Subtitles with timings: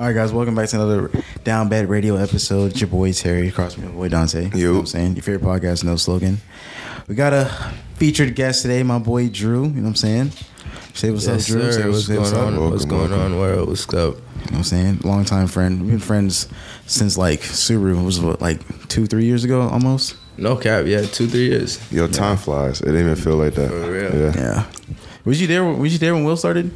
[0.00, 1.10] All right, guys, welcome back to another
[1.44, 2.70] Down Bad Radio episode.
[2.70, 4.48] It's your boy Terry, across from your boy Dante.
[4.54, 5.12] You know what I'm saying?
[5.16, 6.38] Your favorite podcast, no slogan.
[7.06, 7.44] We got a
[7.96, 9.64] featured guest today, my boy Drew.
[9.64, 10.32] You know what I'm saying?
[10.94, 11.70] Say what's Yes, up, Drew.
[11.70, 11.92] sir.
[12.00, 12.46] Say What's going up.
[12.46, 12.54] on?
[12.54, 13.68] You know What's going on, world?
[13.68, 13.92] What's up?
[13.92, 15.00] You know what I'm saying?
[15.04, 15.82] Long time friend.
[15.82, 16.48] We've been friends
[16.86, 20.16] since like Subaru was what, like two, three years ago almost?
[20.38, 20.86] No cap.
[20.86, 21.78] Yeah, two, three years.
[21.92, 22.80] Yo, time flies.
[22.80, 23.68] It didn't even feel like that.
[23.68, 24.14] For real.
[24.14, 24.32] Yeah.
[24.34, 24.66] Yeah.
[25.26, 25.62] Was you there?
[25.62, 26.70] Was you there when Will started?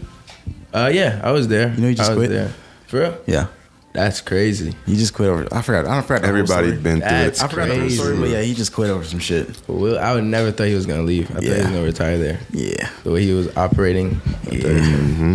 [0.75, 1.73] Uh, yeah, I was there.
[1.73, 2.31] You know you just I was quit?
[2.31, 2.53] there.
[2.95, 3.19] For real?
[3.27, 3.47] Yeah.
[3.93, 4.73] That's crazy.
[4.87, 5.49] You just quit over.
[5.53, 5.85] I forgot.
[5.87, 6.81] I don't whole Everybody story.
[6.83, 7.45] been through That's it.
[7.45, 9.49] I forgot the whole story, but yeah, he just quit over some shit.
[9.67, 11.29] But Will, I would never thought he was gonna leave.
[11.31, 12.39] I thought he was gonna retire there.
[12.53, 12.89] Yeah.
[13.03, 15.35] The way he was operating, I thought- Mm-hmm.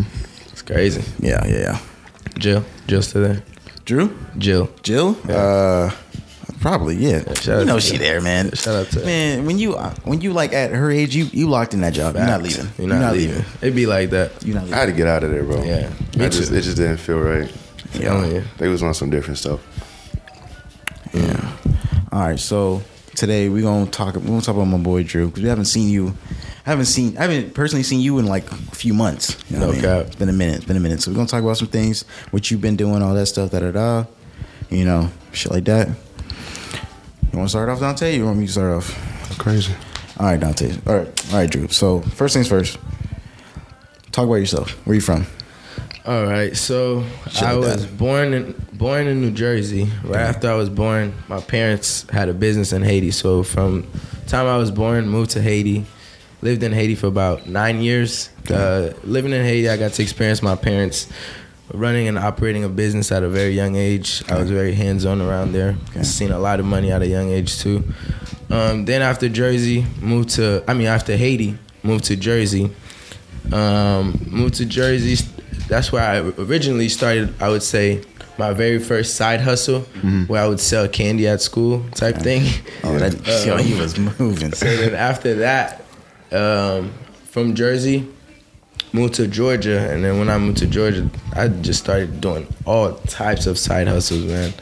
[0.52, 1.04] it's crazy.
[1.20, 1.80] Yeah, yeah, yeah.
[2.38, 3.44] Jill, Jill still there?
[3.84, 4.70] Drew, Jill.
[4.84, 5.92] Jill, uh,
[6.62, 7.34] probably yeah.
[7.34, 8.00] shout you know she her.
[8.00, 8.52] there, man.
[8.52, 9.46] Shout out to man.
[9.46, 12.16] When you uh, when you like at her age, you you locked in that job.
[12.16, 12.68] You're not leaving.
[12.78, 13.44] You're not, leaving.
[13.62, 14.44] It'd be like that.
[14.46, 15.64] You're not I had to get out of there, bro.
[15.64, 16.56] Yeah, I me just, too.
[16.56, 17.52] it just didn't feel right.
[17.94, 18.44] Telling you.
[18.58, 19.60] They was on some different stuff.
[21.14, 21.56] Yeah.
[22.12, 22.40] All right.
[22.40, 22.82] So
[23.16, 24.16] today we're gonna talk.
[24.16, 26.16] We're gonna talk about my boy Drew because we haven't seen you.
[26.66, 27.18] I haven't seen.
[27.18, 29.38] I haven't personally seen you in like a few months.
[29.50, 29.82] You know No I mean?
[29.82, 30.06] cap.
[30.08, 30.58] It's been a minute.
[30.58, 31.02] It's been a minute.
[31.02, 33.60] So we're gonna talk about some things, what you've been doing, all that stuff, da
[33.60, 34.06] da da.
[34.70, 35.90] You know, shit like that.
[37.32, 38.16] You want to start off, Dante?
[38.16, 39.38] You want me to start off?
[39.38, 39.74] Crazy.
[40.20, 40.74] All right, Dante.
[40.88, 41.68] All right, all right, Drew.
[41.68, 42.78] So first things first.
[44.12, 44.72] Talk about yourself.
[44.86, 45.26] Where you from?
[46.06, 47.98] All right, so Shit I was that.
[47.98, 49.88] born in born in New Jersey.
[50.04, 53.12] Right after I was born, my parents had a business in Haiti.
[53.12, 53.88] So from
[54.24, 55.86] the time I was born, moved to Haiti,
[56.42, 58.30] lived in Haiti for about nine years.
[58.50, 61.08] Uh, living in Haiti, I got to experience my parents
[61.74, 64.24] running and operating a business at a very young age.
[64.30, 65.76] I was very hands on around there.
[65.92, 66.04] Okay.
[66.04, 67.84] Seen a lot of money at a young age too.
[68.50, 72.72] Um, then after Jersey, moved to I mean after Haiti, moved to Jersey.
[73.52, 75.24] Um, moved to Jersey.
[75.68, 77.34] That's where I originally started.
[77.42, 78.04] I would say
[78.38, 79.82] my very first side hustle,
[80.28, 82.44] where I would sell candy at school type thing.
[82.84, 83.14] Oh, that
[83.46, 84.52] yo, he was moving.
[84.56, 85.84] So then after that,
[86.32, 86.92] um,
[87.26, 88.08] from Jersey,
[88.94, 92.94] moved to Georgia, and then when I moved to Georgia, I just started doing all
[93.08, 94.54] types of side hustles, man.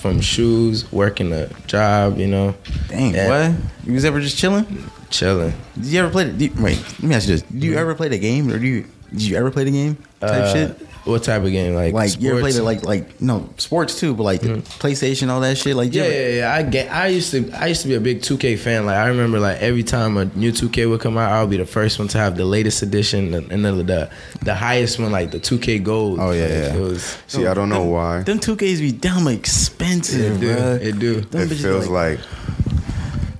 [0.00, 2.54] From shoes, working a job, you know,
[2.88, 3.50] Dang, Yeah.
[3.50, 3.60] what?
[3.84, 4.90] You was ever just chilling?
[5.10, 5.52] chilling.
[5.74, 6.24] Did you ever play?
[6.30, 8.58] The, you- wait, let me ask you this: Did you ever play the game, or
[8.58, 8.86] do you?
[9.12, 10.85] Did you ever play the game type Uh, shit?
[11.06, 11.74] What type of game?
[11.74, 12.62] Like, Like you ever played it?
[12.64, 15.76] Like like no sports too, but like the PlayStation, all that shit.
[15.76, 16.54] Like Yeah, ever- yeah, yeah.
[16.54, 16.90] I get.
[16.92, 17.48] I used to.
[17.52, 18.86] I used to be a big 2K fan.
[18.86, 21.58] Like I remember, like every time a new 2K would come out, I would be
[21.58, 24.10] the first one to have the latest edition and and then the
[24.42, 26.18] the highest one, like the 2K Gold.
[26.20, 26.74] Oh, yeah, Like, yeah.
[26.74, 27.18] It was.
[27.28, 28.22] See, I don't know why.
[28.22, 30.54] Them two Ks be dumb expensive, It do.
[30.56, 30.80] bruh.
[30.82, 31.20] It do.
[31.20, 32.18] Them It bitches feels like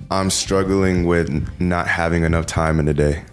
[0.09, 1.29] I'm struggling with
[1.59, 3.23] not having enough time in the day.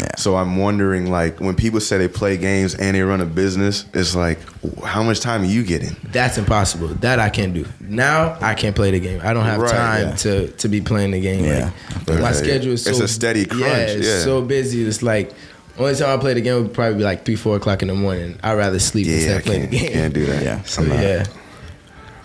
[0.00, 0.08] Yeah.
[0.16, 3.84] So I'm wondering, like, when people say they play games and they run a business,
[3.94, 4.38] it's like,
[4.84, 5.96] how much time are you getting?
[6.12, 6.88] That's impossible.
[6.88, 7.66] That I can't do.
[7.80, 9.20] Now I can't play the game.
[9.24, 10.14] I don't have Right, time yeah.
[10.16, 11.44] to to be playing the game.
[11.44, 11.70] Yeah.
[12.06, 14.20] Like, my schedule is so it's a steady crunch, Yeah, it's yeah.
[14.20, 14.84] so busy.
[14.86, 15.32] It's like
[15.78, 17.94] only time I play the game would probably be like three, four o'clock in the
[17.94, 18.38] morning.
[18.42, 19.92] I'd rather sleep Yeah, instead of playing the game.
[19.92, 20.42] can't do that.
[20.42, 20.62] Yeah.
[20.64, 21.24] So yeah.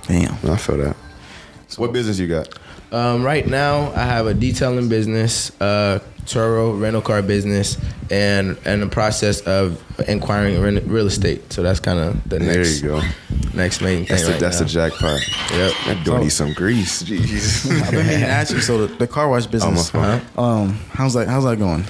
[0.08, 0.34] damn.
[0.52, 0.96] I feel that.
[1.70, 2.50] So what business you got?
[2.94, 7.78] Um, right now, I have a detailing business, uh, Turo rental car business,
[8.12, 11.52] and and the process of inquiring rent, real estate.
[11.52, 13.02] So that's kind of the There next you go.
[13.54, 14.08] next main thing.
[14.10, 14.66] That's the right that's now.
[14.68, 15.20] the jackpot.
[15.52, 15.74] Yep.
[15.86, 17.04] That door needs some grease.
[17.04, 17.70] Jeez.
[17.84, 18.62] I've been meaning to ask you.
[18.62, 20.22] So the, the car wash business, phone.
[20.38, 21.28] um, how's that?
[21.28, 21.84] How's that going?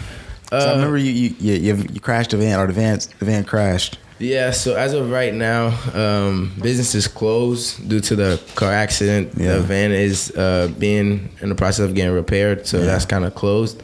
[0.49, 2.99] 'Cause I Uh, remember you you, you you you crashed the van or the van
[3.19, 3.99] the van crashed.
[4.19, 4.51] Yeah.
[4.51, 9.33] So as of right now, um, business is closed due to the car accident.
[9.37, 9.53] Yeah.
[9.53, 12.85] The van is uh, being in the process of getting repaired, so Yeah.
[12.85, 13.81] that's kind of closed.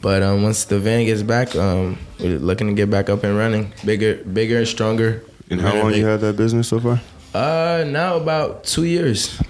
[0.00, 3.36] But um, once the van gets back, um, we're looking to get back up and
[3.36, 5.22] running, bigger, bigger and stronger.
[5.50, 7.00] and how long you had that business so far?
[7.32, 9.40] Uh, now about two years.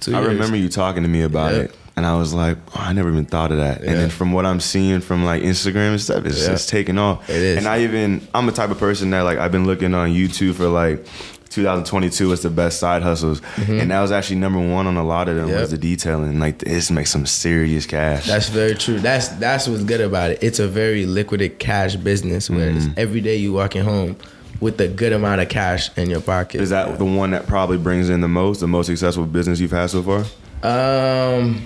[0.00, 0.28] Two I years.
[0.34, 1.60] remember you talking to me about Yeah.
[1.62, 3.82] it, and I was like, oh, I never even thought of that.
[3.82, 3.90] Yeah.
[3.90, 6.48] And then from what I'm seeing from like Instagram and stuff, it's Yeah.
[6.52, 7.28] just taking off.
[7.28, 7.58] It is.
[7.58, 10.54] And I even, I'm the type of person that like I've been looking on YouTube
[10.54, 11.04] for like
[11.50, 15.28] 2022 was the best side hustles, and that was actually number one on a lot
[15.28, 15.52] of them Mm-hmm.
[15.54, 15.60] Yep.
[15.60, 16.38] was the detailing.
[16.38, 18.26] Like this makes some serious cash.
[18.26, 19.00] That's very true.
[19.00, 20.38] That's that's what's good about it.
[20.42, 22.92] It's a very liquid cash business where Mm-hmm.
[22.96, 24.16] every day you walking home
[24.60, 26.60] with a good amount of cash in your pocket.
[26.60, 29.70] Is that the one that probably brings in the most, the most successful business you've
[29.72, 30.24] had so far?
[30.62, 31.62] Um,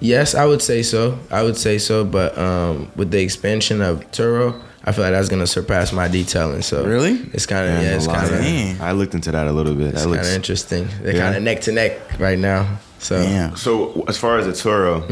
[0.00, 1.18] yes, I would say so.
[1.30, 2.04] I would say so.
[2.04, 6.62] But um, with the expansion of Turo, I feel like that's gonna surpass my detailing.
[6.62, 7.12] So Really?
[7.32, 8.32] it's kind of yeah, it's kind
[8.76, 9.88] of I looked into that a little bit.
[9.94, 10.88] it's That kind of interesting.
[11.02, 11.22] They're Yeah.
[11.24, 12.78] kind of neck to neck right now.
[12.98, 13.56] So Damn.
[13.56, 15.02] So as far as the Turo,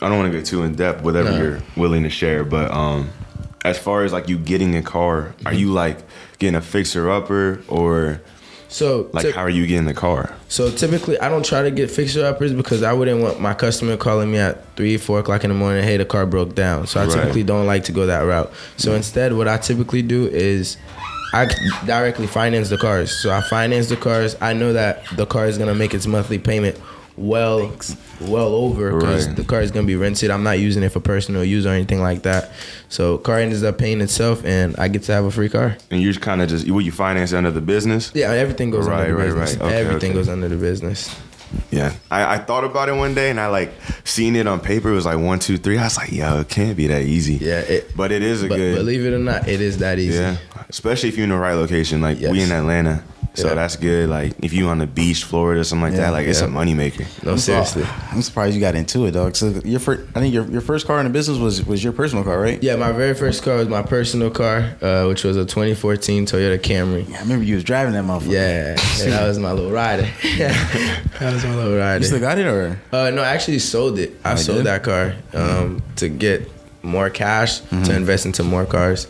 [0.00, 1.38] I don't want to get too in depth, whatever Mm-hmm.
[1.38, 1.44] No.
[1.44, 2.44] you're willing to share.
[2.44, 3.10] But um,
[3.64, 5.56] as far as like you getting a car, are Mm-hmm.
[5.58, 5.98] you like
[6.38, 8.20] getting a fixer upper or
[8.68, 10.34] so like how are you getting the car?
[10.48, 13.96] So typically I don't try to get fixer uppers because I wouldn't want my customer
[13.96, 16.86] calling me at three, four o'clock in the morning, hey the car broke down.
[16.86, 17.14] So I right.
[17.14, 18.52] typically don't like to go that route.
[18.76, 18.98] So yeah.
[18.98, 20.76] instead what I typically do is
[21.32, 21.48] I
[21.86, 23.10] directly finance the cars.
[23.10, 24.36] So I finance the cars.
[24.40, 26.78] I know that the car is gonna make its monthly payment
[27.16, 27.72] well
[28.20, 29.36] well over because right.
[29.36, 30.30] the car is gonna be rented.
[30.30, 32.52] I'm not using it for personal use or anything like that.
[32.88, 35.76] So car ends up paying itself, and I get to have a free car.
[35.90, 38.12] And you just kind of just what you finance under the business.
[38.14, 39.56] Yeah, everything goes right, under the right, business.
[39.56, 39.66] Right.
[39.66, 40.18] Okay, everything okay.
[40.18, 41.14] goes under the business.
[41.70, 43.72] Yeah, I, I, thought about it one day, and I like
[44.04, 44.90] seeing it on paper.
[44.90, 45.78] It was like one, two, three.
[45.78, 47.34] I was like, yo, it can't be that easy.
[47.36, 48.74] Yeah, it, but it is a but, good.
[48.74, 50.18] Believe it or not, it is that easy.
[50.18, 50.36] Yeah,
[50.68, 52.02] especially if you're in the right location.
[52.02, 52.32] Like yes.
[52.32, 53.02] we in Atlanta,
[53.38, 54.08] so that's good.
[54.08, 57.06] Like if you on the beach, Florida, something like yeah, that, like it's a moneymaker.
[57.24, 57.84] No, seriously.
[58.10, 59.36] I'm surprised you got into it, dog.
[59.36, 61.92] So your first, I think your, your first car in the business was was your
[61.92, 62.62] personal car, right?
[62.62, 66.58] Yeah, my very first car was my personal car, uh, which was a 2014 Toyota
[66.58, 67.08] Camry.
[67.08, 68.32] Yeah, I remember you was driving that motherfucker.
[68.32, 70.02] Yeah, yeah that was my little rider.
[70.38, 72.00] that was my little rider.
[72.00, 72.80] You still got it or?
[72.92, 74.12] Uh, no, I actually sold it.
[74.24, 74.66] I, oh, sold did?
[74.66, 75.94] that car um, mm-hmm.
[75.96, 76.50] to get
[76.82, 77.84] more cash mm-hmm.
[77.84, 79.06] to invest into more cars.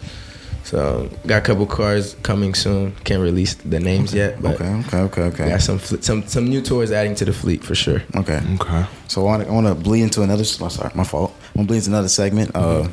[0.68, 2.94] So got a couple cars coming soon.
[3.04, 4.18] Can't release the names okay.
[4.18, 4.42] yet.
[4.42, 5.48] But okay, okay, okay, okay.
[5.48, 8.02] Got some some some new tours adding to the fleet for sure.
[8.14, 8.84] Okay, okay.
[9.06, 10.44] So I want to I want to bleed into another.
[10.60, 11.32] Oh, sorry, my fault.
[11.54, 12.50] I'm gonna bleed into another segment.
[12.54, 12.88] Uh,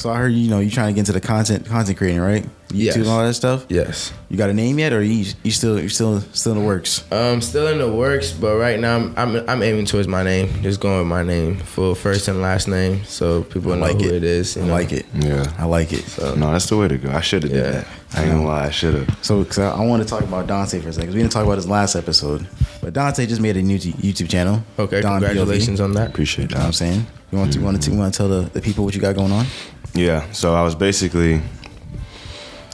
[0.00, 2.48] so I heard you know you trying to get into the content content creating, right?
[2.68, 2.96] YouTube yes.
[2.96, 3.66] and all that stuff.
[3.68, 4.12] Yes.
[4.30, 7.04] You got a name yet, or you you still you still still in the works?
[7.12, 10.62] Um, still in the works, but right now I'm I'm, I'm aiming towards my name.
[10.62, 14.24] Just going with my name, full first and last name, so people know who it
[14.24, 14.56] is.
[14.56, 14.72] I know?
[14.72, 15.04] like it.
[15.14, 16.04] Yeah, I like it.
[16.04, 17.10] So, no, that's the way to go.
[17.10, 17.62] I should have yeah.
[17.62, 17.88] did that.
[18.14, 19.18] I ain't gonna lie, I should have.
[19.22, 21.08] So, cause I, I, want to talk about Dante for a second.
[21.08, 22.48] Cause we didn't talk about his last episode,
[22.80, 24.64] but Dante just made a new YouTube channel.
[24.78, 25.84] Okay, Don congratulations POV.
[25.84, 26.08] on that.
[26.08, 26.50] Appreciate that.
[26.50, 27.06] You know what I'm saying.
[27.30, 27.66] You want to mm-hmm.
[27.66, 29.46] want to want to tell the, the people what you got going on?
[29.94, 30.30] Yeah.
[30.32, 31.40] So I was basically,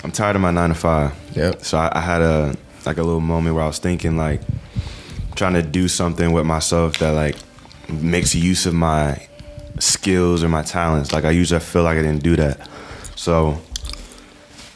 [0.05, 1.15] I'm tired of my nine to five.
[1.35, 1.65] Yep.
[1.65, 2.55] So I, I had a
[2.85, 4.41] like a little moment where I was thinking like,
[5.35, 7.37] trying to do something with myself that like
[7.89, 9.27] makes use of my
[9.79, 11.13] skills or my talents.
[11.13, 12.69] Like I usually feel like I didn't do that.
[13.17, 13.61] So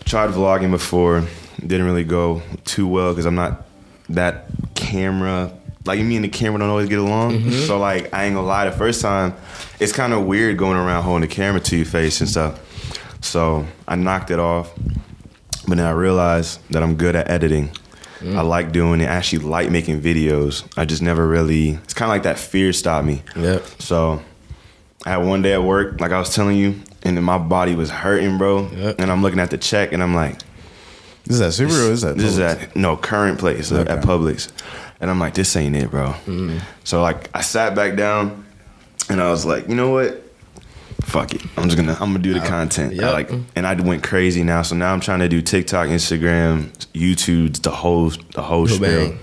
[0.05, 1.25] tried vlogging before,
[1.61, 3.67] didn't really go too well because I'm not
[4.11, 5.53] that camera
[5.85, 7.39] like me and the camera don't always get along.
[7.39, 7.67] Mm-hmm.
[7.67, 9.35] So like I ain't gonna lie, the first time
[9.79, 12.61] it's kind of weird going around holding the camera to your face and stuff.
[13.23, 14.73] So I knocked it off,
[15.67, 17.71] but then I realized that I'm good at editing.
[18.21, 18.37] Mm.
[18.37, 19.07] I like doing it.
[19.07, 20.67] I actually like making videos.
[20.77, 21.71] I just never really.
[21.71, 23.23] It's kind of like that fear stopped me.
[23.35, 23.65] Yep.
[23.79, 24.23] So
[25.07, 27.75] I had one day at work, like I was telling you, and then my body
[27.75, 28.69] was hurting, bro.
[28.69, 28.97] Yep.
[28.99, 30.39] And I'm looking at the check, and I'm like,
[31.25, 31.91] "This is that Subaru?
[31.91, 33.91] is that this is at no current place okay.
[33.91, 34.53] at Publix?"
[35.01, 36.15] And I'm like, this ain't it, bro.
[36.27, 36.61] Mm.
[36.85, 38.45] So like I sat back down
[39.09, 40.23] and I was like, you know what?
[41.03, 41.43] Fuck it.
[41.57, 42.95] I'm just gonna I'm gonna do the content.
[42.95, 43.05] Yep.
[43.05, 44.63] I like and I went crazy now.
[44.63, 49.17] So now I'm trying to do TikTok, Instagram, YouTube, the whole the whole spiel.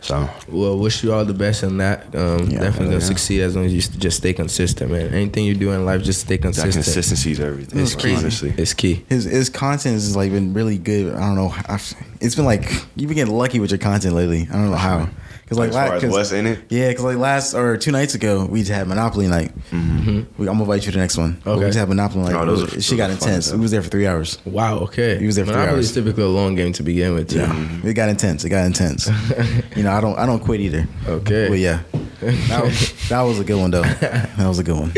[0.00, 2.14] So well, wish you all the best in that.
[2.14, 2.98] Um, yeah, definitely gonna yeah.
[3.00, 5.12] succeed as long as you just stay consistent, man.
[5.12, 6.72] Anything you do in life, just stay consistent.
[6.74, 7.80] That consistency is everything.
[7.80, 8.14] It's key.
[8.16, 9.04] Honestly, it's key.
[9.08, 11.14] His his content has like been really good.
[11.14, 11.54] I don't know.
[11.68, 14.48] I've, it's been like you've been getting lucky with your content lately.
[14.50, 15.08] I don't know how.
[15.50, 16.92] Cause like, like as far as what's in it, yeah.
[16.92, 19.52] Cause like last or two nights ago, we just had Monopoly night.
[19.72, 20.40] Mm-hmm.
[20.40, 21.42] We, I'm gonna invite you to the next one.
[21.44, 21.58] Okay.
[21.58, 22.34] We just had Monopoly night.
[22.40, 23.52] Oh, those she got intense.
[23.52, 24.38] We was there for three hours.
[24.44, 24.78] Wow.
[24.78, 25.18] Okay.
[25.18, 25.86] He was there for Monopoly three hours.
[25.86, 27.30] is typically a long game to begin with.
[27.30, 27.38] Too.
[27.38, 27.46] Yeah.
[27.46, 27.88] Mm-hmm.
[27.88, 28.44] It got intense.
[28.44, 29.08] It got intense.
[29.76, 30.86] you know, I don't I don't quit either.
[31.08, 31.48] Okay.
[31.48, 31.82] But yeah,
[32.20, 33.82] that was, that was a good one though.
[33.82, 34.92] That was a good one.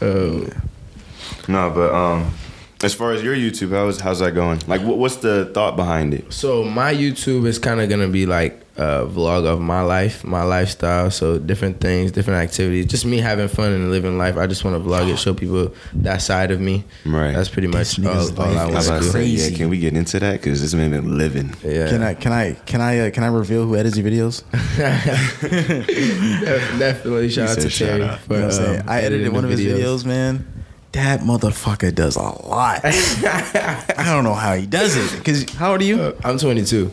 [0.00, 0.48] Oh.
[1.46, 2.32] No, but um,
[2.82, 4.60] as far as your YouTube, how's how's that going?
[4.66, 6.32] Like, what, what's the thought behind it?
[6.32, 10.42] So my YouTube is kind of gonna be like a vlog of my life, my
[10.42, 11.10] lifestyle.
[11.10, 14.36] So different things, different activities, just me having fun and living life.
[14.36, 16.84] I just want to vlog it, show people that side of me.
[17.04, 17.32] Right.
[17.32, 19.02] That's pretty much all, all I want to do.
[19.02, 20.40] Say, yeah, can we get into that?
[20.40, 21.54] Because this man been living.
[21.62, 21.88] Yeah.
[21.88, 24.42] Can I can I can I uh, can I reveal who edits your videos?
[26.78, 27.30] Definitely.
[27.30, 28.02] Shout out to Terry.
[28.02, 28.18] Out.
[28.20, 30.46] For, you know um, I edited one of his videos, man
[30.92, 32.80] that motherfucker does a lot.
[32.84, 35.24] I don't know how he does it.
[35.24, 36.00] Cause how old are you?
[36.00, 36.90] Uh, I'm 22.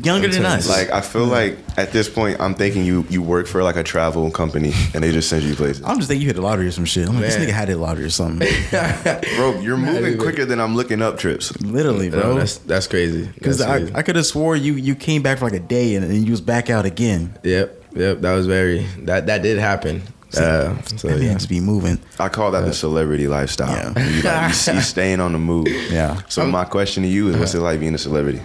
[0.00, 0.68] Younger than us.
[0.68, 3.82] Like I feel like at this point, I'm thinking you you work for like a
[3.82, 5.82] travel company and they just send you places.
[5.84, 7.08] I'm just thinking you hit the lottery or some shit.
[7.08, 8.48] I'm like, this nigga had the lottery or something.
[9.36, 11.54] bro, you're moving quicker than I'm looking up trips.
[11.60, 12.20] Literally, bro.
[12.20, 13.26] No, that's that's crazy.
[13.26, 16.04] Because I, I could have swore you you came back for like a day and
[16.04, 17.38] then you was back out again.
[17.42, 18.20] Yep, yep.
[18.22, 20.02] That was very that that did happen.
[20.34, 21.36] Uh, so that yeah.
[21.36, 21.98] to be moving.
[22.18, 23.70] I call that uh, the celebrity lifestyle.
[23.70, 24.08] Yeah.
[24.08, 25.68] You, like, you, you staying on the move.
[25.90, 26.22] Yeah.
[26.30, 28.40] So my question to you is, what's it like being a celebrity?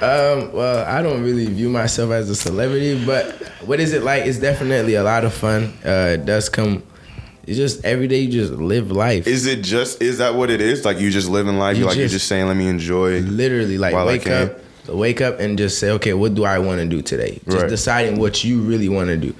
[0.00, 3.32] Um, well, I don't really view myself as a celebrity, but
[3.64, 4.26] what is it like?
[4.26, 5.72] It's definitely a lot of fun.
[5.84, 6.84] Uh, it does come
[7.46, 9.26] It's just every day you just live life.
[9.26, 10.84] Is it just is that what it is?
[10.84, 11.76] Like you just living life.
[11.78, 13.20] You like you're just- just saying, let me enjoy.
[13.20, 16.86] literally like wake up wake up and just say okay what do i want to
[16.86, 17.68] do today just Right.
[17.68, 19.34] deciding what you really want to do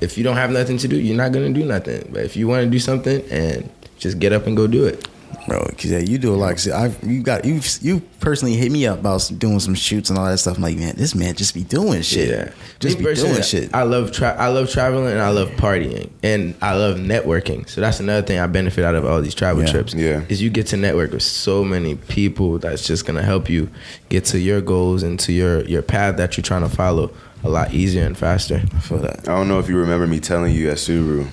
[0.00, 2.38] if you don't have nothing to do you're not going to do nothing but if
[2.38, 3.68] you want to do something and
[3.98, 5.06] just get up and go do it
[5.46, 5.60] bro.
[5.76, 6.46] Cause yeah, you do a lot.
[6.46, 6.50] lot.
[6.52, 10.18] 'Cause I've you got you you personally hit me up about doing some shoots and
[10.18, 10.56] all that stuff.
[10.56, 12.28] I'm like, man, this man just be doing shit.
[12.28, 12.50] yeah
[12.80, 13.72] just Me be doing shit.
[13.74, 17.80] i love tra- i love traveling and i love partying and i love networking so
[17.80, 19.70] that's another thing i benefit out of all these travel Yeah.
[19.70, 20.22] trips Yeah.
[20.28, 23.70] is you get to network with so many people that's just going to help you
[24.10, 27.10] get to your goals and to your your path that you're trying to follow
[27.44, 29.20] a lot easier and faster I feel that.
[29.28, 31.26] I don't know if you remember me telling you at Subaru.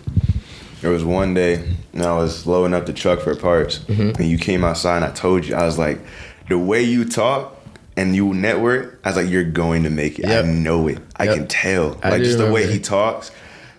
[0.81, 4.21] There was one day and I was loading up the truck for parts, Mm-hmm.
[4.21, 5.99] and you came outside and I told you I was like,
[6.49, 7.55] the way you talk
[7.95, 10.25] and you network, I was like, you're going to make it.
[10.25, 10.45] Yep.
[10.45, 10.99] I know it.
[11.17, 11.99] I can tell.
[12.03, 13.31] I like just the way he talks.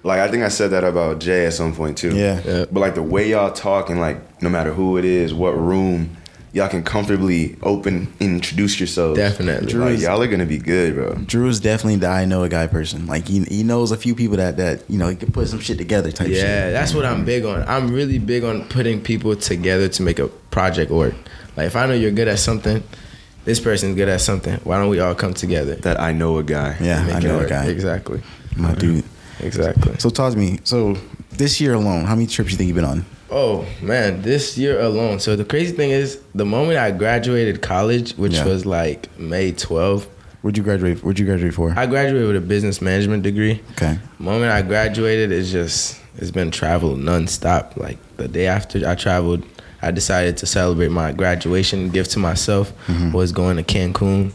[0.05, 2.17] Like I think I said that about Jay at some point too.
[2.17, 2.41] Yeah.
[2.45, 2.69] Yep.
[2.73, 6.17] But like the way y'all talk and like no matter who it is, what room,
[6.53, 9.19] y'all can comfortably open introduce yourselves.
[9.19, 9.73] Definitely.
[9.75, 11.15] Like y'all are gonna be good, bro.
[11.15, 13.07] Drew is definitely the I know a guy person.
[13.07, 15.61] Like he he knows a few people that that you know he can put some
[15.61, 16.35] shit together type Yeah,
[16.67, 16.73] shit.
[16.73, 17.63] that's what I'm big on.
[17.69, 21.15] I'm really big on putting people together to make a project work.
[21.57, 22.83] Like if I know you're good at something,
[23.45, 24.55] this person's good at something.
[24.65, 25.75] Why don't we all come together?
[25.77, 26.77] That I know a guy.
[26.81, 27.67] Yeah, I know a guy.
[27.67, 28.23] Exactly.
[28.57, 29.05] My dude.
[29.41, 29.99] Exactly.
[29.99, 30.61] So talk to me.
[30.65, 30.97] So
[31.31, 33.05] this year alone, how many trips you think you've been on?
[33.35, 35.19] Oh man, this year alone.
[35.19, 38.45] So the crazy thing is, the moment I graduated college, which Yeah.
[38.45, 40.07] was like May 12th,
[40.43, 41.05] Where'd you graduate?
[41.05, 41.73] Where'd you graduate for?
[41.77, 43.61] I graduated with a business management degree.
[43.73, 43.97] Okay.
[44.19, 47.77] moment I graduated, it's just it's been travel nonstop.
[47.77, 49.45] Like the day after I traveled,
[49.81, 51.91] I decided to celebrate my graduation.
[51.91, 53.13] Gift to myself Mm-hmm.
[53.13, 54.33] was going to Cancun,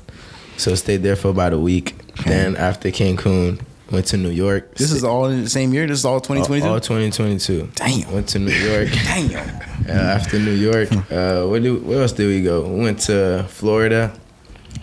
[0.58, 1.94] so stayed there for about a week.
[2.26, 3.60] Then after Cancun,
[3.92, 4.76] went to New York.
[4.76, 5.88] This is all in the same year.
[5.88, 6.68] This is all 2022.
[6.68, 7.70] all 2022.
[7.76, 8.12] Damn.
[8.12, 8.90] Went to New York.
[9.06, 9.62] Damn.
[9.88, 12.68] Uh, after New York, uh, where do where else did we go?
[12.68, 14.12] We went to Florida,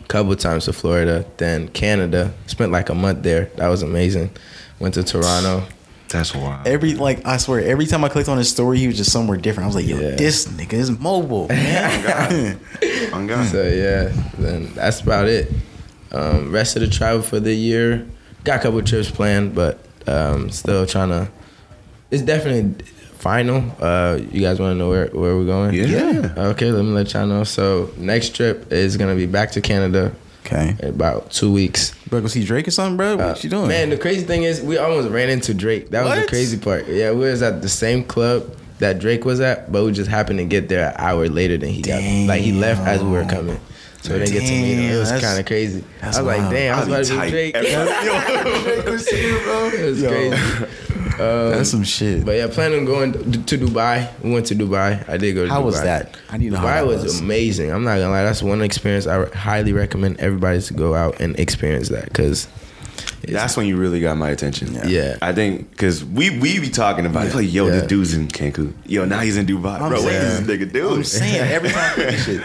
[0.02, 1.26] a couple times to Florida.
[1.36, 2.32] Then Canada.
[2.46, 3.50] Spent like a month there.
[3.56, 4.30] That was amazing.
[4.78, 5.66] Went to Toronto.
[6.08, 6.66] That's wild.
[6.66, 9.36] Every like I swear, every time I clicked on his story, he was just somewhere
[9.36, 9.64] different.
[9.64, 10.14] I was like, yo, Yeah.
[10.16, 12.58] this nigga is mobile, man.
[13.12, 13.46] On God.
[13.48, 15.52] So yeah, then that's about it.
[16.12, 18.06] Um, rest of the travel for the year,
[18.44, 21.28] got a couple trips planned, but um, still trying to.
[22.10, 22.84] It's definitely
[23.18, 23.64] final.
[23.80, 25.74] Uh, you guys want to know where where we're going?
[25.74, 26.32] Yeah.
[26.36, 27.44] Okay, let me let y'all know.
[27.44, 30.14] So next trip is gonna be back to Canada
[30.46, 30.76] okay.
[30.80, 31.94] in about two weeks.
[32.08, 33.16] Bro, go see Drake or something, bro.
[33.16, 33.68] What Uh, you doing?
[33.68, 35.90] Man, the crazy thing is, we almost ran into Drake.
[35.90, 36.86] That was the crazy part.
[36.86, 40.38] Yeah, we was at the same club that Drake was at, but we just happened
[40.40, 42.02] to get there an hour later than he got.
[42.28, 43.58] Like he left as we were coming.
[44.04, 44.78] So we didn't get to meet him.
[44.84, 45.84] It Damn, was that's- kind of crazy.
[46.02, 47.62] I was that's like, damn, I was I'll about be to meet tight.
[47.62, 48.74] Drake.
[48.74, 49.66] Drake was here, bro.
[49.68, 50.08] it was Yo.
[50.10, 50.66] crazy.
[51.16, 52.24] That's um, some shit.
[52.26, 53.12] But yeah, planning on going
[53.44, 54.10] to Dubai.
[54.22, 55.08] We went to Dubai.
[55.08, 55.64] I did go to How Dubai.
[55.64, 56.18] was that?
[56.28, 57.20] I need to know Dubai that was, was.
[57.20, 57.70] amazing.
[57.72, 58.24] I'm not gonna lie.
[58.24, 62.46] That's one experience I highly recommend everybody to go out and experience that because
[63.22, 64.74] That's when you really got my attention.
[64.74, 64.86] Yeah.
[64.86, 65.16] yeah.
[65.22, 67.34] I think because we we be talking about it.
[67.34, 67.70] Like, yo, Yeah.
[67.72, 68.74] this dude's in Cancun.
[68.84, 69.80] Yo, now he's in Dubai.
[69.80, 70.46] I'm Bro, what is saying.
[70.46, 70.94] this nigga doing?
[70.96, 72.42] I'm saying every time I shit.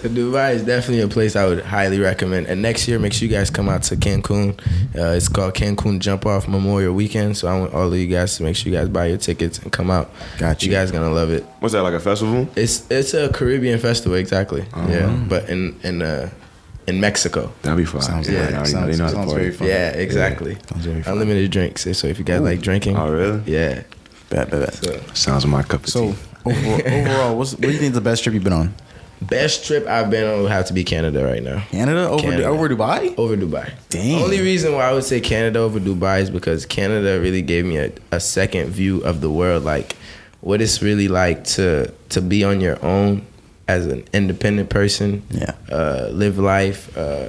[0.00, 2.46] So Dubai is definitely a place I would highly recommend.
[2.46, 4.56] And next year, make sure you guys come out to Cancun.
[4.96, 7.36] Uh, it's called Cancun Jump Off Memorial Weekend.
[7.36, 9.58] So I want all of you guys to make sure you guys buy your tickets
[9.58, 10.08] and come out.
[10.38, 10.70] Got you.
[10.70, 11.44] You guys gonna love it.
[11.58, 12.48] What's that like a festival?
[12.54, 14.62] It's it's a Caribbean festival, exactly.
[14.72, 14.86] Uh-huh.
[14.88, 16.30] Yeah, but in in uh
[16.86, 17.52] in Mexico.
[17.62, 18.00] That'd be fun.
[18.02, 19.66] Sounds yeah, like- they know, sounds- they know sounds very fun.
[19.66, 20.56] Yeah, exactly.
[20.70, 21.12] Sounds very fun.
[21.14, 21.82] Unlimited drinks.
[21.98, 23.42] So if you guys like drinking, Oh, really?
[23.46, 23.82] yeah.
[24.30, 24.74] Bet, bet, bet.
[24.74, 26.18] So Sounds like my cup of So tea.
[26.44, 28.74] overall, overall what's, what do you think is the best trip you've been on?
[29.22, 31.60] Best trip I've been on would have to be Canada right now.
[31.70, 32.46] Canada over Canada.
[32.46, 33.18] over Dubai?
[33.18, 33.72] over Dubai.
[33.90, 34.22] Damn.
[34.22, 37.78] Only reason why I would say Canada over Dubai is because Canada really gave me
[37.78, 39.96] a, a second view of the world, like
[40.40, 43.26] what it's really like to to be on your own
[43.66, 45.22] as an independent person.
[45.30, 45.54] Yeah.
[45.70, 46.96] Uh, live life.
[46.96, 47.28] Uh,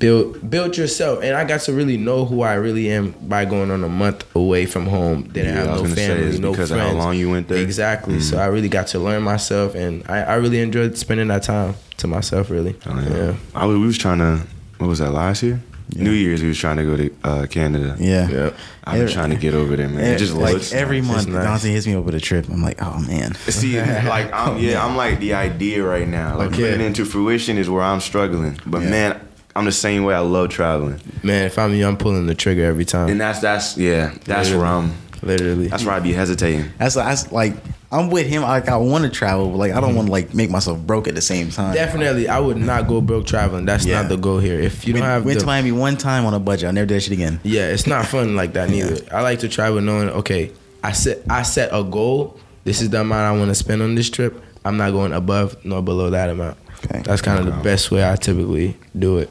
[0.00, 3.70] build build yourself, and I got to really know who I really am by going
[3.70, 5.22] on a month away from home.
[5.28, 6.92] Didn't Yeah, I have was no gonna say, family, no because of friends.
[6.92, 7.58] how long you went there?
[7.58, 7.66] Mm-hmm.
[7.66, 8.20] Exactly.
[8.20, 11.74] So I really got to learn myself, and I, I really enjoyed spending that time
[11.98, 12.50] to myself.
[12.50, 12.74] Really.
[12.86, 13.36] Oh, yeah.
[13.54, 14.40] I was, we was trying to.
[14.78, 15.60] What was that last year?
[15.96, 16.40] New Year's.
[16.40, 17.96] We was trying to go to uh, Canada.
[17.98, 18.28] Yeah.
[18.28, 18.50] Yeah.
[18.84, 20.14] I've been Every- trying to get over there, man.
[20.14, 21.10] It just like looks every nice.
[21.10, 21.44] month, nice.
[21.44, 22.48] Dante hits me up with a trip.
[22.48, 23.34] I'm like, oh man.
[23.48, 26.38] See, like I'm yeah, I'm like the idea right now.
[26.38, 26.62] Like Okay.
[26.62, 28.58] putting it into fruition is where I'm struggling.
[28.64, 28.90] But Yeah.
[28.90, 29.20] man,
[29.56, 30.14] I'm the same way.
[30.14, 33.08] I love traveling, Man, if I'm you, I'm pulling the trigger every time.
[33.08, 34.92] and that's that's yeah, that's where I'm.
[35.22, 35.66] Literally.
[35.68, 36.70] That's where I be hesitating.
[36.78, 37.52] That's that's like
[37.92, 38.40] I'm with him.
[38.40, 39.76] Like I want to travel, but like Mm-hmm.
[39.78, 41.74] I don't want to like make myself broke at the same time.
[41.74, 43.66] Definitely, I would not go broke traveling.
[43.66, 44.00] That's Yeah.
[44.00, 44.58] not the goal here.
[44.58, 46.68] If you don't have went the, to Miami one time on a budget.
[46.68, 47.38] I never did that shit again.
[47.42, 48.96] yeah, it's not fun like that neither.
[49.14, 50.52] I like to travel knowing, okay,
[50.82, 52.40] I set I set a goal.
[52.64, 54.42] This is the amount I want to spend on this trip.
[54.64, 56.56] I'm not going above nor below that amount.
[56.86, 57.02] Okay.
[57.02, 59.28] That's kind of the best way I typically do it.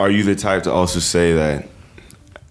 [0.00, 1.68] Are you the type to also say that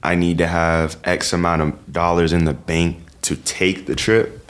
[0.04, 4.42] I need to have X amount of dollars in the bank to take the trip?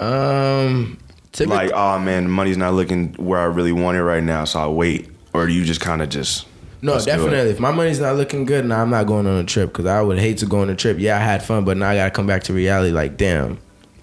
[0.00, 0.98] Um,
[1.40, 4.74] like, oh man, money's not looking where I really want it right now, so I'll
[4.74, 5.08] wait.
[5.32, 6.46] Or do you just kind of just
[6.84, 7.50] no, definitely.
[7.50, 10.02] If my money's not looking good, now I'm not going on a trip because I
[10.02, 10.98] would hate to go on a trip.
[11.00, 12.92] Yeah, I had fun, but now I gotta come back to reality.
[12.92, 13.58] Like, damn,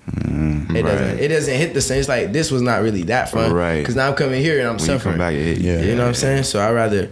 [0.10, 0.92] mm, it right.
[0.92, 2.00] doesn't it doesn't hit the same.
[2.00, 3.80] It's like this was not really that fun, right?
[3.80, 5.20] Because now I'm coming here and I'm when suffering.
[5.20, 6.44] back, it, yeah, you know what I'm saying.
[6.44, 7.12] So I rather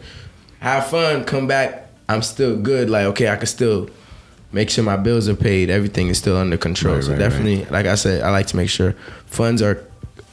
[0.60, 1.88] have fun, come back.
[2.08, 2.90] I'm still good.
[2.90, 3.90] Like, okay, I can still
[4.52, 5.70] make sure my bills are paid.
[5.70, 6.96] Everything is still under control.
[6.96, 8.94] Right, so right, definitely, like I said, I like to make sure
[9.26, 9.86] funds are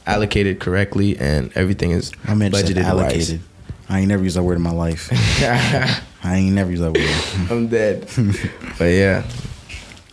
[0.05, 3.39] allocated correctly and everything is I budgeted allocated.
[3.39, 3.47] Wise.
[3.89, 5.09] I ain't never used that word in my life.
[6.23, 7.51] I ain't never used that word.
[7.51, 8.09] I'm dead.
[8.77, 9.23] but yeah.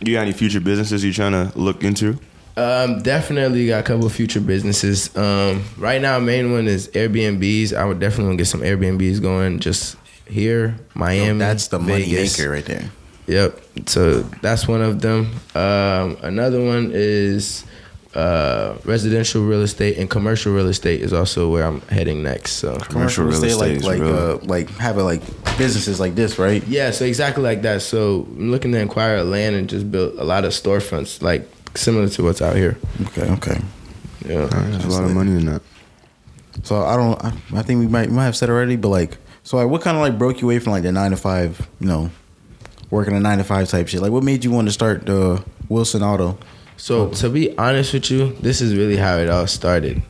[0.01, 2.19] You got any future businesses you trying to look into?
[2.57, 5.15] Um, definitely got a couple of future businesses.
[5.17, 7.73] Um, right now, main one is Airbnbs.
[7.73, 11.39] I would definitely want to get some Airbnbs going just here, Miami.
[11.39, 12.89] that's the money maker right there.
[13.27, 13.59] Yep.
[13.87, 15.31] So that's one of them.
[15.55, 17.65] Um, another one is
[18.15, 22.53] uh, residential real estate and commercial real estate is also where I'm heading next.
[22.53, 25.21] So commercial, real estate, like like uh, like having like
[25.57, 26.65] businesses like this, right?
[26.67, 27.81] Yeah, so exactly like that.
[27.81, 32.07] So I'm looking to acquire land and just build a lot of storefronts, like similar
[32.07, 32.77] to what's out here.
[33.07, 33.61] Okay, okay.
[34.25, 35.61] Yeah, there's a lot of money in that.
[36.63, 37.23] So I don't.
[37.23, 39.95] I, I think we might might have said already, but like, so like, what kind
[39.95, 42.09] of like broke you away from like the nine to five, you know,
[42.89, 44.01] working a nine to five type shit?
[44.01, 46.37] Like, what made you want to start the Wilson Auto?
[46.77, 50.01] So to be honest with you, this is really how it all started.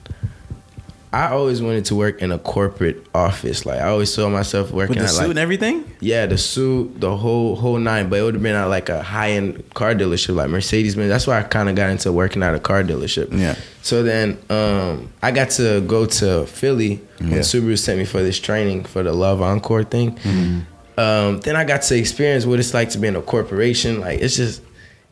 [1.15, 3.65] I always wanted to work in a corporate office.
[3.65, 5.89] Like I always saw myself working with the at suit like, and everything.
[6.01, 8.09] Yeah, the suit, the whole whole nine.
[8.09, 11.07] But it would have been at like a high end car dealership, like Mercedes Benz.
[11.07, 13.31] That's why I kind of got into working at a car dealership.
[13.31, 13.55] Yeah.
[13.81, 17.39] So then um, I got to go to Philly when yeah.
[17.39, 20.15] Subaru sent me for this training for the Love Encore thing.
[20.17, 20.99] Mm-hmm.
[20.99, 24.01] Um, then I got to experience what it's like to be in a corporation.
[24.01, 24.61] Like it's just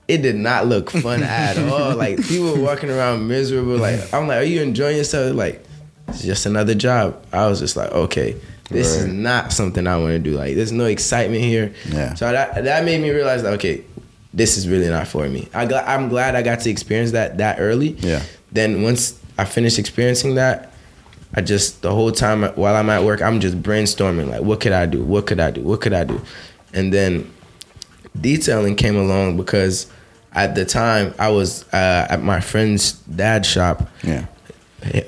[0.09, 1.95] it did not look fun at all.
[1.95, 3.77] Like people walking around miserable.
[3.77, 5.33] Like I'm like, are you enjoying yourself?
[5.33, 5.65] Like
[6.07, 7.23] it's just another job.
[7.31, 8.35] I was just like, okay,
[8.69, 9.07] this right.
[9.07, 10.31] is not something I want to do.
[10.35, 11.73] Like there's no excitement here.
[11.89, 12.13] Yeah.
[12.15, 13.83] So that that made me realize that okay,
[14.33, 15.47] this is really not for me.
[15.53, 17.89] I got, I'm glad I got to experience that that early.
[17.99, 18.21] Yeah.
[18.51, 20.73] Then once I finished experiencing that,
[21.35, 24.71] I just the whole time while I'm at work, I'm just brainstorming like, what could
[24.71, 25.03] I do?
[25.03, 25.61] What could I do?
[25.61, 26.21] What could I do?
[26.73, 27.31] And then
[28.19, 29.91] detailing came along because
[30.33, 33.87] at the time I was uh, at my friend's dad's shop.
[34.03, 34.25] Yeah.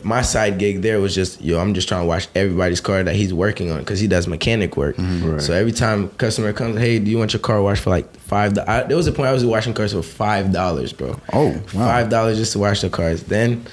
[0.04, 1.60] My side gig there was just yo.
[1.60, 4.78] I'm just trying to wash everybody's car that he's working on because he does mechanic
[4.78, 4.96] work.
[4.96, 5.32] Mm-hmm.
[5.32, 5.42] Right.
[5.42, 8.58] So every time customer comes, hey, do you want your car washed for like five?
[8.58, 11.20] I, there was a point I was washing cars for five dollars, bro.
[11.34, 11.62] Oh, wow.
[11.88, 13.24] five dollars just to wash the cars.
[13.24, 13.66] Then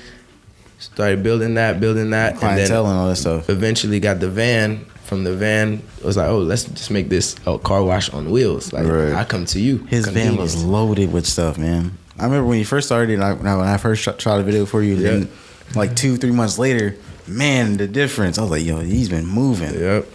[0.79, 3.49] started building that, building that, clientele and, then and all that stuff.
[3.49, 5.83] Eventually got the van from the van.
[5.99, 8.73] It was like, oh, let's just make this a car wash on wheels.
[8.73, 9.12] Like right.
[9.12, 9.79] I come to you.
[9.85, 11.99] His van was loaded with stuff, man.
[12.19, 13.21] I remember when you first started.
[13.21, 15.03] I, when I first tried a video for you, yep.
[15.03, 15.33] then
[15.75, 18.39] like two, three months later, man, the difference.
[18.39, 19.75] I was like, yo, he's been moving.
[19.75, 20.07] Yep.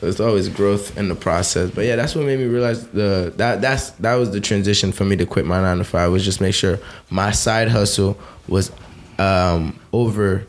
[0.00, 1.70] So it's always growth in the process.
[1.70, 5.04] But yeah, that's what made me realize the that that's that was the transition for
[5.04, 6.78] me to quit my nine to five was just make sure
[7.10, 8.18] my side hustle
[8.48, 8.72] was
[9.18, 10.46] um, over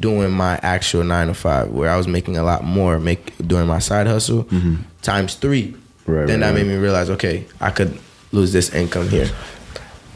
[0.00, 3.66] doing my actual nine to five, where I was making a lot more make doing
[3.66, 4.76] my side hustle mm-hmm.
[5.02, 5.74] times three.
[6.06, 6.26] Right.
[6.26, 6.54] Then right, that right.
[6.54, 7.98] made me realize, okay, I could
[8.32, 9.30] lose this income here.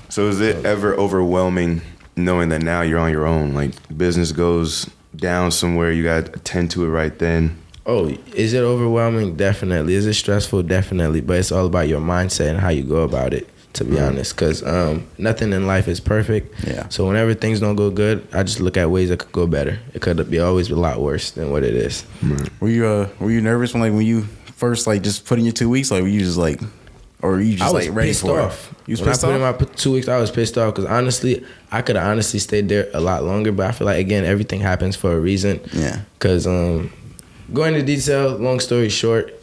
[0.08, 1.82] So is it ever overwhelming
[2.18, 3.54] knowing that now you're on your own?
[3.54, 7.56] Like business goes down somewhere, you got to attend to it right then.
[7.86, 9.36] Oh, is it overwhelming?
[9.36, 9.94] Definitely.
[9.94, 10.64] Is it stressful?
[10.64, 11.22] Definitely.
[11.22, 14.34] But it's all about your mindset and how you go about it to be honest,
[14.34, 16.64] because um, nothing in life is perfect.
[16.66, 16.88] Yeah.
[16.88, 19.78] So whenever things don't go good, I just look at ways that could go better.
[19.94, 22.04] It could be always a lot worse than what it is.
[22.60, 24.22] Were you uh, were you nervous when like when you
[24.56, 25.90] first like just put in your two weeks?
[25.90, 26.60] Like were you just like,
[27.20, 28.72] or you just like ready for off.
[28.72, 28.88] it?
[28.88, 29.60] You was when pissed I put off?
[29.60, 32.68] in my two weeks, I was pissed off because honestly, I could have honestly stayed
[32.68, 33.52] there a lot longer.
[33.52, 35.60] But I feel like again, everything happens for a reason.
[35.72, 36.02] Yeah.
[36.14, 36.92] Because um,
[37.52, 39.34] going into detail, long story short,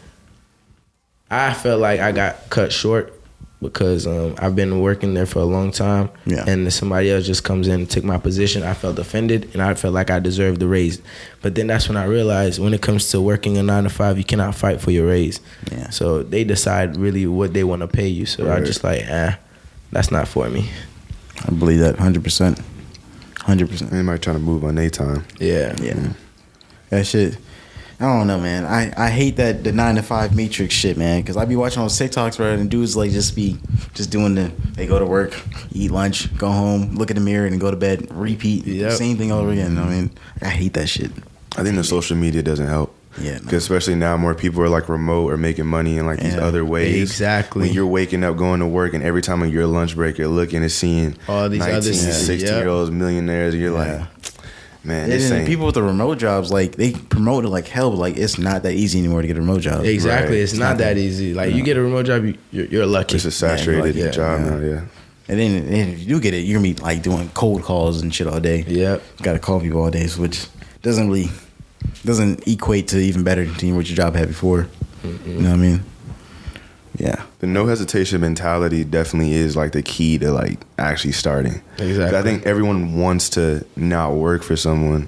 [1.30, 3.15] I felt like I got cut short
[3.62, 6.10] because um, I've been working there for a long time.
[6.26, 6.44] Yeah.
[6.48, 8.64] And somebody else just comes in and took my position.
[8.64, 11.02] I felt offended and I felt like I deserved the raise.
[11.42, 14.18] But then that's when I realized when it comes to working a nine to five,
[14.18, 15.40] you cannot fight for your raise.
[15.72, 15.90] Yeah.
[15.90, 18.26] So they decide really what they want to pay you.
[18.26, 18.62] So right.
[18.62, 19.36] I just like, eh,
[19.92, 20.70] that's not for me.
[21.46, 22.62] I believe that 100%.
[23.36, 23.94] 100%.
[23.94, 25.26] Anybody trying to move on their time.
[25.40, 25.76] Yeah.
[25.82, 26.14] Yeah.
[26.90, 27.38] That shit
[28.00, 28.66] I don't know, man.
[28.66, 31.22] I, I hate that the nine to five matrix shit, man.
[31.22, 33.58] Because I'd be watching on TikToks, bro, and dudes like just be
[33.94, 35.40] just doing the they go to work,
[35.72, 38.94] eat lunch, go home, look in the mirror, and go to bed, repeat yep.
[38.94, 39.78] same thing over again.
[39.78, 41.12] I mean, I hate that shit.
[41.58, 42.94] I think the social media doesn't help.
[43.18, 46.32] Yeah, because especially now, more people are like remote or making money in like yeah.
[46.32, 47.02] these other ways.
[47.02, 47.62] Exactly.
[47.62, 50.28] When you're waking up, going to work, and every time on your lunch break, you're
[50.28, 52.58] looking and seeing all these 19, other 16 yep.
[52.58, 54.00] year olds, millionaires, and you're yeah.
[54.00, 54.35] like,
[54.86, 58.18] Man, and people with the remote jobs, like they promote it like hell, but like
[58.18, 59.84] it's not that easy anymore to get a remote job.
[59.84, 60.44] Exactly, right.
[60.44, 61.34] it's, it's, not, not that, easy.
[61.34, 63.16] Like you get a remote job, you, you're, you're lucky.
[63.16, 64.50] It's a saturated yeah, like, job yeah.
[64.50, 64.82] now, yeah.
[65.28, 68.04] And then, and if you do get it, you're gonna be like doing cold calls
[68.04, 68.64] and shit all day.
[68.68, 69.02] Yep.
[69.24, 70.46] Got to call people all day, which
[70.84, 71.32] doesn't really
[72.04, 74.68] doesn't equate to even better than what your job had before.
[75.02, 75.84] mm You know what I mean?
[76.98, 77.24] Yeah.
[77.40, 81.62] The no hesitation mentality definitely is like the key to like actually starting.
[81.78, 82.18] Exactly.
[82.18, 85.08] I think everyone wants to not work for someone.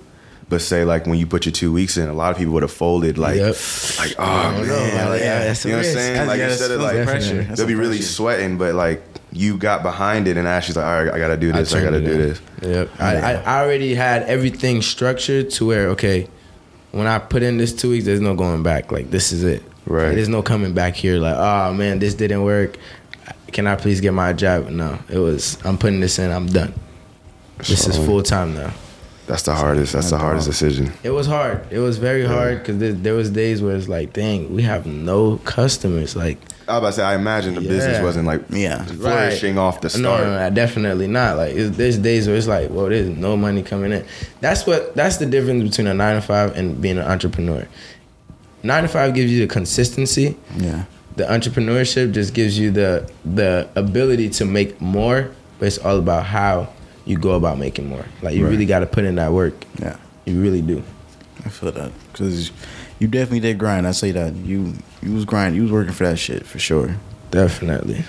[0.50, 2.64] But say like when you put your two weeks in, a lot of people would
[2.64, 3.56] have folded like, yep.
[4.00, 6.28] like oh, oh man, no, like, yeah, that's you know what I'm saying?
[6.28, 10.38] like instead of like pressure, they'll be really sweating, but like you got behind it,
[10.38, 12.42] and Ashley's like, all right, I gotta do this, I, I gotta do this.
[12.62, 16.30] Yep, I, I already had everything structured to where okay,
[16.92, 18.90] when I put in this two weeks, there's no going back.
[18.90, 19.64] Like this is it.
[19.88, 20.14] Right.
[20.14, 22.78] There's no coming back here like, oh man, this didn't work.
[23.54, 24.70] Can I please get my job?
[24.70, 25.00] No.
[25.10, 26.74] It was I'm putting this in, I'm done.
[27.60, 28.74] This so, is full time now.
[29.28, 29.92] That's the hardest.
[29.92, 30.94] That's the hardest decision.
[31.04, 31.68] It was hard.
[31.70, 32.28] It was very yeah.
[32.30, 36.16] hard because there, there, was days where it's like, dang, we have no customers.
[36.16, 37.70] Like, I was about to say, I imagine the yeah.
[37.70, 39.62] business wasn't like yeah flourishing right.
[39.62, 40.22] off the start.
[40.22, 41.36] No, no, no definitely not.
[41.36, 44.06] Like, there's days where it's like, well, there's no money coming in.
[44.40, 44.96] That's what.
[44.96, 47.68] That's the difference between a nine to five and being an entrepreneur
[48.68, 50.38] nine to five gives you the consistency.
[50.58, 50.86] Yeah.
[51.16, 56.26] The entrepreneurship just gives you the the ability to make more, but it's all about
[56.26, 56.70] how
[57.06, 58.06] you go about making more.
[58.22, 58.52] Like you right.
[58.52, 59.54] really got to put in that work.
[59.80, 59.98] Yeah.
[60.26, 60.84] You really do.
[61.46, 62.52] I feel that because
[63.00, 63.88] you definitely did grind.
[63.88, 65.56] I say that you you was grinding.
[65.56, 66.96] You was working for that shit for sure.
[67.32, 68.04] Definitely.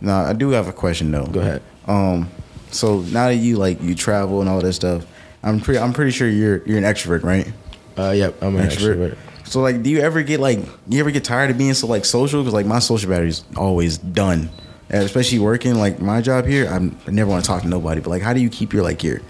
[0.00, 1.26] Now I do have a question though.
[1.26, 1.62] Go ahead.
[1.86, 2.28] Um,
[2.70, 5.06] so now that you like you travel and all that stuff,
[5.42, 7.50] I'm pretty I'm pretty sure you're you're an extrovert, right?
[7.96, 8.96] Uh, yep, I'm an extrovert.
[8.96, 9.18] extrovert.
[9.50, 12.04] So like, do you ever get like, you ever get tired of being so like
[12.04, 12.40] social?
[12.40, 14.48] Because like my social battery's always done,
[14.88, 16.68] and especially working like my job here.
[16.68, 18.00] I'm, I never want to talk to nobody.
[18.00, 19.20] But like, how do you keep your like your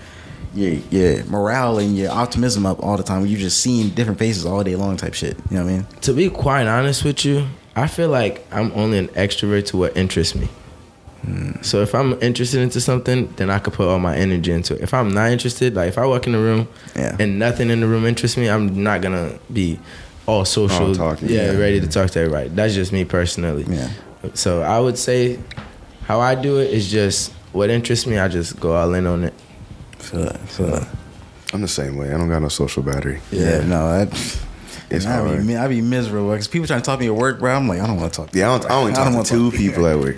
[0.54, 3.22] your your morale and your optimism up all the time?
[3.22, 5.38] When you're just seeing different faces all day long, type shit.
[5.50, 5.87] You know what I mean?
[6.02, 9.96] To be quite honest with you, I feel like I'm only an extrovert to what
[9.96, 10.50] interests me.
[11.22, 11.62] Hmm.
[11.62, 14.83] So if I'm interested into something, then I could put all my energy into it.
[14.83, 17.16] If I'm not interested, like if I walk in the room yeah.
[17.18, 19.78] and nothing in the room interests me, I'm not gonna be
[20.31, 22.49] all social, talking, yeah, yeah, ready to talk to everybody.
[22.51, 23.64] That's just me personally.
[23.69, 23.90] Yeah.
[24.35, 25.40] So I would say
[26.05, 28.19] how I do it is just what interests me.
[28.19, 29.35] I just go all in on it.
[29.99, 30.38] Feel that.
[30.49, 30.88] Feel that.
[31.53, 32.14] I'm the same way.
[32.14, 33.21] I don't got no social battery.
[33.33, 34.47] Yeah, yeah no, that.
[34.88, 35.47] It's I hard.
[35.47, 37.55] Be, I be miserable because people trying to talk to me at work, bro.
[37.55, 38.31] I'm like, I don't want to talk.
[38.31, 38.71] To yeah, I don't.
[38.71, 40.16] I only talk I don't to two talk people at work.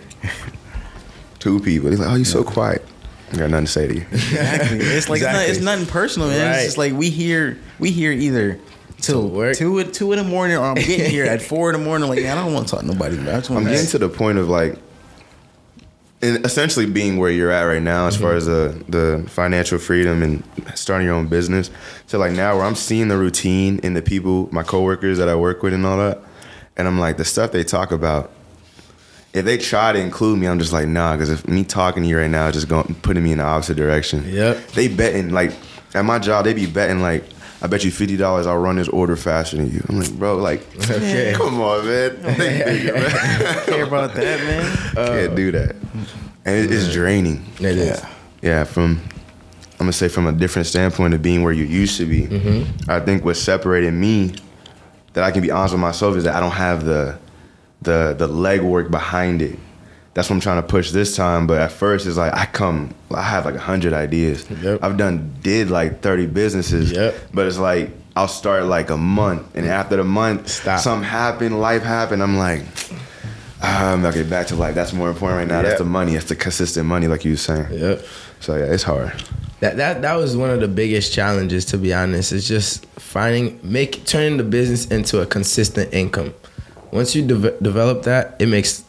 [1.38, 1.90] two people.
[1.90, 2.85] He's like, oh, you so quiet.
[3.33, 4.07] I got nothing to say to you.
[4.12, 4.79] Exactly.
[4.79, 5.44] It's like exactly.
[5.44, 6.51] It's, not, it's, nothing personal, man.
[6.51, 6.57] Right.
[6.57, 8.59] It's just like we hear we hear either
[9.02, 9.56] till work.
[9.56, 12.08] two two in the morning, or I'm getting here at four in the morning.
[12.08, 13.18] Like, man, I don't want to talk to nobody.
[13.18, 14.78] I just I'm getting to the point of like,
[16.22, 18.24] essentially being where you're at right now, as mm-hmm.
[18.24, 20.42] far as the the financial freedom and
[20.74, 21.70] starting your own business.
[22.06, 25.34] So like now, where I'm seeing the routine in the people, my coworkers that I
[25.34, 26.22] work with, and all that,
[26.76, 28.32] and I'm like the stuff they talk about.
[29.34, 32.08] If they try to include me, I'm just like nah, because if me talking to
[32.08, 34.24] you right now is just going putting me in the opposite direction.
[34.26, 34.68] Yep.
[34.72, 35.52] They betting like
[35.94, 37.24] at my job, they be betting like
[37.62, 39.85] I bet you fifty dollars I'll run this order faster than you.
[39.88, 41.33] I'm like, bro, like, okay.
[41.37, 42.11] come on, man.
[42.16, 43.64] Think bigger, man.
[43.66, 44.96] Care about that, man.
[44.96, 45.77] Uh, Can't do that.
[46.44, 47.44] And it, it's draining.
[47.61, 48.03] It is.
[48.42, 49.01] Yeah, from
[49.75, 52.22] I'm gonna say from a different standpoint of being where you used to be.
[52.22, 52.90] Mm-hmm.
[52.90, 54.35] I think what separated me,
[55.12, 57.18] that I can be honest with myself, is that I don't have the
[57.83, 59.57] the the legwork behind it
[60.14, 61.46] that's what I'm trying to push this time.
[61.46, 64.48] But at first, it's like I come, I have like a hundred ideas.
[64.51, 64.81] Yep.
[64.83, 66.92] I've done did like 30 businesses.
[66.92, 67.14] Yep.
[67.33, 70.81] But it's like I'll start like a month, and after the month, Stop.
[70.81, 72.22] something happened, life happened.
[72.22, 72.62] I'm like,
[73.62, 74.75] um, okay, back to life.
[74.75, 75.61] That's more important right now.
[75.61, 75.64] Yep.
[75.64, 76.14] That's the money.
[76.14, 77.68] It's the consistent money, like you were saying.
[77.72, 78.05] Yep.
[78.40, 79.12] So yeah, it's hard.
[79.61, 82.33] That that that was one of the biggest challenges, to be honest.
[82.33, 86.35] It's just finding, make turning the business into a consistent income.
[86.90, 88.85] Once you de- develop that, it makes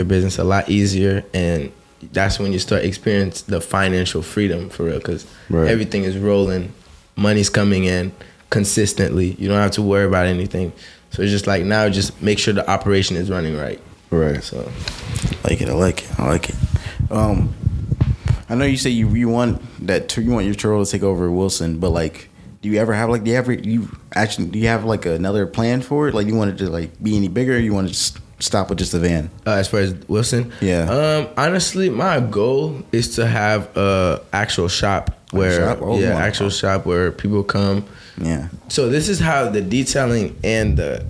[0.00, 1.70] your business a lot easier and
[2.12, 5.68] that's when you start experience the financial freedom for real because right.
[5.68, 6.72] everything is rolling
[7.16, 8.10] money's coming in
[8.48, 10.72] consistently you don't have to worry about anything
[11.10, 14.58] so it's just like now just make sure the operation is running right right so
[15.44, 16.56] I like it i like it i like it
[17.10, 17.54] um
[18.48, 21.30] i know you say you, you want that you want your Turo to take over
[21.30, 22.30] wilson but like
[22.62, 25.46] do you ever have like do you ever you actually do you have like another
[25.46, 26.14] plan for it?
[26.14, 27.58] Like you wanted to like be any bigger?
[27.58, 29.30] you want to just stop with just a van?
[29.46, 30.90] Uh, as far as Wilson, Yeah.
[30.90, 35.78] Um, honestly, my goal is to have a actual shop where shop?
[35.80, 36.54] Oh, yeah, actual God.
[36.54, 37.84] shop where people come.
[38.20, 38.48] Yeah.
[38.68, 41.06] So this is how the detailing and the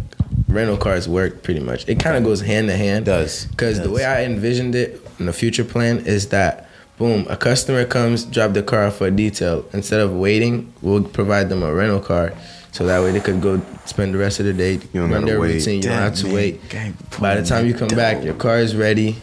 [0.49, 1.89] rental cars work pretty much.
[1.89, 3.07] It kind of goes hand to hand.
[3.07, 3.47] Does.
[3.47, 7.85] Because the way I envisioned it in the future plan is that boom, a customer
[7.87, 9.65] comes, drop the car off for a detail.
[9.73, 12.33] Instead of waiting, we'll provide them a rental car.
[12.73, 15.23] So that way they could go spend the rest of the day, You don't run
[15.23, 15.55] gotta their wait.
[15.55, 15.77] routine.
[15.77, 16.35] You don't Damn, have to man.
[16.35, 16.69] wait.
[16.69, 19.17] Gang By the time you come back, your car is ready.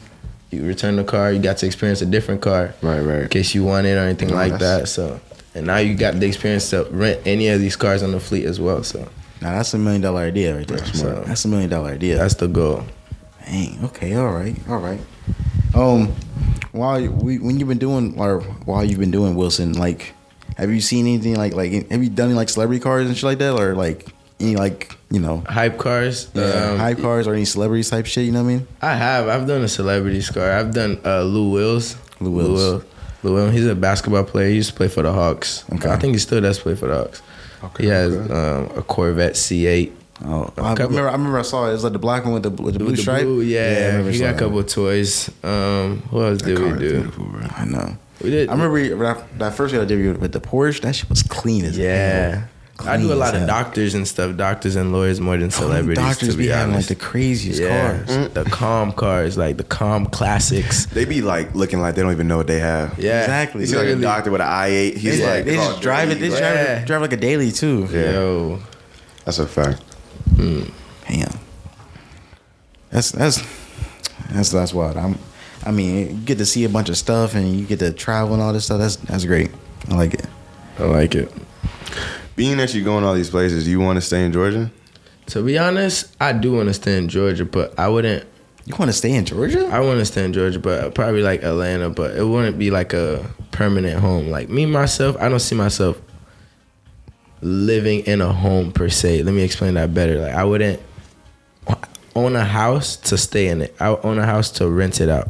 [0.52, 1.32] You return the car.
[1.32, 3.22] You got to experience a different car Right, right.
[3.24, 4.88] in case you want it or anything No, like that.
[4.90, 5.20] So,
[5.56, 8.46] and now you got the experience to rent any of these cars on the fleet
[8.46, 8.84] as well.
[8.84, 9.00] So
[9.42, 10.78] Now that's a million dollar idea right there.
[10.78, 11.26] That's smart.
[11.26, 12.18] That's a million dollar idea.
[12.18, 12.84] that's the goal.
[13.46, 13.80] Dang.
[13.86, 14.14] Okay.
[14.16, 14.56] All right.
[14.70, 15.00] All right.
[15.74, 16.08] Um,
[16.72, 20.14] while you- we when you've been doing or while you've been doing Wilson, like,
[20.58, 23.24] have you seen anything like like have you done any like celebrity cars and shit
[23.24, 24.08] like that, or like
[24.40, 26.30] any like you know Hype cars.
[26.34, 28.26] yeah, um, hype cars or any celebrities type shit?
[28.26, 28.68] You know what I mean?
[28.82, 29.28] I have.
[29.28, 30.52] I've done a celebrity car.
[30.52, 31.96] I've done uh, Lou Wills.
[32.20, 32.60] Lou Wills.
[32.60, 32.84] Will.
[33.22, 33.52] Lou Will.
[33.52, 34.50] He's a basketball player.
[34.50, 35.64] He used to play for the Hawks.
[35.74, 35.90] Okay.
[35.90, 37.22] I think he still does play for the Hawks.
[37.64, 38.34] Okay, he has okay.
[38.34, 39.92] um, a Corvette C8.
[40.26, 41.10] Oh, A I couple- remember.
[41.10, 41.70] I remember I saw it.
[41.70, 43.22] It was like the black one with the with the blue With the stripe.
[43.24, 45.30] blue, yeah, I he got a couple of toys.
[45.44, 47.04] Um, what else did we do?
[47.04, 47.48] bro.
[47.56, 47.98] I know.
[48.24, 48.50] We did.
[48.50, 50.82] I remember that, that first year I did with the Porsche.
[50.82, 52.30] That shit was clean as Yeah.
[52.30, 52.44] hell.
[52.86, 53.48] I do a lot of hell.
[53.48, 56.04] doctors and stuff, doctors and lawyers more than celebrities.
[56.04, 58.30] Doctors to be, be having like the craziest yeah, cars.
[58.34, 60.86] the calm cars, like the calm classics.
[60.88, 62.98] They be like looking like they don't even know what they have.
[63.00, 63.62] Yeah, Exactly.
[63.62, 64.96] You see like a doctor with an I8.
[64.96, 66.20] He's They, like, they oh, just drive it.
[66.20, 67.88] They just like- drive, drive like a daily too.
[67.92, 68.12] Yeah.
[68.14, 68.60] Yo,
[69.26, 69.82] That's a fact.
[70.38, 70.72] Mm.
[71.08, 71.40] Damn.
[72.92, 73.42] That's that's
[74.30, 74.98] that's that's wild.
[74.98, 75.18] I'm.
[75.66, 78.34] I mean, you get to see a bunch of stuff and you get to travel
[78.36, 78.80] and all this stuff.
[78.80, 79.52] That's that's great.
[79.90, 80.26] I like it.
[80.80, 81.32] I like it.
[82.36, 84.72] Being that you're going all these places, do you want to stay in Georgia?
[85.28, 88.26] To be honest, I do want to stay in Georgia, but I wouldn't.
[88.66, 89.68] You want to stay in Georgia?
[89.68, 92.94] I want to stay in Georgia, but probably like Atlanta, but it wouldn't be like
[92.94, 94.28] a permanent home.
[94.30, 96.00] Like me myself, I don't see myself
[97.42, 99.24] living in a home per se.
[99.24, 100.20] Let me explain that better.
[100.20, 100.82] Like I wouldn't
[102.16, 103.76] own a house to stay in it.
[103.80, 105.30] I would own a house to rent it out.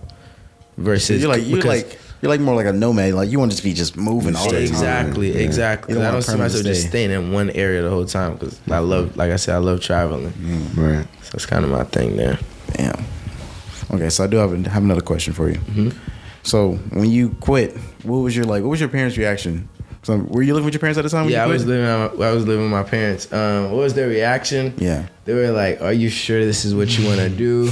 [0.78, 3.14] Versus you're like you're like you're like more like a nomad.
[3.14, 4.62] Like you want to just be just moving all the time.
[4.62, 5.40] exactly, Yeah.
[5.42, 5.96] exactly.
[5.96, 8.60] You I don't see permanent myself just staying in one area the whole time because
[8.72, 10.34] I love, like I said, I love traveling.
[10.76, 11.06] Right.
[11.24, 12.40] So it's kind of my thing there.
[12.74, 13.04] Damn.
[13.92, 15.56] Okay, so I do have, have another question for you.
[15.58, 15.90] Mm-hmm.
[16.44, 18.62] So when you quit, what was your like?
[18.64, 19.68] What was your parents' reaction?
[20.08, 21.28] So were you living with your parents at the time?
[21.28, 21.86] Yeah, I was living.
[21.86, 23.30] I was living with my parents.
[23.34, 24.74] Um, what was their reaction?
[24.78, 25.06] Yeah.
[25.26, 27.70] They were like, "Are you sure this is what you want to do?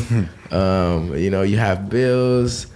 [0.52, 2.68] um, you know, you have bills,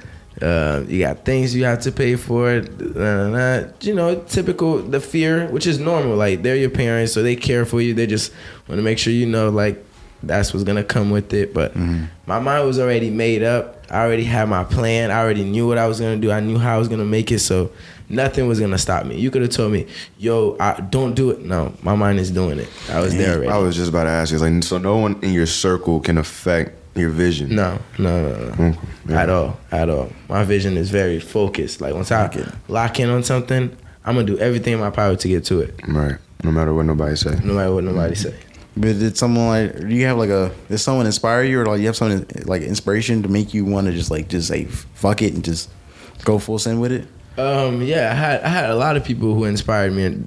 [0.41, 2.63] uh, you got things you have to pay for.
[2.95, 6.15] Uh, you know, typical the fear, which is normal.
[6.15, 7.93] Like they're your parents, so they care for you.
[7.93, 8.31] They just
[8.69, 9.83] want to make sure you know, like
[10.23, 11.53] that's what's gonna come with it.
[11.53, 13.85] But my mind was already made up.
[13.91, 15.11] I already had my plan.
[15.11, 16.31] I already knew what I was gonna do.
[16.31, 17.39] I knew how I was gonna make it.
[17.39, 17.71] So
[18.09, 19.17] nothing was gonna stop me.
[19.19, 19.85] You could have told me,
[20.17, 22.69] "Yo, I, don't do it." No, my mind is doing it.
[22.91, 23.49] I was there already.
[23.49, 26.17] I was just about to ask you, like, so no one in your circle can
[26.17, 27.55] affect your vision.
[27.55, 28.77] No, no, no, no.
[29.07, 29.21] Yeah.
[29.21, 30.11] At all, at all.
[30.27, 31.79] My vision is very focused.
[31.81, 32.45] Like once I Okay.
[32.67, 33.69] lock in on something,
[34.05, 36.15] I'm gonna do everything in my power to get to it, Right.
[36.43, 37.37] No matter what nobody say.
[37.43, 38.33] no matter what nobody say.
[38.77, 39.79] But did someone like?
[39.79, 40.51] Do you have like a?
[40.69, 43.87] Did someone inspire you, or like you have something like inspiration to make you want
[43.87, 45.69] to just like just say fuck it and just
[46.23, 47.05] go full send with it?
[47.39, 50.23] Um, yeah, I had I had a lot of people who inspired me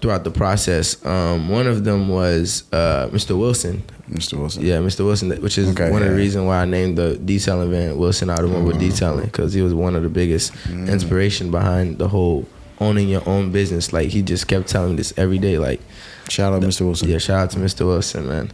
[0.00, 1.04] throughout the process.
[1.04, 3.38] Um, one of them was uh, Mr.
[3.38, 3.82] Wilson.
[4.10, 4.38] Mr.
[4.38, 4.64] Wilson.
[4.64, 5.04] Yeah, Mr.
[5.04, 6.20] Wilson, which is Okay, one of the yeah.
[6.20, 10.02] reasons why I named the detailing van Wilson Automobile Detailing because he was one of
[10.02, 12.46] the biggest inspiration behind the whole
[12.80, 13.92] owning your own business.
[13.92, 15.58] Like he just kept telling this every day.
[15.58, 15.80] Like
[16.28, 16.82] Shout out, Mr.
[16.86, 17.08] Wilson.
[17.08, 17.84] Yeah, shout out to Mr.
[17.86, 18.50] Wilson, man.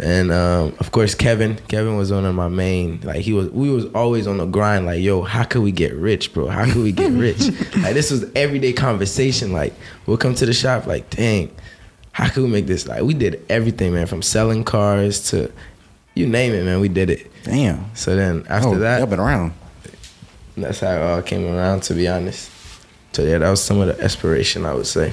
[0.00, 1.56] And um, of course Kevin.
[1.68, 3.00] Kevin was one of my main.
[3.00, 4.86] Like he was, we was always on the grind.
[4.86, 6.48] Like, yo, how could we get rich, bro?
[6.48, 7.40] How could we get rich?
[7.76, 9.52] like this was everyday conversation.
[9.52, 9.74] Like
[10.06, 10.86] we'll come to the shop.
[10.86, 11.50] Like, dang,
[12.12, 12.86] how could we make this?
[12.86, 15.50] Like we did everything, man, from selling cars to
[16.14, 16.80] you name it, man.
[16.80, 17.30] We did it.
[17.44, 17.94] Damn.
[17.94, 19.52] So then after oh, that, y'all been around.
[20.56, 21.82] that's how it all came around.
[21.84, 22.50] To be honest.
[23.12, 25.12] So yeah, that was some of the aspiration I would say.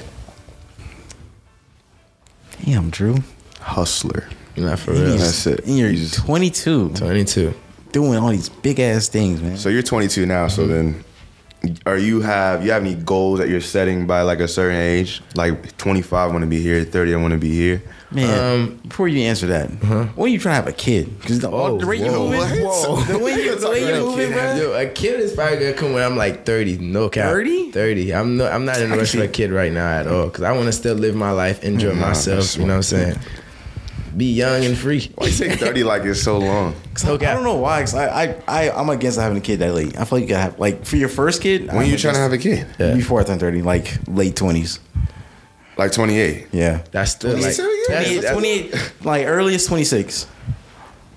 [2.64, 3.18] Damn, Drew.
[3.60, 4.28] Hustler.
[4.56, 5.02] Not for real.
[5.08, 5.64] you're- That's it.
[5.66, 7.54] And you're You just- 22, 22.
[7.92, 9.56] doing all these big ass things, man.
[9.56, 10.46] So you're 22 now.
[10.46, 10.54] Mm-hmm.
[10.54, 11.04] So then,
[11.84, 15.22] are you have you have any goals that you're setting by like a certain age?
[15.34, 16.84] Like 25, I want to be here.
[16.84, 17.82] 30, I want to be here.
[18.12, 19.66] Man, um, before you answer that,
[20.14, 21.18] when you trying to have a kid?
[21.20, 23.02] Because the, oh, the way you moving, whoa.
[23.02, 24.54] the way you, the way you moving, bro.
[24.54, 26.78] Yo, a kid is probably gonna come when I'm like 30.
[26.78, 27.30] No cap.
[27.30, 27.72] 30?
[27.72, 28.14] 30.
[28.14, 30.26] I'm no, I'm not in a rush for a kid right now at all.
[30.26, 32.56] Because I want to still live my life, enjoy nah, myself.
[32.56, 33.18] You know what I'm saying?
[34.16, 35.10] Be young and free.
[35.14, 36.74] Why you say 30 like it's so long?
[37.04, 37.80] No I don't know why.
[37.80, 39.98] Cause I, I, I, I'm against having a kid that late.
[39.98, 41.66] I feel like you gotta have, like, for your first kid.
[41.66, 42.66] When are you trying to have a kid?
[42.78, 42.94] Yeah.
[42.94, 44.78] Before I turn 30, like late 20s.
[45.76, 46.48] Like 28.
[46.52, 46.82] Yeah.
[46.90, 50.26] That's still like that's, 28, 28 like earliest 26.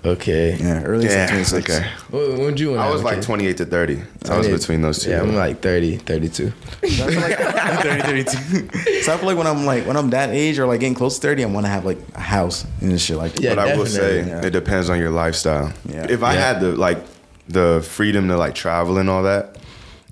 [0.04, 0.56] Okay.
[0.56, 1.70] Yeah, early yeah, 26.
[1.70, 1.86] Okay.
[2.10, 3.24] What, when you I was like kid?
[3.24, 4.02] 28 to 30.
[4.24, 5.10] So I was between those two.
[5.10, 6.52] Yeah, I'm like 30, 32.
[6.88, 7.38] So I like
[7.82, 9.02] 30, 32.
[9.02, 11.18] So I feel like when I'm like when I'm that age or like getting close
[11.18, 13.42] to 30, I want to have like a house and shit like that.
[13.42, 14.44] Yeah, but I will say yeah.
[14.44, 15.72] it depends on your lifestyle.
[15.86, 16.06] Yeah.
[16.08, 16.52] If I yeah.
[16.52, 16.98] had the like
[17.48, 19.58] the freedom to like travel and all that,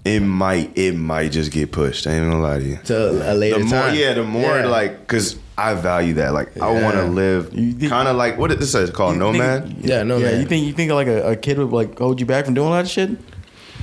[0.04, 2.06] it might it might just get pushed.
[2.06, 2.76] I ain't gonna lie to you.
[2.84, 3.94] To a later the more, time.
[3.94, 4.66] Yeah, the more yeah.
[4.66, 6.32] like because I value that.
[6.32, 6.66] Like yeah.
[6.66, 7.50] I want to live
[7.90, 9.64] kind of like what this is called nomad.
[9.64, 10.22] Think, yeah, nomad.
[10.22, 12.54] Yeah, you think you think like a, a, kid would like hold you back from
[12.54, 13.10] doing a lot of shit?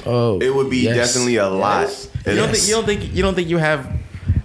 [0.06, 0.96] Oh, it would be yes.
[0.96, 1.82] definitely a lot.
[1.82, 2.10] Yes.
[2.26, 3.92] You don't think you don't think you don't think you have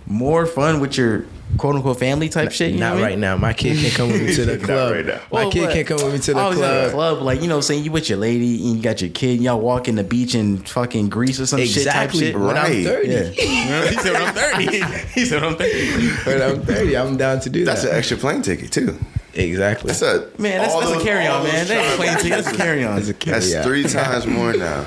[0.06, 1.24] more fun with your
[1.60, 2.74] quote unquote family type shit.
[2.74, 3.36] not right now.
[3.36, 4.92] My kid can't come with me to the club.
[4.92, 5.20] right now.
[5.30, 6.90] My well, kid can't come with me to the club.
[6.92, 9.42] club, like you know, saying you with your lady and you got your kid, and
[9.42, 12.20] y'all walking the beach in fucking Greece or some exactly.
[12.20, 12.40] shit type shit.
[12.40, 13.28] When I'm thirty, yeah.
[13.88, 14.64] he said when I'm thirty.
[15.14, 16.08] he said when I'm thirty.
[16.24, 17.88] when I'm thirty, I'm down to do that's that.
[17.88, 18.98] That's an extra plane ticket too.
[19.34, 19.88] Exactly.
[19.88, 20.62] That's a man.
[20.62, 21.66] That's, that's a carry on, man.
[21.66, 22.30] That ain't plane ticket.
[22.30, 23.02] That's a carry on.
[23.02, 24.86] That's three times more now.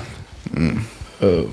[0.50, 0.82] Mm.
[1.22, 1.50] Oh.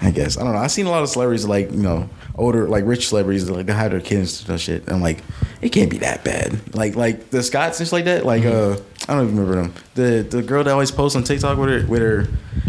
[0.00, 0.58] I guess I don't know.
[0.60, 3.72] I've seen a lot of celebrities like you know older like rich celebrities like they
[3.72, 4.82] have their kids and shit.
[4.82, 5.18] And I'm like,
[5.60, 6.74] it can't be that bad.
[6.74, 8.24] Like like the Scotts and shit like that.
[8.24, 8.80] Like mm-hmm.
[8.80, 9.74] uh, I don't even remember them.
[9.94, 12.28] The the girl that always posts on TikTok with her with her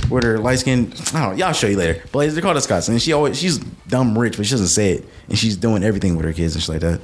[0.10, 0.92] with her light skin.
[0.92, 1.46] I don't know.
[1.46, 2.02] Y'all show you later.
[2.12, 4.68] But like, they're called the Scotts, and she always she's dumb rich, but she doesn't
[4.68, 5.06] say it.
[5.30, 7.02] And she's doing everything with her kids and shit like that.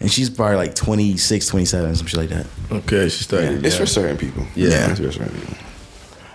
[0.00, 2.46] And she's probably like 26, 27, some shit like that.
[2.70, 3.60] Okay, she started.
[3.60, 3.66] Yeah.
[3.66, 4.44] It's for certain people.
[4.54, 4.68] Yeah.
[4.68, 4.90] yeah.
[4.90, 5.56] It's for certain people.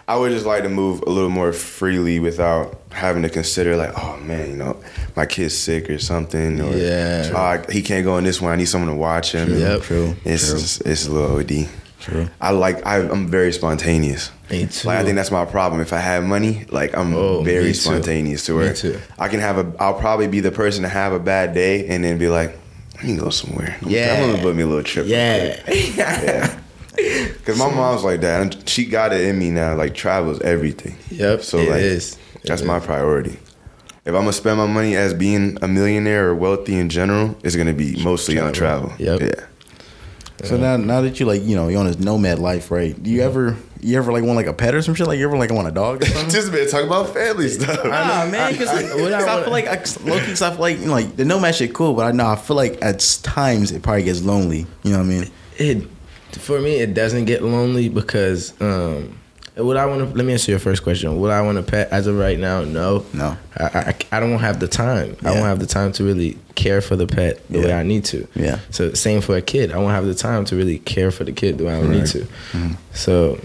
[0.07, 3.91] I would just like to move a little more freely without having to consider like,
[3.97, 4.81] oh man, you know,
[5.15, 8.51] my kid's sick or something, or yeah, oh, he can't go in this one.
[8.51, 9.47] I need someone to watch him.
[9.47, 9.57] True.
[9.57, 10.15] Yep, true.
[10.25, 10.59] It's true.
[10.59, 11.69] Just, it's a little OD.
[12.01, 12.29] True.
[12.41, 14.29] I like I, am very spontaneous.
[14.51, 14.89] Me too.
[14.89, 15.79] Like I think that's my problem.
[15.79, 18.75] If I have money, like I'm oh, very spontaneous to where
[19.17, 19.73] I can have a.
[19.79, 22.57] I'll probably be the person to have a bad day and then be like,
[22.95, 23.77] let me go somewhere.
[23.85, 25.07] Yeah, I'm gonna put me a little trip.
[25.07, 25.63] Yeah.
[25.71, 26.59] yeah.
[27.45, 29.75] Cause my mom's like that, and she got it in me now.
[29.75, 30.95] Like travels everything.
[31.09, 31.41] Yep.
[31.41, 32.17] So like, is.
[32.43, 33.39] that's my priority.
[34.05, 37.55] If I'm gonna spend my money as being a millionaire or wealthy in general, it's
[37.55, 38.47] gonna be mostly travel.
[38.47, 38.93] on travel.
[38.99, 39.21] Yep.
[39.21, 39.45] Yeah.
[40.43, 43.01] So now, now that you like, you know, you're on this nomad life, right?
[43.01, 43.27] Do you mm-hmm.
[43.27, 45.07] ever, you ever like want like a pet or some shit?
[45.07, 46.29] Like you ever like want a dog or something?
[46.29, 47.83] Just been talking about family stuff.
[47.85, 50.87] Nah, man, because I, I, I, feel like I, low key, I feel like you
[50.87, 53.83] know, like the nomad shit cool, but I know I feel like at times it
[53.83, 54.67] probably gets lonely.
[54.83, 55.31] You know what I mean?
[55.57, 55.92] It
[56.35, 59.17] for me, it doesn't get lonely because um,
[59.55, 60.15] would I want to?
[60.15, 61.19] Let me answer your first question.
[61.19, 62.63] Would I want to pet as of right now?
[62.63, 63.37] No, no.
[63.57, 65.15] I I, I don't have the time.
[65.21, 65.29] Yeah.
[65.29, 67.65] I won't have the time to really care for the pet the yeah.
[67.65, 68.27] way I need to.
[68.35, 68.59] Yeah.
[68.71, 69.71] So same for a kid.
[69.71, 71.89] I won't have the time to really care for the kid the way I right.
[71.89, 72.19] need to.
[72.19, 72.73] Mm-hmm.
[72.93, 73.39] So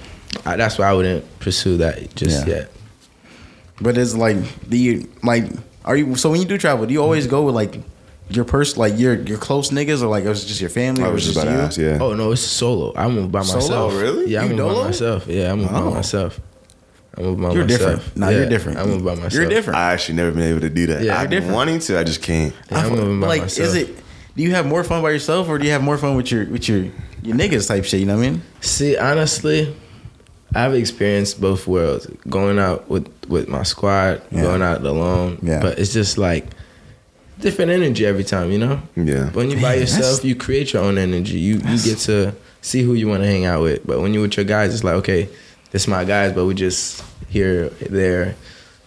[0.46, 2.54] I, that's why I wouldn't pursue that just yeah.
[2.54, 2.72] yet.
[3.80, 4.36] But it's like,
[4.68, 5.44] do you like?
[5.84, 6.86] Are you so when you do travel?
[6.86, 7.80] Do you always go with like
[8.30, 11.04] your person, like your your close niggas, or like it was just your family?
[11.04, 11.56] I was just about you?
[11.56, 11.98] to ask, yeah.
[12.00, 12.92] Oh no, it's solo.
[12.96, 13.64] I move by myself.
[13.64, 13.86] solo?
[13.86, 14.02] myself.
[14.02, 14.30] Really?
[14.30, 15.26] Yeah, I move by myself.
[15.26, 15.90] Yeah, I move oh.
[15.90, 16.40] by myself.
[17.16, 17.94] I move by you're myself.
[17.96, 18.16] different.
[18.16, 18.78] No, yeah, you're different.
[18.78, 19.32] I move by myself.
[19.32, 19.78] You're different.
[19.78, 21.02] I actually never been able to do that.
[21.02, 21.98] Yeah, I've been wanting to.
[21.98, 22.54] I just can't.
[22.70, 23.68] Yeah, I'm moving by like, myself.
[23.68, 23.96] is it?
[24.36, 26.46] Do you have more fun by yourself, or do you have more fun with your
[26.46, 26.84] with your
[27.22, 28.00] your niggas type shit?
[28.00, 28.42] You know what I mean?
[28.60, 29.74] See, honestly,
[30.54, 32.06] I've experienced both worlds.
[32.28, 34.42] Going out with with my squad, yeah.
[34.42, 35.38] going out alone.
[35.42, 35.60] Yeah.
[35.60, 36.46] But it's just like
[37.40, 38.80] different energy every time, you know?
[38.96, 39.30] Yeah.
[39.30, 41.38] When you by yourself, you create your own energy.
[41.38, 43.86] You you get to see who you want to hang out with.
[43.86, 45.28] But when you with your guys, it's like, okay,
[45.70, 48.34] this my guys, but we just here there.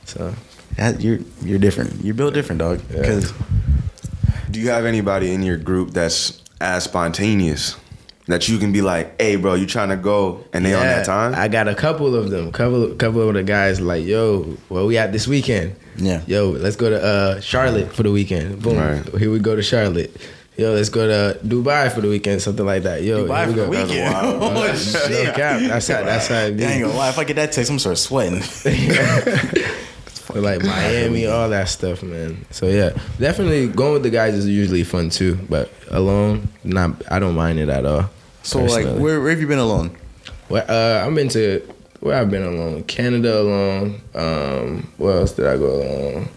[0.05, 0.33] So
[0.77, 2.03] that, you're you're different.
[2.03, 2.81] You're built different, dog.
[2.87, 4.39] Because yeah.
[4.49, 7.75] do you have anybody in your group that's as spontaneous?
[8.31, 10.83] That you can be like, "Hey, bro, you trying to go?" and they yeah, on
[10.83, 11.35] that time.
[11.35, 12.51] I got a couple of them.
[12.51, 16.21] Couple, couple of the guys like, "Yo, where we at this weekend?" Yeah.
[16.25, 18.61] Yo, let's go to uh, Charlotte for the weekend.
[18.61, 18.77] Boom.
[18.77, 19.05] Right.
[19.17, 20.15] Here we go to Charlotte.
[20.57, 23.03] Yo, let's go to Dubai for the weekend, something like that.
[23.03, 24.15] Yo, Dubai for the weekend.
[24.17, 25.33] oh, shit.
[25.33, 25.61] cap.
[25.61, 26.03] That's how.
[26.03, 26.41] That's how.
[26.41, 26.65] It be.
[26.65, 27.09] I ain't gonna.
[27.09, 28.41] If I get that text, I'm sort of sweating.
[30.35, 32.45] like Miami, all that stuff, man.
[32.51, 35.35] So yeah, definitely going with the guys is usually fun too.
[35.49, 37.01] But alone, not.
[37.11, 38.09] I don't mind it at all.
[38.43, 38.85] So personally.
[38.93, 39.95] like, where, where have you been alone?
[40.49, 41.61] Well, uh, I've been to
[41.99, 42.83] where I've been alone.
[42.83, 44.01] Canada alone.
[44.15, 46.29] Um, where else did I go alone?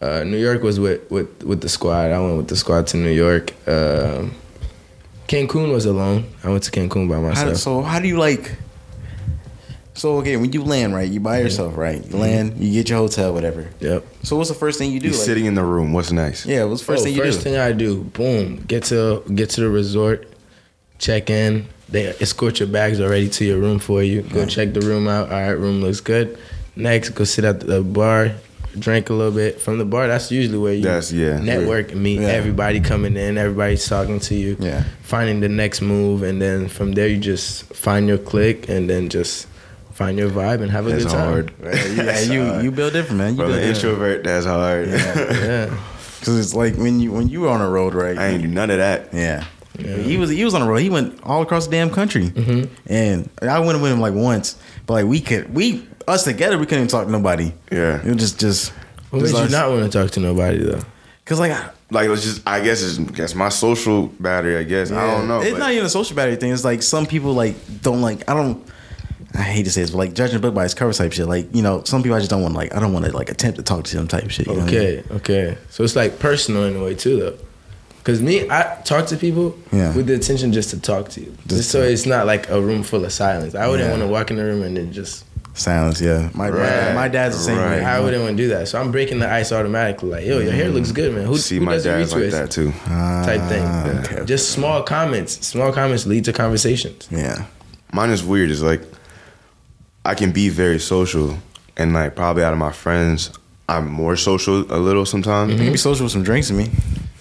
[0.00, 2.10] Uh, New York was with, with with the squad.
[2.10, 3.52] I went with the squad to New York.
[3.66, 4.32] Um,
[5.28, 6.26] Cancun was alone.
[6.44, 7.48] I went to Cancun by myself.
[7.48, 8.56] How, so how do you like?
[9.94, 12.04] So okay, when you land, right, you by yourself, right?
[12.04, 13.70] You land, you get your hotel, whatever.
[13.80, 14.04] Yep.
[14.24, 15.06] So what's the first thing you do?
[15.08, 15.92] You're like- sitting in the room.
[15.92, 16.44] What's nice?
[16.44, 17.44] yeah, what's the first Oh, thing you first do?
[17.44, 20.28] thing I do, boom, get to get to the resort,
[20.98, 21.66] check in.
[21.88, 24.22] They escort your bags already to your room for you.
[24.22, 25.30] Go check the room out.
[25.30, 26.38] All right, room looks good.
[26.76, 28.32] Next, go sit at the bar,
[28.78, 29.60] drink a little bit.
[29.60, 31.38] From the bar, that's usually where you That's- yeah.
[31.38, 32.28] network and meet Yeah.
[32.28, 33.38] everybody coming in.
[33.38, 34.56] Everybody's talking to you.
[34.58, 34.82] Yeah.
[35.02, 39.08] Finding the next move, and then from there you just find your click, and then
[39.08, 39.46] just
[39.92, 41.28] find your vibe and have a That's good time.
[41.28, 41.52] hard.
[41.62, 43.30] yeah, you you build different, man.
[43.32, 43.84] You Bro, build the different.
[43.84, 44.88] introvert, that's hard.
[44.88, 45.70] Yeah.
[46.24, 48.16] Because it's like when you when you were on the road, right?
[48.16, 49.10] I ain't do none of that.
[49.12, 49.44] Yeah.
[49.78, 50.76] He was he was on the road.
[50.76, 52.72] He went all across the damn country, mm-hmm.
[52.86, 54.56] and I went with him like once,
[54.86, 57.52] but like we could we us together we couldn't even talk to nobody.
[57.72, 58.00] Yeah.
[58.00, 58.72] it was just just.
[59.10, 59.52] What just made you us.
[59.52, 60.80] not want to talk to nobody though?
[61.24, 64.58] Cause like I- Like it's just, I guess it's, guess my social battery.
[64.58, 65.40] I guess I don't know.
[65.40, 66.52] It's but- not even a social battery thing.
[66.52, 68.28] It's like some people like don't like.
[68.28, 68.64] I don't.
[69.36, 71.26] I hate to say this, but like judging a book by its cover type shit.
[71.26, 72.54] Like you know, some people I just don't want.
[72.54, 74.46] Like I don't want to like attempt to talk to them type shit.
[74.46, 74.74] you know I mean?
[74.74, 75.58] Okay, okay.
[75.70, 77.38] So it's like personal in a way too, though.
[78.04, 79.94] Cause me, I talk to people Yeah.
[79.96, 82.60] with the intention just to talk to you, just, Just so it's not like a
[82.60, 83.54] room full of silence.
[83.54, 83.92] I wouldn't Yeah.
[83.92, 85.24] want to walk in the room and then just.
[85.54, 86.00] Silence.
[86.02, 86.94] Yeah, my my, Right.
[86.94, 87.78] my dad's the same Right.
[87.78, 87.84] way.
[87.84, 88.68] I wouldn't want to do that.
[88.68, 90.10] So I'm breaking the ice automatically.
[90.10, 91.24] Like, yo, your hair looks good, man.
[91.26, 92.72] Who, See, who my does the dad's like that too.
[92.88, 93.62] Type thing.
[93.64, 94.24] Ah, okay.
[94.26, 95.38] Just small comments.
[95.46, 97.06] Small comments lead to conversations.
[97.10, 97.44] Yeah.
[97.92, 98.50] Mine is weird.
[98.50, 98.82] It's like
[100.04, 101.38] I can be very social,
[101.76, 103.30] and like probably out of my friends,
[103.68, 105.52] I'm more social a little sometimes.
[105.52, 106.70] You can be social with some drinks with me.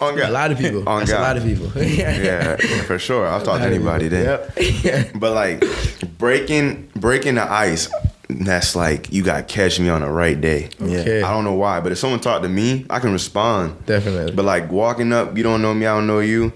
[0.01, 0.29] On God.
[0.29, 0.87] A lot of people.
[0.89, 1.67] On That's a lot of people.
[1.81, 3.25] Yeah, for sure.
[3.27, 4.25] I'll talk to anybody then.
[4.83, 5.11] Yep.
[5.19, 5.63] But like
[6.17, 7.89] breaking breaking the ice,
[8.29, 10.69] that's like you got to catch me on the right day.
[10.79, 10.99] Yeah.
[10.99, 11.21] Okay.
[11.21, 13.85] I don't know why, but if someone talk to me, I can respond.
[13.85, 14.33] Definitely.
[14.33, 16.51] But like walking up, you don't know me, I don't know you.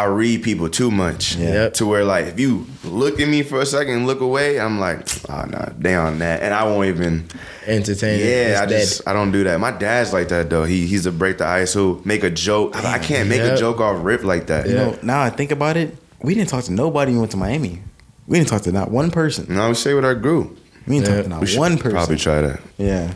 [0.00, 1.68] I read people too much Yeah.
[1.70, 4.78] To where like if you look at me for a second and look away, I'm
[4.78, 7.28] like, oh nah, they on that, and I won't even.
[7.66, 8.20] entertain.
[8.20, 9.08] Yeah, I It's just.
[9.08, 9.60] I don't do that.
[9.60, 10.64] My dad's like that though.
[10.64, 11.74] He he's a break the ice.
[11.74, 12.76] He'll make a joke.
[12.76, 13.54] I, I can't make Yep.
[13.56, 14.66] a joke off rip like that.
[14.66, 14.84] You Yeah.
[14.84, 17.36] know, now I think about it, we didn't talk to nobody when we went to
[17.36, 17.82] Miami.
[18.26, 19.46] We didn't talk to not one person.
[19.48, 21.14] And I would say with our group, We didn't Yeah.
[21.16, 21.90] talk to not we one person.
[21.92, 22.60] probably try that.
[22.78, 23.10] Yeah.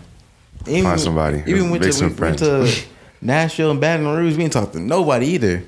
[0.67, 1.43] Even, Find somebody.
[1.47, 2.77] Even went Make to, some we went friends.
[2.77, 2.83] to
[3.21, 4.33] Nashville and Baton Rouge.
[4.37, 5.63] We didn't talk to nobody either.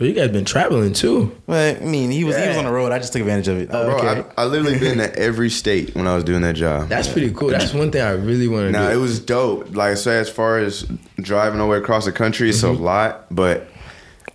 [0.00, 1.36] So you guys been traveling too.
[1.46, 2.90] But I mean, he was he was on the road.
[2.90, 3.68] I just took advantage of it.
[3.70, 4.30] Oh, Bro, Okay.
[4.38, 6.88] I, I literally been to every state when I was doing that job.
[6.88, 7.50] That's pretty cool.
[7.50, 8.94] That's one thing I really want to Now do.
[8.94, 9.76] it was dope.
[9.76, 10.84] Like I say, as far as
[11.20, 12.80] driving all the way across the country, it's Mm-hmm.
[12.82, 13.68] a lot, but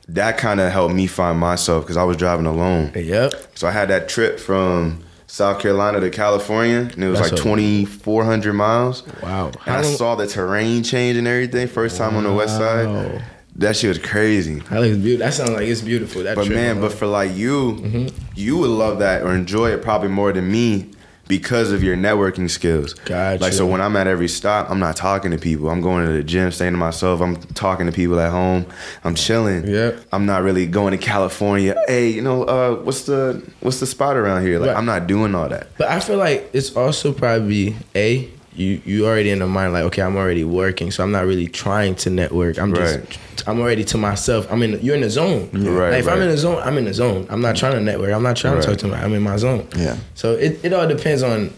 [0.08, 2.92] that kind of helped me find myself because I was driving alone.
[2.96, 3.34] Yep.
[3.56, 7.42] So I had that trip from South Carolina to California, and it was That's like
[7.42, 9.02] twenty four hundred miles.
[9.24, 9.48] Wow.
[9.48, 11.68] And How I saw the terrain change and everything.
[11.68, 13.22] First time on the west side, Wow.
[13.58, 14.60] That shit was crazy.
[14.60, 15.26] That looks beautiful.
[15.26, 16.24] That sounds like it's beautiful.
[16.24, 18.08] That But man, but for like you, Mm-hmm.
[18.36, 20.90] you would love that or enjoy it probably more than me
[21.28, 22.94] because of your networking skills.
[22.94, 23.42] Gotcha.
[23.42, 25.70] Like so when I'm at every stop, I'm not talking to people.
[25.72, 27.20] I'm going to the gym, staying to myself.
[27.22, 28.66] I'm talking to people at home.
[29.04, 29.66] I'm chilling.
[29.68, 29.98] Yeah.
[30.12, 31.82] I'm not really going to California.
[31.88, 34.60] Hey, you know, uh, what's the what's the spot around here?
[34.60, 34.78] Like Right.
[34.78, 35.70] I'm not doing all that.
[35.80, 39.84] But I feel like it's also probably a you you already in the mind like
[39.84, 43.20] okay I'm already working so I'm not really trying to network I'm just Right.
[43.48, 46.30] I'm already to myself I'm in you're in the zone Right, like if I'm in
[46.30, 48.66] the zone I'm in the zone I'm not trying to network I'm not trying to
[48.66, 49.98] talk to my I'm in my zone Yeah.
[50.14, 51.54] so it, it all depends on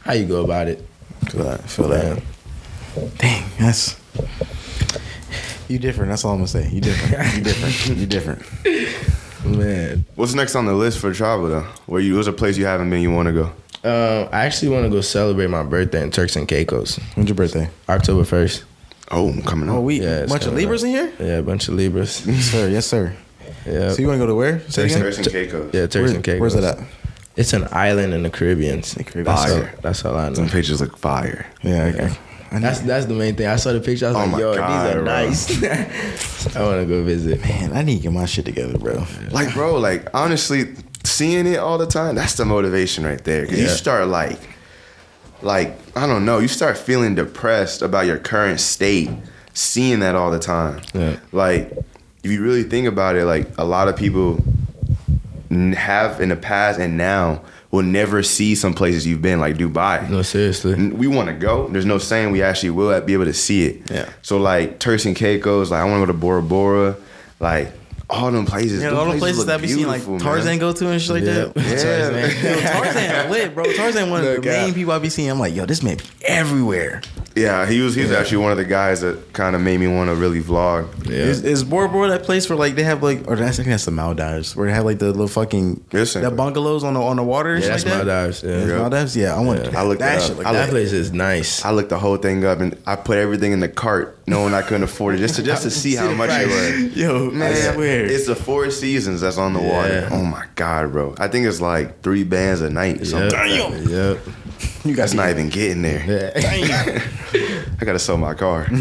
[0.00, 0.84] how you go about it
[1.30, 1.62] Feel that.
[1.70, 2.22] Feel that.
[3.18, 3.96] Dang, that's
[5.68, 6.10] you different.
[6.10, 6.68] That's all I'm gonna say.
[6.68, 7.34] You different.
[7.36, 7.98] You different.
[8.00, 8.42] You different.
[9.44, 11.66] man What's next on the list for travel though?
[11.86, 13.44] Where you what's a place you haven't been you want to go?
[13.84, 17.36] um, I actually want to go celebrate my birthday in Turks and Caicos When's your
[17.36, 17.68] birthday?
[17.88, 18.62] October 1st
[19.10, 19.76] Oh, I'm coming up.
[19.76, 20.86] Oh, we Yeah, bunch of Libras up.
[20.88, 21.12] in here.
[21.18, 22.68] yeah a bunch of Libras Yes, sir.
[22.68, 23.16] Yes, sir.
[23.66, 24.58] yeah So you want to go to where?
[24.60, 25.00] Turks again?
[25.00, 25.74] Turks and Caicos.
[25.74, 26.78] yeah Turks Where's, and Caicos where's it at?
[27.36, 29.24] it's an island in the Caribbean Caribbean.
[29.24, 29.74] that's, all, Fire.
[29.82, 31.46] that's all I know Some pictures look fire.
[31.62, 31.84] Yeah.
[31.84, 32.04] Okay.
[32.04, 32.18] I
[32.60, 33.46] That's that's the main thing.
[33.46, 34.06] I saw the picture.
[34.06, 35.04] I was Oh like, "Yo, God, these are bro.
[35.04, 35.62] nice."
[36.56, 37.40] I want to go visit.
[37.42, 39.04] man, I need to get my shit together, bro.
[39.30, 40.74] Like, bro, like honestly,
[41.04, 43.46] seeing it all the time, that's the motivation right there.
[43.46, 44.38] Cause you start like,
[45.40, 49.10] like I don't know, you start feeling depressed about your current state,
[49.54, 50.82] seeing that all the time.
[50.94, 51.16] Yeah.
[51.32, 51.72] Like,
[52.22, 54.42] if you really think about it, like a lot of people
[55.74, 57.42] have in the past and now
[57.72, 60.08] will never see some places you've been, like Dubai.
[60.08, 60.90] No, seriously.
[60.90, 61.66] We want to go.
[61.68, 63.90] There's no saying we actually will be able to see it.
[63.90, 64.08] Yeah.
[64.20, 66.96] So like Turks and Caicos, like I want to go to Bora Bora.
[67.40, 67.72] Like
[68.10, 68.82] all them places.
[68.82, 70.58] Yeah, them all the places look that we seen like Tarzan man.
[70.58, 71.46] go to and shit like Yeah.
[71.46, 71.56] that.
[71.56, 72.54] Yeah.
[72.54, 73.64] Yo, Tarzan lit, bro.
[73.72, 74.74] Tarzan one of Look the main out.
[74.74, 75.30] people I be seeing.
[75.30, 77.02] I'm like, yo, this man be everywhere.
[77.34, 77.94] Yeah, he was.
[77.94, 80.42] He was actually one of the guys that kind of made me want to really
[80.42, 80.86] vlog.
[81.08, 81.16] Yeah.
[81.16, 83.68] Is, is Bora Bora that place where like they have like, or that's I think
[83.68, 87.00] that's the Maldives where they have like the little fucking Yes, that bungalows on the
[87.00, 87.54] on the water.
[87.56, 88.06] Yeah, that's like that?
[88.06, 88.42] Maldives.
[88.42, 88.66] Yeah.
[88.66, 88.78] Yeah.
[88.78, 89.16] Maldives.
[89.16, 89.80] Yeah, I want Yeah.
[89.80, 90.28] I looked that it up.
[90.28, 90.36] shit.
[90.36, 90.70] Like I That that.
[90.70, 91.64] place is nice.
[91.64, 94.60] I looked the whole thing up and I put everything in the cart, knowing I
[94.60, 96.94] couldn't afford it, just to just to see how the much it was.
[96.98, 97.50] Yo, Man,
[97.92, 98.06] I swear.
[98.06, 100.08] it's the Four Seasons that's on the water.
[100.10, 101.14] Oh my god, bro!
[101.18, 103.02] I think it's like three bands a night.
[103.02, 103.30] Or something.
[103.30, 103.88] Yep.
[103.88, 104.18] Yep.
[104.84, 106.32] you That's not even getting there.
[107.80, 108.68] I gotta sell my car.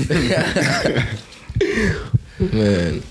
[2.40, 3.04] Man,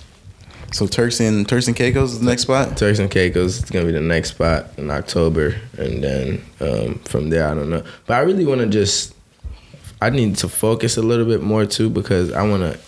[0.72, 2.76] So Turks and Turks and Caicos is the next spot.
[2.76, 7.30] Turks and Caicos is gonna be the next spot in October, and then um, from
[7.30, 7.84] there I don't know.
[8.06, 9.14] But I really want to just,
[10.00, 12.78] I need to focus a little bit more too because I want to,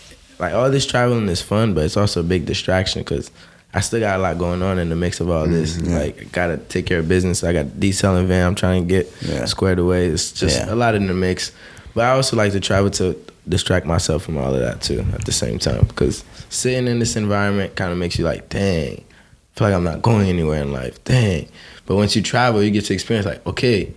[0.42, 3.30] like all this traveling is fun, but it's also a big distraction because
[3.72, 5.76] I still got a lot going on in the mix of all this.
[5.76, 5.98] Mm-hmm, yeah.
[5.98, 7.42] Like I gotta take care of business.
[7.42, 9.44] I got detailing van I'm trying to get Yeah.
[9.46, 10.06] squared away.
[10.08, 10.72] It's just Yeah.
[10.72, 11.52] a lot in the mix.
[11.94, 13.16] But I also like to travel to
[13.48, 17.16] distract myself from all of that too at the same time because sitting in this
[17.16, 20.72] environment kind of makes you like, dang, I feel like I'm not going anywhere in
[20.72, 21.02] life.
[21.04, 21.48] Dang.
[21.86, 23.92] But once you travel, you get to experience like, okay,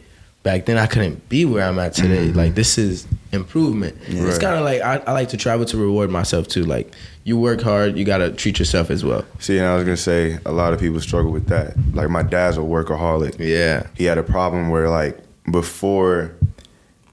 [0.45, 2.27] back then I couldn't be where I'm at today.
[2.31, 3.97] Like this is improvement.
[4.07, 6.63] It's kind of like I, I like to travel to reward myself too.
[6.63, 6.93] Like
[7.23, 9.25] you work hard, you gotta treat yourself as well.
[9.39, 11.73] See, and I was gonna say a lot of people struggle with that.
[11.93, 13.37] Like my dad's a workaholic.
[13.39, 13.87] Yeah.
[13.95, 15.17] He had a problem where like
[15.51, 16.31] before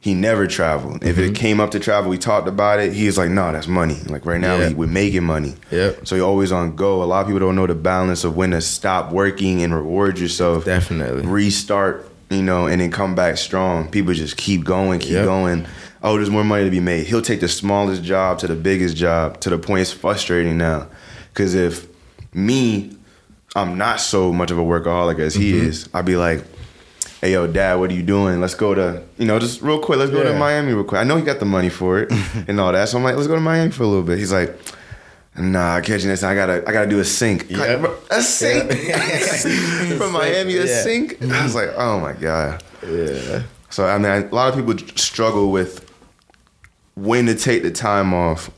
[0.03, 1.03] he never traveled.
[1.05, 1.33] If Mm-hmm.
[1.33, 2.93] it came up to travel, we talked about it.
[2.93, 4.69] He was like, "No, that's money." Like right now, Yeah.
[4.69, 5.55] we, we're making money.
[5.71, 6.07] Yep.
[6.09, 7.03] So you're always on go.
[7.03, 10.19] A lot of people don't know the balance of when to stop working and reward
[10.19, 10.65] yourself.
[10.65, 11.25] Definitely.
[11.27, 13.89] Restart, you know, and then come back strong.
[13.91, 15.25] People just keep going, keep Yep.
[15.25, 15.67] going.
[16.03, 17.07] Oh, there's more money to be made.
[17.07, 20.89] He'll take the smallest job to the biggest job to the point it's frustrating now.
[21.33, 21.87] Because if
[22.35, 22.97] me,
[23.55, 25.67] I'm not so much of a workaholic as he Mm-hmm.
[25.69, 26.43] is, I'd be like,
[27.21, 28.41] hey, yo, dad, what are you doing?
[28.41, 31.01] Let's go to, you know, just real quick, let's go to Miami real quick.
[31.01, 32.11] I know he got the money for it
[32.49, 32.89] and all that.
[32.89, 34.19] So I'm like, let's go to Miami for a little bit.
[34.19, 34.59] He's like,
[35.37, 36.23] Nah, catching this.
[36.23, 37.51] I gotta, I gotta do a sync.
[37.51, 37.81] Yep.
[37.81, 38.71] Like, a sync
[39.99, 40.83] from Miami, a Yeah.
[40.83, 41.23] sync.
[41.23, 42.63] I was like, oh my god.
[42.87, 43.43] Yeah.
[43.71, 45.91] So I mean, a lot of people struggle with
[46.95, 48.51] when to take the time off.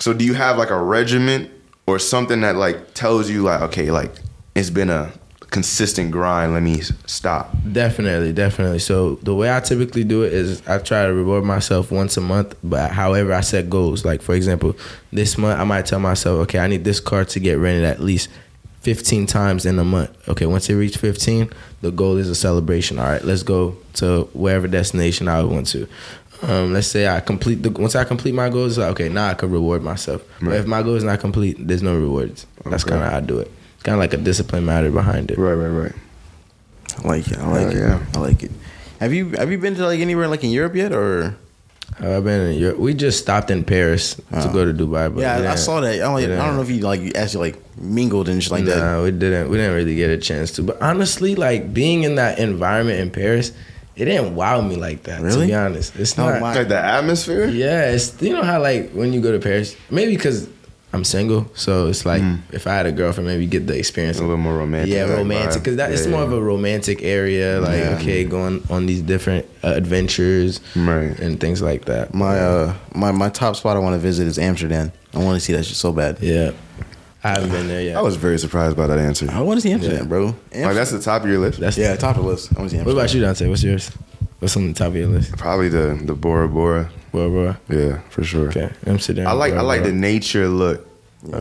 [0.00, 1.50] So do you have like a regiment
[1.86, 4.12] or something that like tells you like, okay, like
[4.56, 5.12] it's been a
[5.54, 6.52] consistent grind.
[6.52, 7.54] Let me stop.
[7.72, 8.80] Definitely, definitely.
[8.80, 12.20] So the way I typically do it is I try to reward myself once a
[12.20, 14.04] month, but however I set goals.
[14.04, 14.76] Like for example,
[15.12, 18.00] this month I might tell myself, okay, I need this car to get rented at
[18.00, 18.28] least
[18.80, 20.10] 15 times in a month.
[20.28, 21.48] Okay, once it reach 15,
[21.80, 22.98] the goal is a celebration.
[22.98, 25.86] All right, let's go to wherever destination I want to.
[26.42, 29.34] Um, let's say I complete the once I complete my goals, like, okay, now I
[29.34, 30.22] can reward myself.
[30.42, 32.44] But if my goal is not complete, there's no rewards.
[32.66, 32.90] That's Okay.
[32.90, 33.50] kind of how I do it.
[33.84, 35.38] Kind of like a discipline matter behind it.
[35.38, 35.92] Right, right, right.
[37.04, 37.38] I like it.
[37.38, 37.76] I like Hell it.
[37.76, 38.06] yeah.
[38.14, 38.50] I like it.
[39.00, 41.36] Have you have you been to like anywhere like in Europe yet or?
[42.02, 42.78] Uh, I've been in Europe.
[42.78, 44.52] We just stopped in Paris to Oh.
[44.52, 45.12] go to Dubai.
[45.12, 45.94] But we yeah, I, I saw that.
[45.94, 48.52] I don't, we I don't know if you like you actually like mingled and shit
[48.52, 48.78] like that.
[48.78, 49.50] Nah, we didn't.
[49.50, 50.62] We didn't really get a chance to.
[50.62, 53.52] But honestly, like being in that environment in Paris,
[53.96, 55.18] it didn't wow me like that.
[55.18, 55.48] To Really?
[55.48, 56.40] be honest, it's Oh, not.
[56.40, 57.46] my- Like the atmosphere.
[57.46, 60.48] Yeah, it's you know how like when you go to Paris, maybe because
[60.94, 62.22] I'm single, so it's like
[62.52, 64.18] if I had a girlfriend, maybe get the experience.
[64.18, 64.20] Mm.
[64.20, 64.94] A little more romantic.
[64.94, 66.26] Yeah, romantic because that it's Yeah, more yeah.
[66.26, 67.60] of a romantic area.
[67.60, 67.98] Like Yeah.
[67.98, 71.18] okay, going on these different uh, adventures Right.
[71.18, 72.14] and things like that.
[72.14, 74.92] My uh my my top spot I want to visit is Amsterdam.
[75.12, 76.18] I want to see that shit so bad.
[76.20, 76.52] Yeah,
[77.24, 77.96] I haven't been there yet.
[77.96, 79.26] I was very surprised by that answer.
[79.32, 80.08] I want to see Amsterdam, Yeah.
[80.08, 80.24] bro.
[80.54, 81.58] Like that's the top of your list.
[81.58, 82.50] That's yeah, top of the list.
[82.54, 83.48] I want to see What about you, Dante?
[83.48, 83.90] What's yours?
[84.38, 85.36] What's on the top of your list?
[85.38, 86.88] Probably the the Bora Bora.
[87.68, 88.48] Yeah, for sure.
[88.48, 89.26] Okay, Amsterdam.
[89.26, 90.86] I like I Bora like the nature look.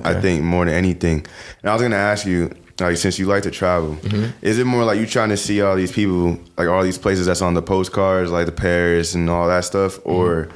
[0.04, 1.26] I think more than anything.
[1.62, 2.50] And I was gonna ask you,
[2.80, 4.30] like, since you like to travel, Mm-hmm.
[4.46, 7.26] is it more like you trying to see all these people, like all these places
[7.26, 10.10] that's on the postcards, like the Paris and all that stuff, Mm-hmm.
[10.10, 10.50] or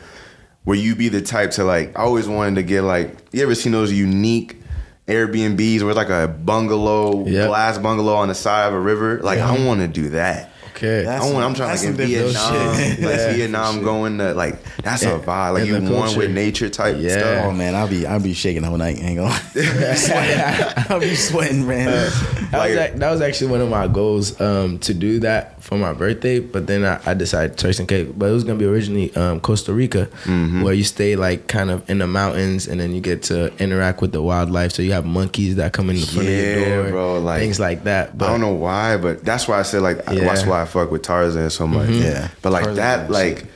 [0.65, 1.97] will you be the type to like?
[1.99, 4.61] I always wanted to get like, you ever seen those unique
[5.07, 7.47] Airbnbs where it's like a bungalow, Yep.
[7.49, 9.19] glass bungalow on the side of a river?
[9.21, 10.51] Like, I want to do that.
[10.77, 11.03] Okay.
[11.03, 14.61] That's I want, I'm trying that's like in Vietnam, like Yeah, Vietnam going to like
[14.83, 15.53] that's a vibe.
[15.55, 17.17] Like you the one with nature type Yeah.
[17.19, 17.45] stuff.
[17.45, 18.99] Oh man, I'll be I'll be shaking all night.
[18.99, 19.33] Ain't gonna.
[20.89, 21.87] I'll be sweating, man.
[21.87, 25.56] that, was, Like- ac- that was actually one of my goals um, to do that
[25.67, 28.13] for my birthday, but then I, I decided Turks and Caicos.
[28.15, 30.61] But it was gonna be originally um, Costa Rica, Mm-hmm.
[30.61, 33.99] where you stay like kind of in the mountains, and then you get to interact
[34.01, 34.71] with the wildlife.
[34.71, 37.59] So you have monkeys that come in the front of your door, bro, like- things
[37.59, 38.17] like that.
[38.17, 40.21] But I don't know why, but that's why I said like Yeah.
[40.23, 41.89] that's why I fuck with Tarzan so much.
[41.89, 42.29] Yeah.
[42.41, 43.47] but like Tarzan that, is like shit.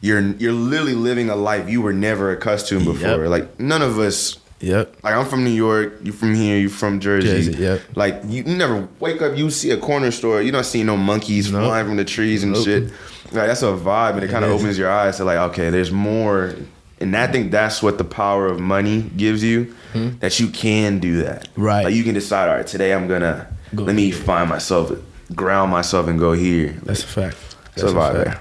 [0.00, 3.22] you're you're literally living a life you were never accustomed before.
[3.22, 3.28] Yep.
[3.28, 5.02] Like none of us Yep.
[5.02, 7.26] Like I'm from New York, you from here, you from Jersey.
[7.50, 7.82] Jersey, yep.
[7.96, 11.50] Like you never wake up, you see a corner store, you don't see no monkeys
[11.52, 11.64] Nope.
[11.64, 12.64] flying from the trees and Nope.
[12.64, 12.84] shit.
[13.32, 15.90] Like that's a vibe, and it kind of opens your eyes to like, okay, there's
[15.90, 16.54] more.
[17.00, 19.74] And I think that's what the power of money gives you,
[20.20, 21.48] that you can do that.
[21.48, 21.62] Hmm.
[21.62, 21.84] Right.
[21.86, 24.14] Like you can decide, all right, today I'm gonna Go let me here.
[24.14, 24.92] find myself,
[25.34, 26.76] ground myself, and go here.
[26.84, 27.36] That's a fact.
[27.74, 28.24] It's a That's vibe fact.
[28.26, 28.40] there.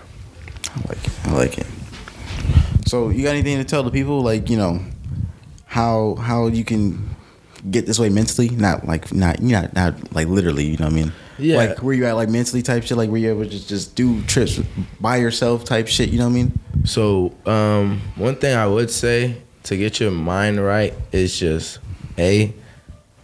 [0.75, 1.27] I like it.
[1.27, 1.67] I like it.
[2.85, 4.81] So you got anything to tell the people, like you know,
[5.71, 7.15] how how you can
[7.69, 8.49] get this way mentally?
[8.49, 10.65] Not like not you not not like literally.
[10.65, 11.13] You know what I mean?
[11.39, 11.55] Yeah.
[11.55, 12.97] Like where you at, like mentally type shit.
[12.97, 14.59] Like where you able to just just do trips
[14.99, 16.09] by yourself type shit.
[16.09, 16.59] You know what I mean?
[16.83, 21.79] So, um, one thing I would say to get your mind right is just
[22.17, 22.53] a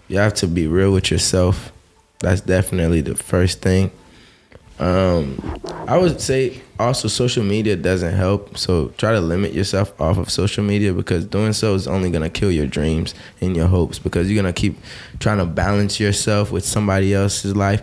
[0.08, 1.74] you have to be real with yourself.
[2.20, 3.92] That's definitely the first thing.
[4.80, 8.58] Um, I would say also social media doesn't help.
[8.58, 12.30] So try to limit yourself off of social media because doing so is only gonna
[12.30, 14.78] kill your dreams and your hopes because you're gonna keep
[15.20, 17.82] trying to balance yourself with somebody else's life.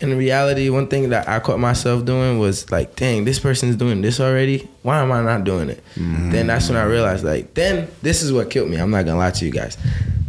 [0.00, 4.02] In reality, one thing that I caught myself doing was like, dang, this person's doing
[4.02, 4.68] this already.
[4.82, 5.82] Why am I not doing it?
[5.94, 8.78] Then that's when I realized, like, then this is what killed me.
[8.78, 9.78] I'm not gonna lie to you guys.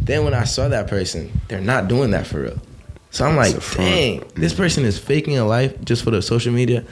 [0.00, 2.60] Then when I saw that person, they're not doing that for real.
[3.10, 3.90] So I'm like, a front.
[3.90, 6.84] dang, this person is faking a life just for the social media.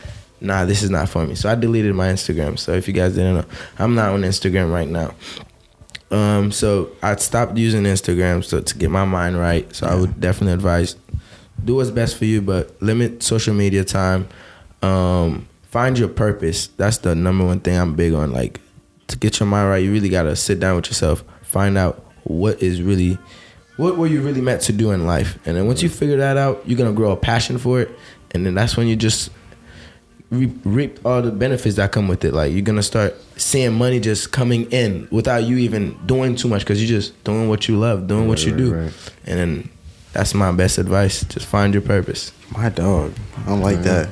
[0.43, 1.35] Nah, this is not for me.
[1.35, 2.59] So I deleted my Instagram.
[2.59, 3.45] So if you guys didn't know,
[3.79, 5.15] I'm not on Instagram right now.
[6.11, 9.75] Um, so I stopped using Instagram so to get my mind right.
[9.75, 10.97] So I would definitely advise
[11.65, 14.29] do what's best for you, but limit social media time.
[14.83, 16.67] Um, find your purpose.
[16.69, 18.33] That's the number one thing I'm big on.
[18.33, 18.61] Like
[19.09, 22.63] to get your mind right, you really gotta sit down with yourself, find out what
[22.63, 23.19] is really
[23.77, 25.39] what were you really meant to do in life.
[25.47, 27.91] And then once you figure that out, you're gonna grow a passion for it.
[28.33, 29.31] And then that's when you just
[30.33, 32.33] reap, reap all the benefits that come with it.
[32.33, 36.63] Like you're gonna start seeing money just coming in without you even doing too much
[36.63, 38.75] because you're just doing what you love, doing what you right, do.
[38.75, 39.13] right.
[39.27, 39.71] And then
[40.13, 41.23] that's my best advice.
[41.25, 42.33] Just find your purpose.
[42.51, 43.15] My dog.
[43.39, 44.11] I don't like that.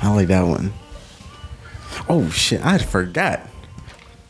[0.00, 0.72] I don't like that one.
[2.08, 2.64] Oh shit!
[2.64, 3.40] I forgot.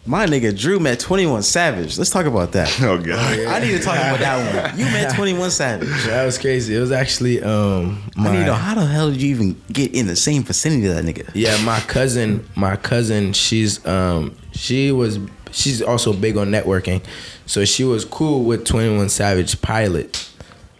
[0.07, 1.97] My nigga Drew met Twenty One Savage.
[1.97, 2.69] Let's talk about that.
[2.83, 3.39] Oh god.
[3.47, 4.79] I need to talk about that one.
[4.79, 5.89] You met Twenty One Savage.
[6.05, 6.77] That was crazy.
[6.77, 9.95] It was actually um I need to know how the hell did you even get
[9.95, 11.31] in the same vicinity of that nigga?
[11.35, 15.19] yeah my cousin my cousin she's um she was
[15.53, 17.03] she's also big on networking,
[17.47, 20.29] so she was cool with Twenty One Savage pilot.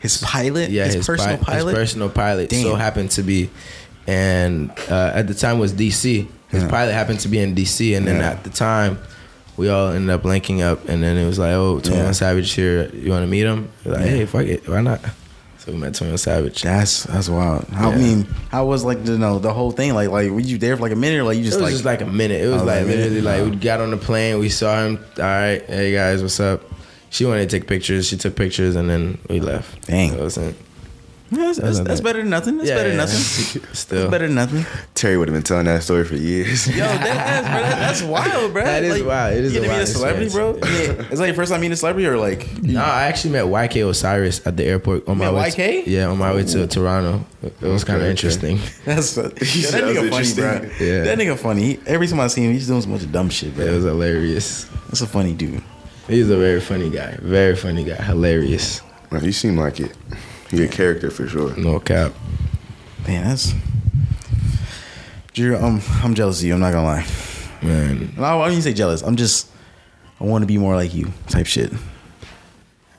[0.01, 1.71] His pilot, Yeah, his, his, personal pi- pilot.
[1.71, 3.49] His personal pilot so happened to be,
[4.07, 6.29] and uh, at the time was DC.
[6.51, 6.69] His Yeah.
[6.69, 8.33] pilot happened to be in DC, and then Yeah.
[8.33, 8.99] at the time,
[9.57, 12.13] we all ended up linking up, and then it was like, oh, Twenty One Yeah.
[12.13, 12.91] Savage here.
[12.95, 13.71] You want to meet him?
[13.85, 14.07] Like, Yeah.
[14.07, 15.01] hey, fuck it, why not?
[15.59, 16.63] So we met Twenty One Savage.
[16.63, 17.67] That's that's wild.
[17.75, 17.97] I Yeah.
[17.97, 19.95] mean, how was like you know the whole thing?
[19.95, 21.63] Like like were you there for like a minute or like you It just was
[21.63, 22.43] like, just like a minute.
[22.43, 24.99] It was Oh, like like literally like we got on the plane, we saw him.
[25.19, 26.63] All right, hey guys, what's up?
[27.11, 28.09] She wanted to take pictures.
[28.09, 29.87] She took pictures, and then we left.
[29.87, 30.11] Dang.
[30.11, 30.57] That wasn't.
[31.37, 32.57] Yeah, that's, that's, that's better than nothing.
[32.59, 33.05] That's Yeah, better than yeah.
[33.05, 33.65] nothing.
[33.75, 33.99] Still.
[33.99, 34.67] That's better than nothing.
[34.95, 36.67] Terry would have been telling that story for years.
[36.69, 38.65] Yo, that, that's, bro, that, that's wild, bro.
[38.65, 39.37] That is like, wild.
[39.37, 40.51] It is you a get to meet a wild celebrity, bro.
[40.57, 40.99] experience.
[40.99, 41.07] Yeah.
[41.15, 43.89] It's like your first time meeting a celebrity, or like No, I actually met YK
[43.89, 45.49] Osiris at the airport on my met way.
[45.51, 45.85] YK?
[45.85, 47.25] To, yeah, on my way to Toronto.
[47.43, 48.59] It was kind of interesting.
[48.85, 50.71] that's yeah, that that nigga funny, bro.
[50.87, 51.05] Yeah.
[51.05, 51.63] That nigga funny.
[51.65, 53.65] He, every time I see him, he's doing some bunch of dumb shit, bro.
[53.67, 54.65] It was hilarious.
[54.87, 55.63] That's a funny dude.
[56.09, 57.17] He's a very funny guy.
[57.21, 57.95] Very funny guy.
[58.03, 58.83] Hilarious.
[59.11, 59.97] Man, you seem like it.
[60.51, 61.57] You're a character for sure.
[61.57, 62.13] No cap.
[63.07, 63.53] Man, that's.
[65.33, 66.55] Drew, I'm I'm jealous of you.
[66.55, 67.07] I'm not gonna lie.
[67.63, 68.13] Man.
[68.17, 69.03] And I, I wouldn't say jealous.
[69.03, 69.51] I'm just.
[70.21, 71.73] I want to be more like you, type shit.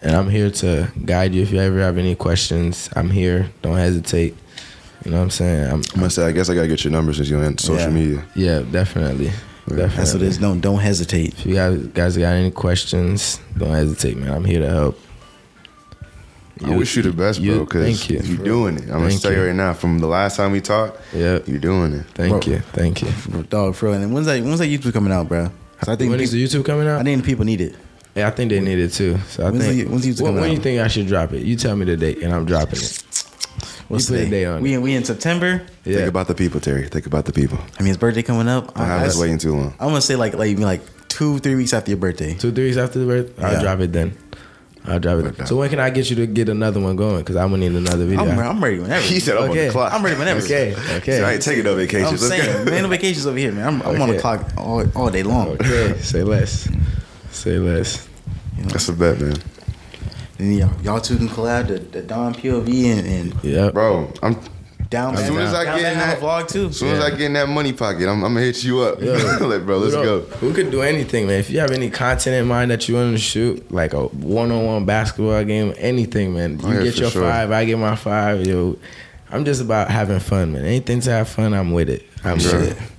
[0.02, 2.90] And I'm here to guide you if you ever have any questions.
[2.96, 3.50] I'm here.
[3.62, 4.36] Don't hesitate.
[5.04, 5.66] You know what I'm saying?
[5.68, 7.88] I'm, I'm gonna say, I guess I gotta get your numbers since you're on social
[7.88, 7.90] Yeah.
[7.90, 8.26] media.
[8.36, 9.32] yeah, definitely.
[9.68, 9.96] Definitely.
[9.96, 10.38] That's what it is.
[10.38, 11.34] Don't don't hesitate.
[11.40, 14.32] If you guys, guys got any questions, don't hesitate, man.
[14.34, 15.00] I'm here to help.
[16.64, 18.20] I wish you the best, you- bro, because thank you.
[18.24, 18.84] you're doing it.
[18.84, 19.48] I'm gonna Thank tell you you.
[19.48, 19.74] right now.
[19.74, 21.48] From the last time we talked, Yep.
[21.48, 22.06] you're doing it.
[22.14, 22.54] Thank Bro.
[22.54, 22.60] you.
[22.74, 23.10] Thank you.
[23.50, 23.94] Dog, bro.
[23.94, 24.42] And when's that?
[24.42, 25.50] When's that YouTube coming out, bro?
[25.80, 27.02] 'Cause I think when is people, the YouTube coming out?
[27.02, 27.76] I think people need it.
[28.16, 29.18] Yeah, I think they need it too.
[29.30, 29.76] So I When's think.
[29.84, 30.56] the- when's YouTube when coming when out?
[30.56, 31.42] you think I should drop it?
[31.44, 33.02] You tell me the date, and I'm dropping it.
[33.88, 34.76] What's put the a date on We it.
[34.78, 35.62] in, we in September.
[35.84, 35.98] Yeah.
[35.98, 36.88] Think about the people, Terry.
[36.88, 37.60] Think about the people.
[37.78, 38.72] I mean, his birthday coming up.
[38.80, 39.74] I I, was waiting too long.
[39.80, 42.34] I'm gonna say like like like two three weeks after your birthday.
[42.34, 43.62] Two, three weeks after the birth, I'll Yeah.
[43.62, 44.14] drop it then.
[44.88, 45.48] I'll drop it.
[45.48, 47.20] So when can I get you to get another one going?
[47.20, 48.22] Because I'm gonna need another video.
[48.22, 49.02] I'm, I'm ready whenever.
[49.06, 49.66] He said, "I'm on Okay.
[49.68, 50.42] the clock." I'm ready whenever.
[50.44, 50.76] okay.
[50.98, 51.18] Okay.
[51.20, 52.22] So I ain't taking no vacations.
[52.24, 52.30] I'm vacations.
[52.30, 52.72] Let's saying, go.
[52.72, 53.68] man, no vacations over here, man.
[53.68, 55.48] I'm, I'm on the clock all, all day long.
[55.50, 55.98] Okay.
[56.00, 56.70] Say less.
[57.32, 58.08] Say less.
[58.58, 59.38] That's a bet, man.
[60.38, 63.74] And y'all, y'all two can collab the, the Don POV and, and Yep.
[63.74, 64.38] Bro, I'm
[64.96, 65.14] down.
[65.16, 66.66] As soon as I down get in bad that vlog too.
[66.68, 69.02] As soon as I get in that money pocket, I'm, I'm gonna hit you up.
[69.42, 70.22] like, bro, let's We go.
[70.22, 71.40] don't- We could do anything, man.
[71.40, 74.86] If you have any content in mind that you want to shoot, like a one-on-one
[74.86, 76.60] basketball game, anything, man.
[76.64, 77.24] Oh, you Oh, get your sure.
[77.24, 78.46] five, I get my five.
[78.48, 78.78] Yo,
[79.32, 80.64] I'm just about having fun, man.
[80.66, 82.04] Anything to have fun, I'm with it.
[82.24, 82.60] I'm Sure.
[82.60, 82.92] with it.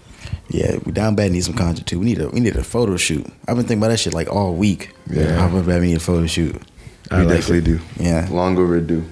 [0.49, 1.99] Yeah, we down bad need some content too.
[1.99, 3.27] We need a we need a photo shoot.
[3.49, 4.95] I've been thinking about that shit like all week.
[5.11, 5.37] Yeah.
[5.39, 6.55] how bad we need a photo shoot.
[7.11, 7.81] I We like definitely do.
[7.99, 8.29] Yeah.
[8.31, 9.05] Long overdue.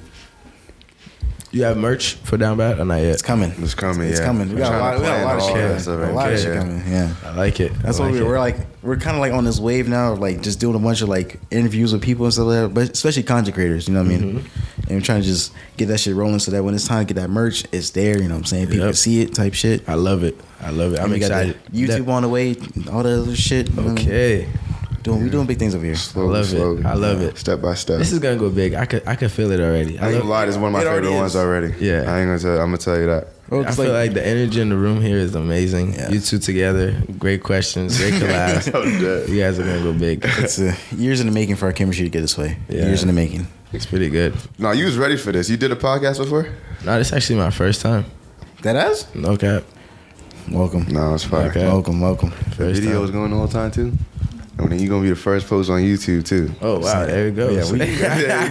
[1.54, 3.12] You have merch for down bad or not yet?
[3.12, 3.52] It's coming.
[3.58, 4.08] It's coming.
[4.08, 4.26] It's yeah.
[4.26, 4.48] coming.
[4.48, 5.86] We We're got a lot, we got a lot of shit.
[5.86, 6.78] A lot of shit coming.
[6.84, 7.14] Yeah.
[7.24, 7.72] I like it.
[7.74, 8.28] That's I what like we, it.
[8.28, 8.56] we're like.
[8.82, 11.08] We're kind of like on this wave now of like just doing a bunch of
[11.08, 13.86] like interviews with people and stuff like that, but especially content creators.
[13.86, 14.40] You know what I mean?
[14.40, 14.80] Mm-hmm.
[14.88, 17.14] And we're trying to just get that shit rolling so that when it's time to
[17.14, 18.18] get that merch, it's there.
[18.18, 18.66] You know what I'm saying?
[18.66, 18.94] People Yep.
[18.96, 19.88] see it, type shit.
[19.88, 20.38] I love it.
[20.60, 20.98] I love it.
[20.98, 21.72] I'm And we got the excited.
[21.72, 22.56] YouTube on the way,
[22.90, 23.70] all the other shit.
[23.78, 24.48] Okay.
[24.52, 24.63] know
[25.12, 25.20] what I mean?
[25.20, 25.20] Okay.
[25.20, 25.94] Doing, we doing big things over here.
[25.96, 26.86] Slowly, love it.
[26.86, 27.38] I love it.
[27.38, 27.98] Step by step.
[27.98, 28.74] This is gonna go big.
[28.74, 29.98] I could I could feel it already.
[29.98, 31.20] I ain't love- gonna lie, this is one of my It favorite is.
[31.20, 31.74] ones already.
[31.78, 32.04] Yeah.
[32.12, 32.52] I ain't gonna tell.
[32.60, 33.28] I'm gonna tell you that.
[33.48, 35.92] Bro, I it's feel like, the energy in the room here is amazing.
[35.92, 36.08] Yeah.
[36.10, 39.28] You two together, great questions, great collabs.
[39.28, 40.20] you guys are gonna go big.
[40.24, 42.56] it's uh, years in the making for our chemistry to get this way.
[42.70, 42.86] Yeah.
[42.86, 43.46] Years in the making.
[43.74, 44.34] It's pretty good.
[44.58, 45.50] No, you was ready for this.
[45.50, 46.48] You did a podcast before?
[46.86, 48.04] No, this is actually my first time.
[48.62, 49.12] That us?
[49.14, 49.64] No cap.
[50.50, 50.86] Welcome.
[50.90, 51.50] No, it's fire.
[51.50, 51.66] Okay.
[51.66, 52.30] Welcome, welcome.
[52.30, 53.00] The First video time.
[53.02, 53.92] was going the whole time too.
[54.56, 56.52] And then you're gonna be the first post on YouTube too.
[56.62, 57.50] Oh wow, there we go.
[57.50, 57.98] Yeah, we, there you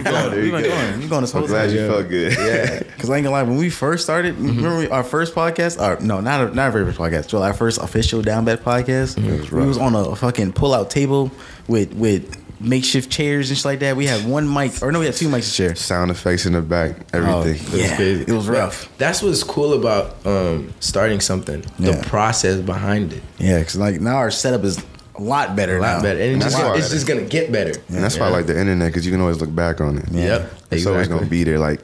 [0.04, 0.30] go.
[0.30, 0.68] There we you been go.
[0.68, 1.00] going.
[1.00, 1.76] We going this I'm glad time.
[1.76, 2.32] you felt good.
[2.34, 3.42] Yeah, because I ain't gonna lie.
[3.42, 5.80] When we first started, remember our first podcast?
[5.80, 7.32] Or no, not a, not our very first podcast.
[7.32, 9.16] Well, our first official Down Bad podcast.
[9.16, 9.68] was we rough.
[9.68, 11.30] was on a fucking pull out table
[11.68, 13.96] with with makeshift chairs and shit like that.
[13.96, 15.74] We had one mic, or no, we had two mics to share.
[15.74, 17.66] Sound effects in the back, everything.
[17.72, 18.24] Oh, yeah, crazy.
[18.28, 18.94] it was rough.
[18.98, 21.64] That's what's cool about um, starting something.
[21.78, 23.22] The process behind it.
[23.38, 24.84] Yeah, because like now our setup is
[25.16, 25.78] a lot better.
[25.78, 26.02] A lot now.
[26.02, 26.20] better.
[26.20, 27.72] And it's That's just, why- it's just gonna get better.
[27.88, 30.04] And that's why I like the internet because you can always look back on it.
[30.10, 30.24] Yeah.
[30.24, 30.52] Yep.
[30.72, 31.58] It's always gonna be there.
[31.58, 31.80] Like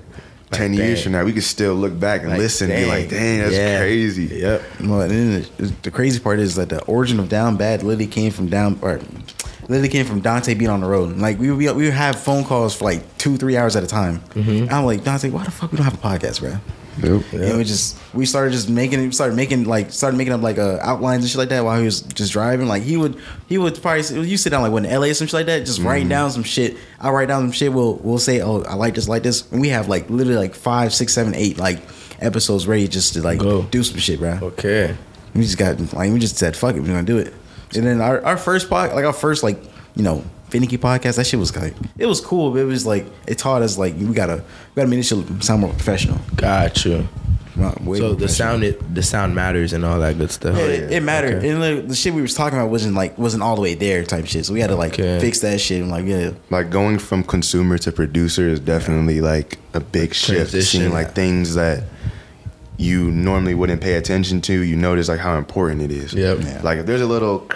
[0.50, 3.08] ten years from now, we can still look back and Like, listen and be like,
[3.08, 3.18] dang.
[3.20, 3.78] "Dang, that's Yeah.
[3.78, 4.62] crazy." Yep.
[4.82, 8.08] Well, and then the, the crazy part is that the origin of Down Bad literally
[8.08, 9.00] came from down, or
[9.68, 11.16] literally came from Dante being on the road.
[11.18, 13.84] Like we would, be, we would have phone calls for like two, three hours at
[13.84, 14.18] a time.
[14.34, 14.74] Mm-hmm.
[14.74, 16.56] I'm like Dante, why the fuck we don't have a podcast, bro?
[17.02, 17.32] Yep.
[17.32, 20.58] And we just we started just making we started making like started making up like
[20.58, 22.66] uh, outlines and shit like that while he was just driving.
[22.68, 23.16] Like he would
[23.48, 25.66] he would probably you sit down like when in LA or some shit like that,
[25.66, 26.10] just writing Mm-hmm.
[26.10, 26.76] down some shit.
[27.00, 27.72] I write down some shit.
[27.72, 30.54] We'll we'll say oh I like this like this, and we have like literally like
[30.54, 31.80] five, six, seven, eight like
[32.20, 33.62] episodes ready just to like Go.
[33.62, 34.38] do some shit, bro.
[34.42, 34.96] Okay.
[35.34, 37.32] We just got like we just said fuck it, we're gonna do it.
[37.74, 39.58] And then our, our first pod, like our first like
[39.94, 43.06] you know finicky podcast, that shit was like it was cool, but it was like
[43.26, 46.18] it taught us like we gotta we gotta make this shit sound more professional.
[46.36, 47.06] Gotcha.
[47.56, 50.56] Well, So the sound it the sound matters and all that good stuff.
[50.56, 51.36] Yeah, it, it mattered.
[51.38, 51.50] Okay.
[51.50, 54.02] And the, the shit we was talking about wasn't like wasn't all the way there
[54.02, 54.46] type shit.
[54.46, 55.20] So we had to like Okay.
[55.20, 56.30] fix that shit and like yeah.
[56.48, 60.50] Like going from consumer to producer is definitely like a big shift.
[60.52, 60.80] Transition.
[60.80, 61.84] Seeing like things that
[62.78, 66.14] you normally wouldn't pay attention to, you notice like how important it is.
[66.14, 66.38] Yep.
[66.40, 66.60] Yeah.
[66.62, 67.46] Like if there's a little,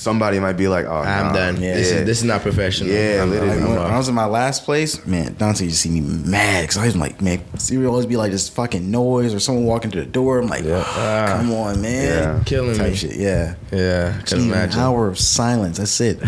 [0.00, 1.32] somebody might be like, "Oh, I'm nah.
[1.34, 1.60] done.
[1.62, 1.74] Yeah.
[1.74, 2.90] This is this is not professional.
[2.90, 3.56] Yeah, I'm, literally.
[3.56, 6.00] Like, when, I'm when I was in my last place, man, Dante used to see
[6.00, 9.34] me mad because I was like, man, see, would always be like this fucking noise
[9.34, 10.38] or someone walking to the door.
[10.38, 10.82] I'm like, Yeah.
[10.86, 11.36] Ah.
[11.36, 12.04] come on, man,
[12.38, 12.42] Yeah.
[12.44, 12.96] Killing type me.
[12.96, 13.16] shit.
[13.16, 15.76] Yeah, Yeah, I just can need an hour of silence.
[15.76, 16.18] That's it.
[16.20, 16.26] Go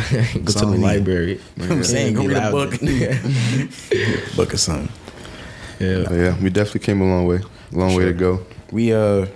[0.53, 0.83] to the we need.
[0.83, 1.41] library.
[1.61, 2.73] I'm saying, go read a book,
[4.37, 4.89] book or something.
[5.81, 6.05] yeah.
[6.07, 7.41] But yeah, we definitely came a long way.
[7.73, 8.45] Long way to go.
[8.71, 9.29] We uh, a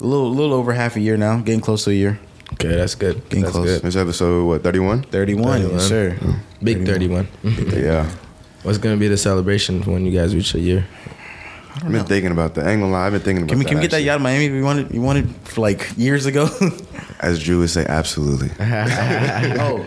[0.00, 2.20] little little over half a year now, getting close to a year.
[2.54, 3.22] Okay, that's good.
[3.28, 3.66] Getting that's close.
[3.66, 3.82] good.
[3.82, 5.02] This episode, what, 31?
[5.04, 5.72] 31, 31.
[5.72, 6.16] yes sir.
[6.62, 7.28] Big 31.
[7.42, 8.10] Yeah.
[8.62, 10.86] What's gonna be the celebration when you guys reach a year?
[11.76, 12.66] I've been thinking about that.
[12.66, 13.68] I ain't gonna lie, I've been thinking about Can we that.
[13.68, 14.06] can we get that actually.
[14.06, 14.48] yacht in Miami?
[14.50, 16.48] We wanted we wanted for like years ago.
[17.20, 18.50] As Drew would say, absolutely.
[18.60, 19.84] oh,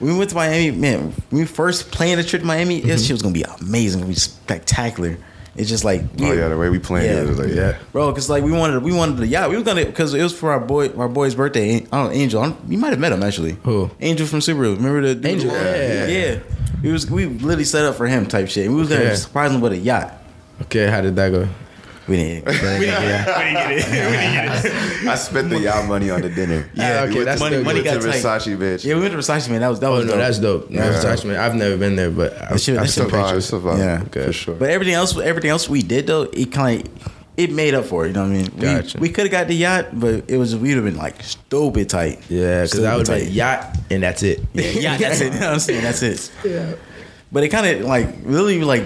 [0.00, 1.12] we went to Miami, man.
[1.30, 2.88] When we first planned the trip to Miami, Mm-hmm.
[2.88, 5.16] this shit was gonna be amazing, gonna be spectacular.
[5.56, 7.22] It's just like Oh yeah, the way we planned Yeah.
[7.22, 7.76] it was like, yeah.
[7.92, 8.10] bro.
[8.12, 9.50] Because like we wanted, we wanted the yacht.
[9.50, 11.76] We was gonna because it was for our boy, our boy's birthday.
[11.76, 12.42] I don't know, Angel.
[12.42, 13.52] I don't, you might have met him actually.
[13.64, 13.90] Who?
[14.00, 14.76] Angel from Subaru.
[14.76, 15.26] Remember the dude?
[15.26, 16.06] Angel, yeah.
[16.06, 16.38] yeah.
[16.82, 18.68] We was we literally set up for him type shit.
[18.68, 19.02] We was Okay.
[19.02, 20.12] gonna surprise him with a yacht.
[20.62, 21.48] Okay, how did that go?
[22.08, 22.46] We didn't.
[22.46, 25.06] we didn't get it.
[25.06, 26.68] I spent the yacht money on the dinner.
[26.74, 27.90] Yeah, we okay, went that's to, money- still money good.
[27.90, 28.40] went to tight.
[28.42, 28.84] Versace, bitch.
[28.84, 29.60] Yeah, we went to Versace, man.
[29.60, 30.18] That was that Oh was no, dope.
[30.20, 30.70] that's dope.
[30.70, 30.92] No, Yeah.
[30.92, 31.36] Versace, man.
[31.36, 33.24] I've never been there, but I've, shit- I've that seen It's a vibe.
[33.24, 33.44] pictures.
[33.44, 33.78] It's a vibe.
[34.14, 34.24] Yeah.
[34.26, 34.54] for sure.
[34.54, 38.04] But everything else, everything else we did though, it kind of it made up for
[38.04, 38.08] it.
[38.08, 38.50] You know what I mean?
[38.56, 38.98] We- Gotcha.
[38.98, 42.18] We, could have got the yacht, but it was we'd have been like stupid tight.
[42.28, 43.24] Yeah, because I Stupid would tight.
[43.28, 44.40] be yacht and that's it.
[44.54, 45.32] Yeah, yeah, that's it.
[45.34, 45.82] You know what I'm saying?
[45.82, 46.32] That's it.
[46.44, 46.74] Yeah.
[47.30, 48.82] But it kind of like really like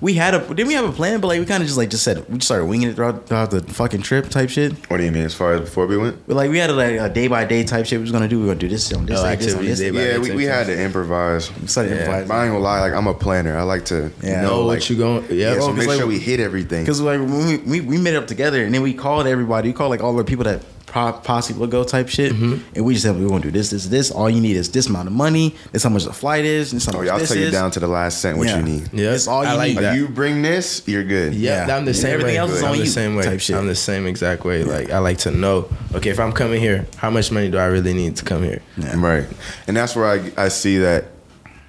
[0.00, 1.88] we had a didn't we have a plan, but like we kind of just like
[1.90, 4.72] just said we just started winging it throughout, throughout the fucking trip type shit.
[4.90, 6.26] What do you mean as far as before we went?
[6.26, 7.98] But like we had a, like a day by day type shit.
[7.98, 8.36] We was gonna do.
[8.40, 9.92] We were gonna do this on this, Oh, like, this on activities this.
[9.92, 11.50] day Yeah, day we, we had to improvise.
[11.60, 11.96] We started Yeah.
[12.00, 12.28] improvising.
[12.28, 13.56] But I ain't gonna lie, like I'm a planner.
[13.56, 14.42] I like to Yeah.
[14.42, 15.24] know Know like, what you going?
[15.30, 16.82] Yeah, Yeah, so make like- sure we hit everything.
[16.84, 19.68] Because like when we, we we made it up together and then we called everybody.
[19.70, 20.60] We called like all the people that
[20.96, 22.74] pro- possibly will go type shit, Mm-hmm.
[22.74, 24.10] and we just said we're gonna do this, this, this.
[24.10, 25.54] All you need is this amount of money.
[25.72, 26.70] This how much the flight is.
[26.72, 27.52] This how Oh, much yeah, I'll this tell you is.
[27.52, 28.56] down to the last cent what Yeah.
[28.58, 28.88] you need.
[28.92, 29.78] Yeah, It's all I you like need.
[29.84, 29.96] that.
[29.96, 31.34] You bring this, you're good.
[31.34, 31.76] Yeah, Yeah.
[31.76, 32.38] I'm the And same everything way.
[32.38, 33.24] else is I'm on the you same way.
[33.24, 33.56] type shit.
[33.56, 34.64] I'm the same exact way.
[34.64, 35.68] Like I like to know.
[35.94, 38.62] Okay, if I'm coming here, how much money do I really need to come here?
[38.78, 38.94] Yeah.
[38.98, 39.24] Right.
[39.68, 41.04] And that's where I, I see that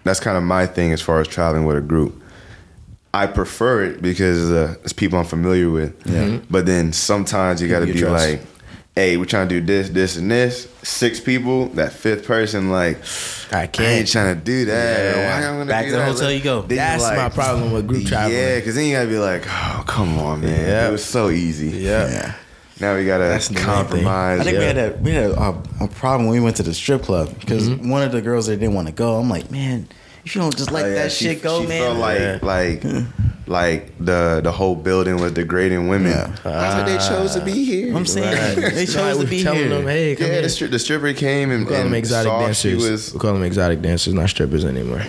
[0.03, 2.21] that's kind of my thing as far as traveling with a group.
[3.13, 5.93] I prefer it because uh, it's people I'm familiar with.
[6.05, 6.37] Yeah.
[6.49, 8.29] But then sometimes you got to be trust.
[8.29, 8.41] like,
[8.97, 10.67] hey, we're trying to do this, this, and this.
[10.81, 12.97] Six people, that fifth person, like,
[13.51, 13.87] I I can't.
[13.99, 15.15] ain't trying to do that.
[15.15, 15.39] Yeah.
[15.41, 16.11] Why I'm gonna Back do to the that?
[16.13, 16.61] hotel you go.
[16.63, 18.35] Then That's you're my problem with group traveling.
[18.37, 20.49] Yeah, because then you gotta be like, oh, come on, man.
[20.67, 20.87] Yeah.
[20.89, 21.67] It was so easy.
[21.77, 22.09] Yeah.
[22.09, 22.33] Yeah.
[22.79, 23.73] Now we gotta That's the main thing.
[23.73, 24.39] compromise.
[24.39, 24.59] I think Yeah.
[24.59, 27.33] we had a we had a, a problem when we went to the strip club
[27.39, 27.89] because Mm-hmm.
[27.89, 29.15] one of the girls that didn't want to go.
[29.19, 31.67] I'm like, man, if you don't just let Oh, yeah, that she- shit go, she
[31.67, 31.81] man.
[31.81, 32.39] Felt like Yeah.
[32.41, 32.83] like
[33.47, 36.11] like the the whole building was degrading women.
[36.11, 36.35] Yeah.
[36.43, 37.95] That's what they chose to be here.
[37.95, 38.27] I'm saying
[38.63, 38.73] Right.
[38.73, 39.69] they So I chose to be telling here.
[39.69, 40.41] them, hey, come yeah, here.
[40.41, 42.81] the, stri- the stripper came and, we call them and exotic saw dancers.
[42.83, 45.01] She was we call them exotic dancers, not strippers anymore.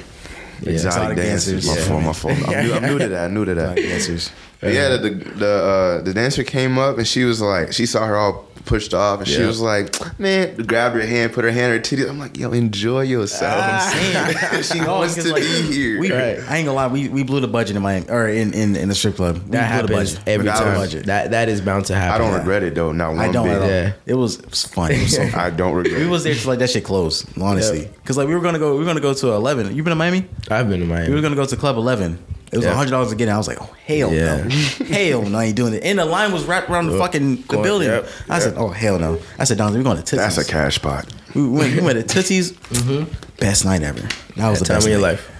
[0.60, 0.72] Yeah.
[0.72, 1.64] exotic, exotic dancers.
[1.64, 1.66] dancers.
[1.66, 1.88] My Yeah.
[1.88, 2.48] fault, my fault.
[2.56, 3.24] I'm new, I'm new to that.
[3.26, 3.76] I'm new to that.
[3.90, 4.30] Dancers.
[4.60, 7.86] But yeah, the the the, uh, the dancer came up and she was like, she
[7.86, 11.50] saw her all pushed off, and she was like, "Man," grabbed her hand, put her
[11.50, 12.06] hand on her titty.
[12.06, 13.90] I'm like, "Yo, enjoy yourself." Ah.
[13.92, 14.62] I'm saying.
[14.80, 15.98] she No, wants 'cause, to like, be here.
[15.98, 16.38] We, Right.
[16.48, 18.88] I ain't gonna lie, we, we blew the budget in Miami or in, in, in
[18.88, 19.36] the strip club.
[19.36, 20.28] We That blew the happens budget.
[20.28, 20.78] every But that time.
[20.78, 22.14] was- That that is bound to happen.
[22.14, 22.92] I don't regret it though.
[22.92, 23.56] Not one I don't bit.
[23.56, 23.68] at all.
[23.68, 23.92] Yeah.
[24.06, 24.92] It was, it was fun.
[24.92, 25.40] It was so fun.
[25.46, 25.94] I don't regret.
[26.00, 26.04] It.
[26.04, 27.82] We was there to like that shit closed, honestly.
[27.82, 27.88] Yeah.
[28.04, 29.74] Cause like we were gonna go, we were gonna go to eleven.
[29.74, 30.26] You been to Miami?
[30.50, 31.08] I've been to Miami.
[31.08, 32.18] We were gonna go to Club Eleven.
[32.50, 32.72] It was Yeah.
[32.74, 33.34] hundred dollars to get in.
[33.34, 34.42] I was like, oh hell Yeah.
[34.44, 34.48] no,
[34.86, 35.82] hell no, I ain't doing it.
[35.84, 37.00] And the line was wrapped around the Yep.
[37.00, 37.88] fucking the Going- building.
[37.88, 39.18] yep, I said, oh hell no.
[39.38, 40.36] I said, Don, we're going to Tootsie's.
[40.36, 41.06] That's a cash spot.
[41.34, 42.52] We went, we went to Tootsie's.
[42.70, 43.04] Mm-hmm.
[43.38, 44.00] Best night ever.
[44.36, 45.10] That was That the time best of your night.
[45.12, 45.30] life.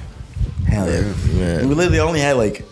[0.69, 1.01] Hell yeah.
[1.39, 1.69] Man.
[1.69, 2.65] We literally only had like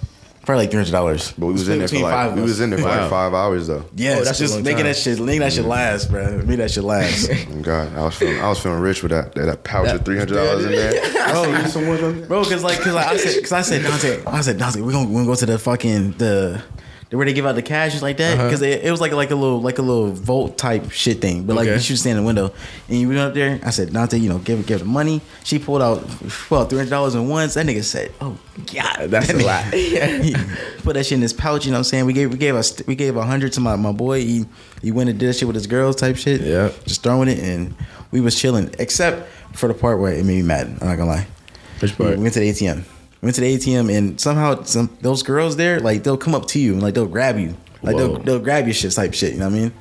[0.46, 1.32] probably like three hundred dollars.
[1.32, 3.66] But we was in there for like we was in there for like five hours
[3.66, 3.84] though.
[3.94, 4.84] Yeah, Oh, that's just making time.
[4.86, 5.70] that shit, making that shit mm-hmm.
[5.70, 6.42] last, bro.
[6.42, 7.30] Make that shit last.
[7.48, 10.04] Oh, God, I was feeling I was feeling rich with that that, that pouch of
[10.04, 10.92] three hundred dollars in there.
[11.28, 14.80] Oh, bro, because like, because like, I said, because I said Dante, I said Dante,
[14.80, 16.62] we're gonna, we're gonna go to the fucking the.
[17.10, 18.44] Where they give out the cash like that, Uh-huh.
[18.48, 21.44] because it, it was like like a little like a little vote type shit thing.
[21.44, 21.74] But like Okay.
[21.76, 22.52] you should stand in the window,
[22.88, 23.60] and you went up there.
[23.62, 25.20] I said, Dante, you know, give give the money.
[25.44, 25.98] She pulled out
[26.50, 27.54] out three hundred dollars in once.
[27.54, 28.36] That nigga said, Oh
[28.74, 29.64] God, That's That a lot.
[29.72, 30.34] he
[30.82, 31.64] put that shit in his pouch.
[31.64, 32.06] You know what I'm saying?
[32.06, 34.22] We gave we gave us we gave a hundred to my, my boy.
[34.22, 34.44] He
[34.82, 36.40] he went and did that shit with his girls type shit.
[36.40, 36.70] Yeah.
[36.86, 37.76] just throwing it, and
[38.10, 38.74] we was chilling.
[38.80, 40.66] Except for the part where it made me mad.
[40.80, 41.26] I'm not gonna lie.
[41.78, 42.16] Which part?
[42.16, 42.82] We went to the ATM.
[43.20, 46.46] We went to the ATM, and somehow some those girls there, like they'll come up
[46.48, 49.32] to you and like they'll grab you, like they'll they'll grab your shit type shit.
[49.32, 49.72] You know what I mean?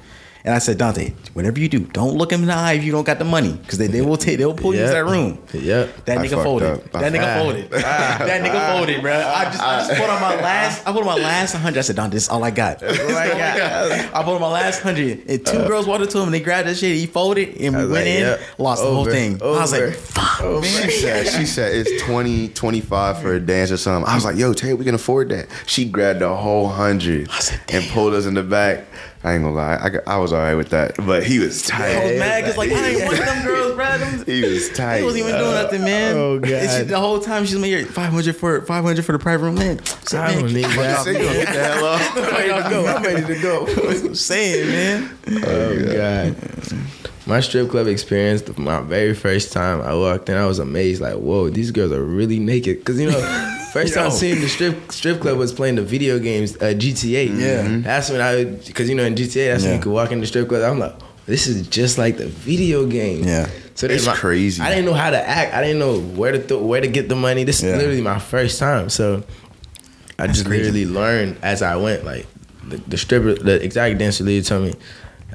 [0.46, 2.92] And I said, Dante, whatever you do, don't look him in the eye if you
[2.92, 4.86] don't got the money, because they, they will take they'll pull you Yeah.
[4.86, 5.40] into that room.
[5.54, 6.06] Yep.
[6.06, 6.92] That I nigga folded.
[6.92, 7.40] That nigga Ah.
[7.40, 7.70] folded.
[7.72, 9.12] that nigga folded, bro.
[9.14, 10.88] I just, I just put on my last.
[10.88, 11.80] I put on my last hundred.
[11.80, 12.84] I said, Dante, this is all I got.
[12.84, 13.92] all I got.
[14.16, 16.42] I put on my last hundred, and two girls walked up to him, and they
[16.42, 16.96] grabbed that shit.
[16.96, 18.42] He folded, and we went like, in, yep.
[18.60, 19.10] lost the whole Over.
[19.12, 19.42] thing.
[19.42, 20.62] I was like, fuck, Over.
[20.62, 20.90] man.
[20.90, 24.08] She said, she said it's 20, 25 for a dance or something.
[24.08, 25.48] I was like, yo, Tay, we can afford that.
[25.66, 28.86] She grabbed the whole hundred said, and pulled us in the back.
[29.26, 31.66] I ain't gonna lie, I, got, I was all right with that, but he was
[31.66, 31.96] oh, tight.
[31.96, 33.98] I was mad because like I ain't one of them girls, bro.
[33.98, 35.00] Them, He was tight.
[35.00, 36.16] He wasn't even doing nothing, man.
[36.16, 36.52] Oh, God.
[36.52, 39.46] And she, the whole time she's made five hundred for five hundred for the private
[39.46, 39.84] room, man.
[39.84, 41.08] So, I don't man, need that.
[41.08, 42.18] You get the hell off.
[42.18, 42.86] I'm ready to go.
[42.86, 43.62] I'm ready to go.
[43.64, 45.18] What I'm saying, man.
[45.44, 46.36] Oh god.
[47.28, 51.02] My strip club experience, my very first time I walked in, I was amazed.
[51.02, 52.86] Like, whoa, these girls are really naked.
[52.86, 53.20] Cause you know,
[53.74, 57.36] first time seeing the strip strip club was playing the video games, uh, GTA.
[57.40, 57.80] Yeah.
[57.82, 60.28] that's when I, cause you know in GTA, that's when you could walk in the
[60.28, 60.62] strip club.
[60.72, 60.94] I'm like,
[61.26, 63.24] this is just like the video game.
[63.24, 63.50] Yeah.
[63.74, 64.62] So It's my- crazy.
[64.62, 65.54] I didn't know how to act.
[65.56, 67.44] I didn't know where to th- where to get the money.
[67.44, 67.72] This Yeah.
[67.72, 68.90] is literally my first time.
[68.90, 69.24] So
[70.20, 70.62] I That's just crazy.
[70.72, 72.06] literally learned as I went.
[72.06, 72.28] Like
[72.70, 74.74] the, the stripper, the exact dancer leader told me,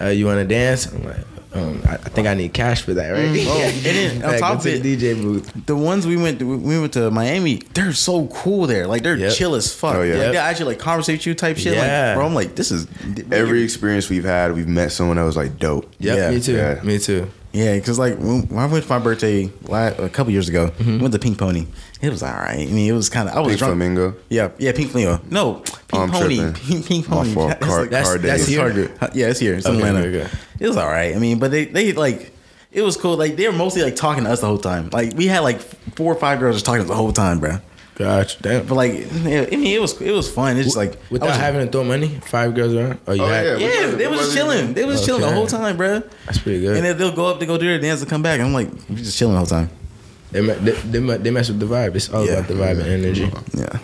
[0.00, 1.16] uh, "You want to dance?" I'm like,
[1.52, 3.44] um, I, I think I need cash for that, right?
[3.46, 5.50] Oh, and then on Like, top of to it, the DJ booth.
[5.66, 8.86] The ones we went to, we went to Miami, they're so cool there.
[8.86, 9.32] Like they're Yep.
[9.34, 9.96] chill as fuck.
[9.96, 10.12] Oh, yeah.
[10.14, 10.32] Like Yep.
[10.32, 11.74] they actually like conversate with you type shit.
[11.74, 12.08] Yeah.
[12.08, 12.86] Like, bro, I'm like, this is
[13.32, 15.90] Every experience we've had, we've met someone that was like dope.
[15.98, 16.30] Yep, Yeah.
[16.30, 16.52] me too.
[16.56, 16.82] Yeah.
[16.84, 17.28] Me too.
[17.52, 20.68] Yeah, because like when when I went for my birthday la a couple years ago,
[20.78, 21.00] Mm-hmm.
[21.00, 21.66] went to Pink Pony.
[22.02, 22.60] It was all right.
[22.68, 23.70] I mean, it was kind of I was Pink drunk.
[23.72, 24.14] Flamingo.
[24.30, 25.20] Yeah, yeah, Pink Flamingo.
[25.30, 26.36] No, Pink Oh, I'm Pony.
[26.36, 26.52] tripping.
[26.54, 27.34] Pink, Pink My Pony.
[27.34, 27.48] fault.
[27.50, 28.48] That's Car- like- That's- car that's days.
[28.48, 28.90] here?
[29.14, 29.54] Yeah, it's here.
[29.54, 29.98] It's Okay, Atlanta.
[30.06, 30.30] okay, okay.
[30.60, 31.14] It was all right.
[31.14, 32.32] I mean, but they they like
[32.72, 33.16] it was cool.
[33.16, 34.88] Like they were mostly like talking to us the whole time.
[34.92, 35.60] Like we had like
[35.96, 37.58] four or five girls just talking to us the whole time, bro.
[37.96, 38.42] Gotcha.
[38.42, 38.64] Damn.
[38.66, 38.96] But like, I
[39.56, 40.56] mean, it was it was fun.
[40.56, 42.98] It's just like Without was- having to throw money, five girls around.
[43.06, 43.60] Oh, you Oh, had.
[43.60, 43.68] yeah.
[43.68, 44.72] Yeah, they was- was what chilling.
[44.72, 46.02] They was chilling the whole time, bruh.
[46.24, 46.76] That's pretty good.
[46.76, 48.38] And then they'll go up to go do their dance and come back.
[48.40, 49.68] And I'm like, we just chilling the whole time.
[50.32, 51.94] They, they, they, they mess with the vibe.
[51.96, 52.32] It's all Yeah.
[52.34, 53.30] about the vibe and energy.
[53.54, 53.78] Yeah,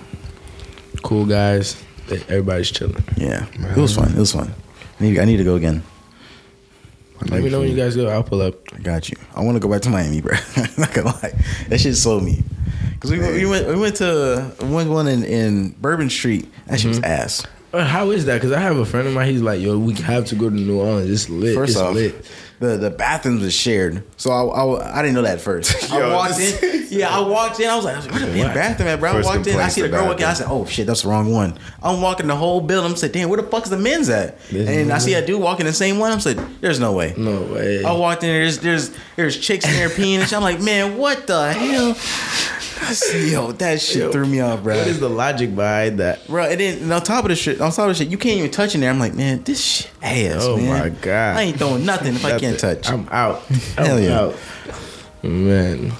[1.03, 1.83] Cool guys.
[2.29, 3.03] Everybody's chilling.
[3.17, 3.47] yeah.
[3.55, 4.11] It was fun.
[4.13, 4.55] It was fun.
[5.01, 5.83] I need, I need to go again.
[7.31, 8.09] Let me know when you guys go.
[8.09, 8.55] I'll pull up.
[8.75, 9.17] I got you.
[9.35, 10.35] I want to go back to Miami, bro.
[10.79, 11.33] Not gonna lie,
[11.69, 12.45] that shit sold me.
[13.01, 16.47] Cause we, we went we went to we went one in, in Bourbon Street.
[16.67, 17.11] That shit was Mm-hmm.
[17.11, 17.47] ass.
[17.73, 18.35] Uh, How is that?
[18.35, 19.31] Because I have a friend of mine.
[19.31, 21.11] He's like, yo, we have to go to New Orleans.
[21.11, 21.55] It's lit.
[21.57, 22.15] First it's off, lit.
[22.59, 25.93] The the bathrooms was shared, so I, I, I didn't know that at first.
[25.93, 27.69] I walked in, yeah, I walked in.
[27.69, 29.11] I was like, where the damn bathroom at, bro?
[29.11, 30.25] I walked in, I see the to girl walking.
[30.25, 31.59] I said, oh shit, that's the wrong one.
[31.83, 32.91] I'm walking the whole building.
[32.91, 34.41] I'm saying, damn, where the fuck's the men's at?
[34.49, 36.13] This and I see a dude walking the same one.
[36.13, 37.15] I'm saying, there's no way.
[37.17, 37.85] No way.
[37.85, 38.31] I walked in.
[38.31, 40.35] There's there's there's chicks in there peeing, and shit.
[40.35, 41.95] I'm like, man, what the hell?
[42.81, 44.77] I said, Yo, that shit Yo, threw me off, bro.
[44.77, 46.27] What is the logic behind that?
[46.27, 48.19] Bro, and then and on top of the shit, on top of the shit, you
[48.19, 48.91] can't even touch in there.
[48.91, 50.43] I'm like, man, this shit ass.
[50.43, 50.69] Oh man.
[50.69, 51.37] my God.
[51.37, 52.89] I ain't throwing nothing if I can't touch.
[52.89, 53.43] I'm out.
[53.77, 54.21] Hell I'm yeah.
[54.21, 54.37] out.
[55.23, 55.93] Man.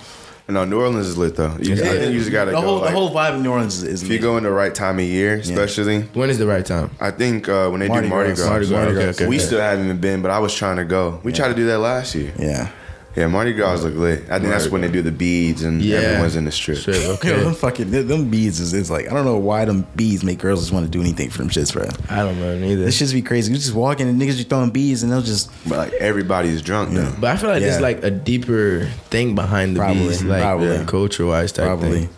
[0.49, 1.57] No, New Orleans is lit though.
[1.61, 2.63] You, I think you just gotta the go.
[2.63, 4.51] whole like, the whole vibe of New Orleans is, is if you go in the
[4.51, 6.91] right time of year, especially, When is the right time?
[7.01, 8.47] I think uh, when they Mardi do Mardi Gras.
[8.47, 9.27] Gras, Mardi Gras, okay, okay.
[9.27, 9.43] we Yeah.
[9.43, 11.21] still haven't even been, but I was trying to go.
[11.25, 12.33] We tried to do that last year.
[12.39, 12.71] Yeah.
[13.17, 14.25] Yeah, Mardi Gras look lit.
[14.31, 15.99] I think that's Mardi when they do the beads and Yeah.
[16.01, 16.77] everyone's in the strip.
[16.79, 17.33] Strip, Yo, okay.
[17.43, 20.39] them fucking them- them beads is it's like I don't know why them beads make
[20.39, 21.89] girls just want to do anything for them shits, bro.
[22.11, 22.85] I don't know either.
[22.85, 23.51] This shits be crazy.
[23.53, 26.91] You just walking and niggas just throwing beads and they'll just But like everybody's drunk
[26.93, 27.11] though.
[27.19, 27.69] But I feel like Yeah.
[27.71, 30.85] there's like a deeper thing behind the Probably, bees, like probably.
[30.85, 32.01] culture wise type probably.
[32.03, 32.09] thing.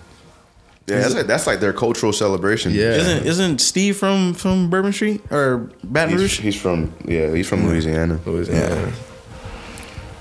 [0.89, 2.73] Yeah, that's like, that's like their cultural celebration.
[2.73, 2.93] Yeah.
[2.97, 6.41] Isn't isn't Steve from from Bourbon Street or Baton He's, Rouge?
[6.41, 8.19] he's from yeah, he's from Louisiana.
[8.27, 8.93] Louisiana.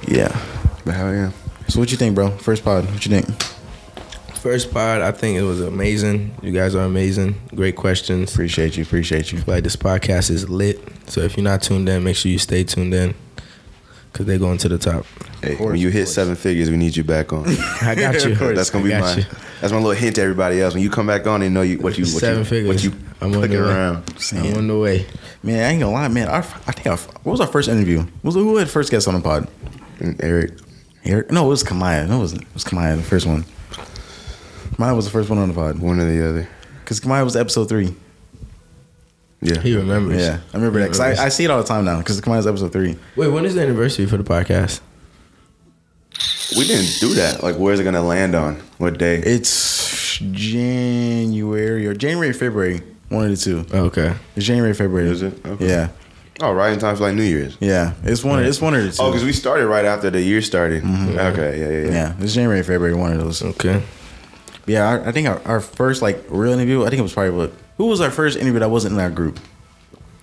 [0.08, 0.28] Yeah.
[0.30, 0.40] Yeah.
[0.88, 1.32] But hell yeah.
[1.68, 2.30] So what you think, bro?
[2.30, 2.86] First pod.
[2.86, 3.44] What you think?
[4.38, 6.34] First pod, I think it was amazing.
[6.42, 7.36] You guys are amazing.
[7.54, 8.32] Great questions.
[8.32, 8.84] Appreciate you.
[8.84, 9.44] Appreciate you.
[9.46, 10.80] Like this podcast is lit.
[11.08, 13.16] So if you're not tuned in, make sure you stay tuned in.
[14.14, 15.06] Cause they're going to the top.
[15.42, 16.14] Hey, course, when you hit course.
[16.14, 17.44] seven figures, we need you back on.
[17.82, 18.34] I got you.
[18.56, 19.24] that's gonna be my you.
[19.60, 20.74] that's my little hint to everybody else.
[20.74, 22.68] When you come back on, they know you what you what Seven you, figures.
[22.70, 23.70] what you I'm on clicking the way.
[23.70, 24.32] around.
[24.32, 25.06] I'm on the way.
[25.44, 26.30] Man, I ain't gonna lie, man.
[26.30, 28.06] Our, I think our, what was our first interview?
[28.24, 29.50] Was who had first guest on the pod?
[30.00, 30.54] And Eric,
[31.08, 31.32] Eric?
[31.32, 32.08] No, it was Kamaya.
[32.08, 32.41] No, it wasn't.
[32.43, 33.43] It was Kamaya, the first one.
[34.76, 36.47] Kamaya was the first one on the pod one or the other.
[36.84, 37.95] because Kamaya was episode three.
[39.41, 39.60] Yeah.
[39.62, 40.20] He remembers.
[40.22, 42.47] Yeah, I remember that because I, I see it all the time now because Kamaya's
[42.47, 42.97] episode three.
[43.16, 44.82] Wait, when is the anniversary for the podcast?
[46.58, 47.43] We didn't do that.
[47.43, 48.55] Like, where's it gonna land on?
[48.78, 49.18] What day?
[49.18, 52.82] It's January or January, February.
[53.10, 53.66] One of the two.
[53.74, 54.16] Oh, okay.
[54.36, 55.08] It's January, February.
[55.10, 55.45] Is it?
[55.45, 55.68] Okay.
[55.68, 55.89] Yeah,
[56.42, 57.58] oh, right in time for like New Year's.
[57.60, 57.94] yeah.
[58.04, 58.44] It's one.
[58.44, 58.98] It's one of the two.
[59.02, 60.84] Oh, because we started right after the year started.
[60.84, 61.92] Okay, yeah, yeah, yeah.
[61.92, 62.94] yeah, it's January, February.
[62.96, 63.42] One of those.
[63.44, 63.82] Okay.
[64.66, 66.84] Yeah, I, I think our, our first like real interview.
[66.86, 67.54] I think it was probably what.
[67.78, 69.40] Who was our first interview that wasn't in our group?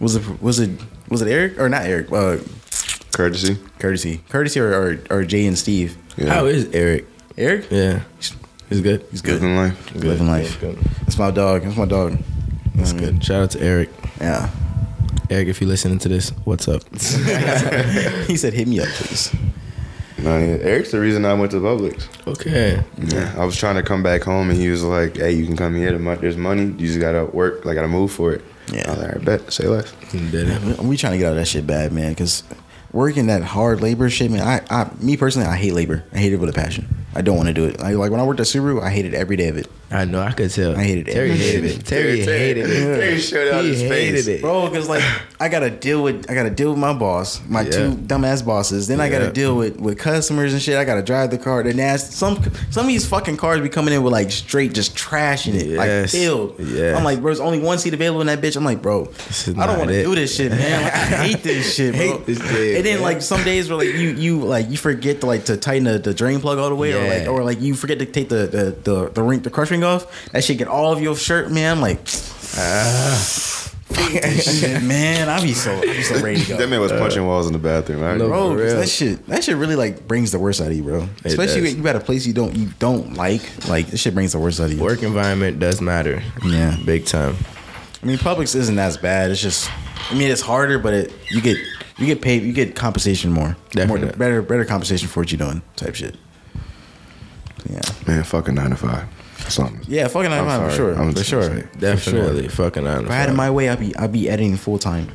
[0.01, 0.71] Was it was it
[1.09, 2.11] was it Eric or not Eric?
[2.13, 2.39] Uh,
[3.13, 3.57] Courtesy.
[3.79, 5.97] courtesy, courtesy, or, or or Jay and Steve.
[6.17, 6.35] Yeah.
[6.35, 7.07] How is Eric?
[7.39, 8.01] Eric, Yeah.
[8.69, 9.05] He's good.
[9.11, 9.35] he's good.
[9.35, 9.93] Living life.
[9.93, 10.05] Good.
[10.05, 10.61] Living life.
[10.61, 10.77] Good.
[11.03, 11.63] That's my dog.
[11.63, 12.19] That's my dog.
[12.75, 12.99] That's Mm.
[12.99, 13.25] good.
[13.25, 13.91] Shout out to Eric.
[14.21, 14.51] Yeah.
[15.35, 16.83] Eric, if you're listening to this, what's up?
[16.93, 19.35] he said, "Hit me up, please."
[20.17, 20.59] No, yeah.
[20.63, 22.07] Eric's the reason I went to Publix.
[22.29, 22.81] Okay.
[22.99, 25.57] Yeah, I was trying to come back home, and he was like, "Hey, you can
[25.57, 25.99] come here.
[26.17, 26.67] There's money.
[26.67, 27.65] You just gotta work.
[27.65, 28.85] Like, gotta move for it." Yeah.
[28.87, 29.53] I was like, "All right, bet.
[29.53, 30.79] Say less." He did.
[30.79, 32.13] We trying to get out of that shit bad, man.
[32.13, 32.45] Because
[32.93, 34.41] working that hard labor shit, man.
[34.41, 36.05] I, I, me personally, I hate labor.
[36.13, 37.07] I hate it with a passion.
[37.13, 37.81] I don't want to do it.
[37.83, 40.21] I, like when I worked at Subaru, I hated every day of it, I know.
[40.21, 40.77] I could tell.
[40.77, 41.13] I hated it.
[41.13, 41.87] Terry hated it.
[41.87, 42.97] Terry Terry- hated it.
[43.01, 44.27] Terry showed out he his hated face.
[44.27, 44.41] it.
[44.43, 44.69] bro.
[44.69, 45.03] Because like
[45.41, 47.71] I gotta deal with, I gotta deal with my boss, my Yeah.
[47.71, 48.89] two dumbass bosses.
[48.89, 50.77] Then I gotta deal with with customers and shit.
[50.77, 51.63] I gotta drive the car.
[51.63, 54.97] Then ask some some of these fucking cars be coming in with like straight just
[54.97, 56.11] trashing it, like Yes.
[56.13, 56.59] filled.
[56.59, 56.97] Yeah.
[56.97, 58.57] I'm like, bro, there's only one seat available in that bitch.
[58.57, 59.09] I'm like, bro,
[59.57, 60.05] I don't want to it.
[60.05, 60.83] do this shit, man.
[60.83, 62.03] Like, I hate this shit, bro.
[62.19, 63.03] Hate this shit, And then man.
[63.03, 65.99] like some days where like you you like you forget to like to tighten the,
[66.01, 68.47] the drain plug all the way, or like or like you forget to take the
[68.47, 70.31] the the, the ring the crush ring off.
[70.33, 71.77] That shit get all of your shirt, man.
[71.77, 72.01] I'm like,
[72.57, 73.71] ah.
[73.95, 75.29] fuck this shit, man.
[75.29, 76.57] I be so I be so ready to go.
[76.57, 78.01] That man was uh, punching walls in the bathroom.
[78.01, 78.17] Right?
[78.19, 78.29] No.
[78.29, 78.81] Bro, For 'cause real.
[78.81, 81.09] that shit, that shit really like brings the worst out of you, bro.
[81.25, 81.75] Especially does.
[81.75, 83.69] when you at a place you don't you don't like.
[83.69, 84.83] Like this shit brings the worst out of you.
[84.83, 86.23] Work environment does matter.
[86.45, 86.77] Yeah.
[86.85, 87.37] Big time.
[88.03, 89.31] I mean, Publix isn't as bad.
[89.31, 89.71] It's just,
[90.11, 91.57] I mean, it's harder, but it you get
[91.97, 94.19] you get paid, you get compensation more, more Definitely.
[94.19, 96.17] better better compensation for what you're doing, type shit.
[97.71, 99.09] Yeah, Man, fucking nine to five.
[99.51, 99.81] Something.
[99.87, 100.95] yeah, fucking I'm I'm for sorry.
[100.95, 102.43] sure, I'm for just sure, Definitely.
[102.43, 102.51] sure.
[102.51, 103.05] Fucking honest.
[103.07, 105.09] If I had it my way, I'd be I'd be editing full time.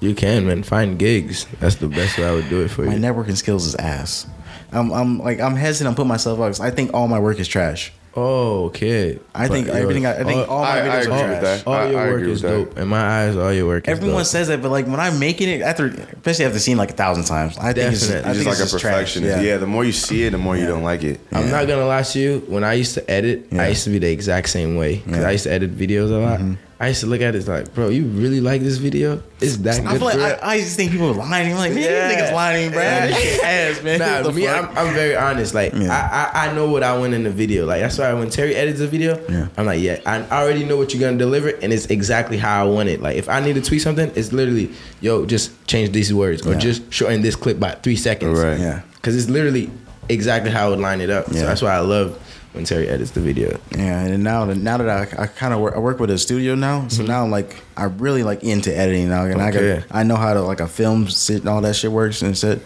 [0.00, 0.62] You can, man.
[0.62, 1.46] Find gigs.
[1.60, 2.88] That's the best way I would do it for you.
[2.88, 3.00] My you.
[3.00, 4.26] networking skills is ass.
[4.72, 5.88] I'm I'm like I'm hesitant.
[5.88, 6.46] I'm putting myself out.
[6.46, 7.92] 'cause I think all my work is trash.
[8.16, 9.20] Oh, okay.
[9.34, 10.04] I think But everything.
[10.04, 11.58] I, I think all, all my I- I videos agree are with trash.
[11.60, 11.66] that.
[11.66, 12.58] all I- your I work agree is with that.
[12.74, 12.78] dope.
[12.78, 14.26] In my eyes, all your work is Everyone dope.
[14.26, 17.24] says that, but like when I'm making it, after especially after seeing like a thousand
[17.24, 18.30] times, I think it's, Definitely.
[18.30, 18.92] I You're think just it's like a trash.
[18.94, 19.42] perfectionist.
[19.44, 19.56] Yeah.
[19.58, 21.20] the more you see it, the more you don't like it.
[21.32, 22.42] I'm not gonna lie to you.
[22.48, 23.62] When I used to edit, Yeah.
[23.62, 24.96] I used to be the exact same way.
[24.98, 25.16] Cause Yeah.
[25.18, 25.26] Mm-hmm.
[25.26, 26.40] I used to edit videos a lot.
[26.82, 29.22] I used to look at it like, bro, you really like this video?
[29.38, 29.98] It's that I good.
[29.98, 31.52] feel like bro?" I, I just think people are lying.
[31.52, 32.08] I'm like, man, Yeah.
[32.08, 32.80] these niggas lying, bro.
[32.80, 33.06] Yeah.
[33.08, 33.98] This ass, man.
[33.98, 34.48] Nah, me.
[34.48, 35.52] I'm, I'm very honest.
[35.52, 35.92] Like, Yeah.
[36.34, 37.66] I, I, I know what I want in the video.
[37.66, 39.48] Like, that's why when Terry edits a video, Yeah.
[39.58, 42.68] I'm like, yeah, I already know what you're gonna deliver, and it's exactly how I
[42.68, 43.02] want it.
[43.02, 44.72] Like, if I need to tweet something, it's literally,
[45.02, 48.38] yo, just change these words or just shorten this clip by three seconds.
[48.38, 48.58] Right.
[48.58, 48.80] Yeah.
[48.94, 49.70] Because it's literally
[50.08, 51.26] exactly how I would line it up.
[51.28, 51.40] Yeah.
[51.40, 52.18] So that's why I love
[52.52, 53.58] when Terry edits the video.
[53.70, 56.18] Yeah, and now that now that I, I kind of work, I work with a
[56.18, 57.08] studio now, so mm-hmm.
[57.08, 60.34] now I'm like I'm really like into editing now, and I got I know how
[60.34, 62.60] to like a film sit and all that shit works and shit.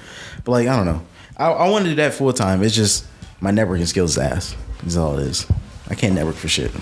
[0.44, 1.02] But like I don't know,
[1.36, 2.62] I, I want to do that full time.
[2.62, 3.06] It's just
[3.40, 4.56] my networking skills is ass.
[4.86, 5.46] Is all it is.
[5.88, 6.72] I can't network for shit.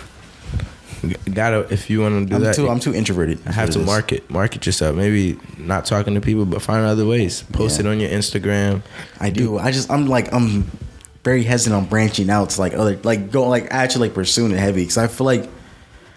[1.35, 3.41] Gotta if you want to do I'm that, too I'm too introverted.
[3.47, 4.95] I have to market market yourself.
[4.95, 7.43] Maybe not talking to people, but find other ways.
[7.53, 7.87] Post Yeah.
[7.87, 8.83] it on your Instagram.
[9.19, 9.59] I do.
[9.59, 10.71] I just I'm like I'm
[11.25, 14.59] very hesitant on branching out to like other like go like actually like pursuing it
[14.59, 15.49] heavy because I feel like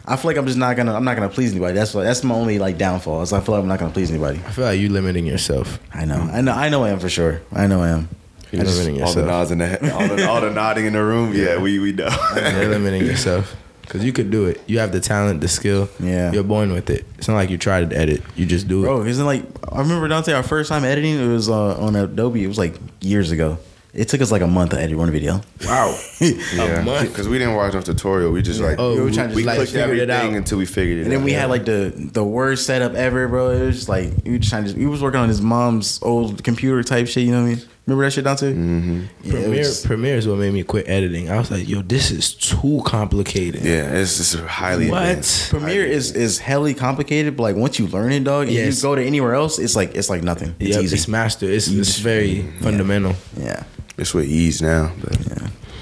[0.08, 1.74] I feel like I'm just not gonna I'm not gonna please anybody.
[1.74, 3.22] That's what that's my only like downfall.
[3.22, 4.40] Is I feel like I'm not gonna please anybody.
[4.46, 5.80] I feel like you limiting yourself.
[5.94, 6.16] I know.
[6.32, 6.52] I know.
[6.54, 6.84] I know.
[6.84, 7.42] I am for sure.
[7.52, 7.82] I know.
[7.82, 8.10] I am.
[8.52, 10.86] You're I just- limiting All the nods in the head, all the, all the nodding
[10.86, 11.34] in the room.
[11.34, 12.10] Yeah, we we know.
[12.36, 14.62] You're limiting yourself because you could do it.
[14.68, 15.90] You have the talent, the skill.
[16.00, 16.32] Yeah.
[16.32, 17.06] You're born with it.
[17.18, 18.22] It's not like you tried to edit.
[18.36, 18.86] You just do it.
[18.86, 21.20] Bro, isn't like I remember Dante our first time editing.
[21.20, 22.44] It was uh, on Adobe.
[22.44, 23.58] It was like years ago.
[23.96, 25.42] It took us like a month to edit one video.
[25.66, 25.98] Wow.
[26.20, 27.10] yeah, month?
[27.10, 28.32] because we didn't watch no tutorial.
[28.32, 30.34] We just like Oh, we were we, trying to we like, clicked figured it everything
[30.34, 30.38] out.
[30.38, 31.04] until we figured it out.
[31.06, 31.26] And then out.
[31.26, 33.52] we had like the the worst setup ever, bro.
[33.52, 34.74] It was just like we were trying to.
[34.76, 37.24] We was working on his mom's old computer type shit.
[37.24, 37.62] You know what I mean?
[37.88, 38.52] Remember that shit, Dante?
[38.52, 39.02] Mm-hmm.
[39.24, 41.30] Yeah, Premiere, was- Premiere is what made me quit editing.
[41.30, 43.62] I was like, yo, this is too complicated.
[43.64, 45.04] yeah, it's just highly What?
[45.04, 45.52] advanced.
[45.52, 48.78] Premiere is is helly complicated, but like once you learn it, dog, and Yes.
[48.78, 50.56] you go to anywhere else, it's like it's like nothing.
[50.60, 50.96] It's Yep, easy.
[50.96, 51.46] it's master.
[51.46, 53.14] It's, it's very fundamental.
[53.38, 53.64] yeah,
[53.98, 55.18] It's with ease now, but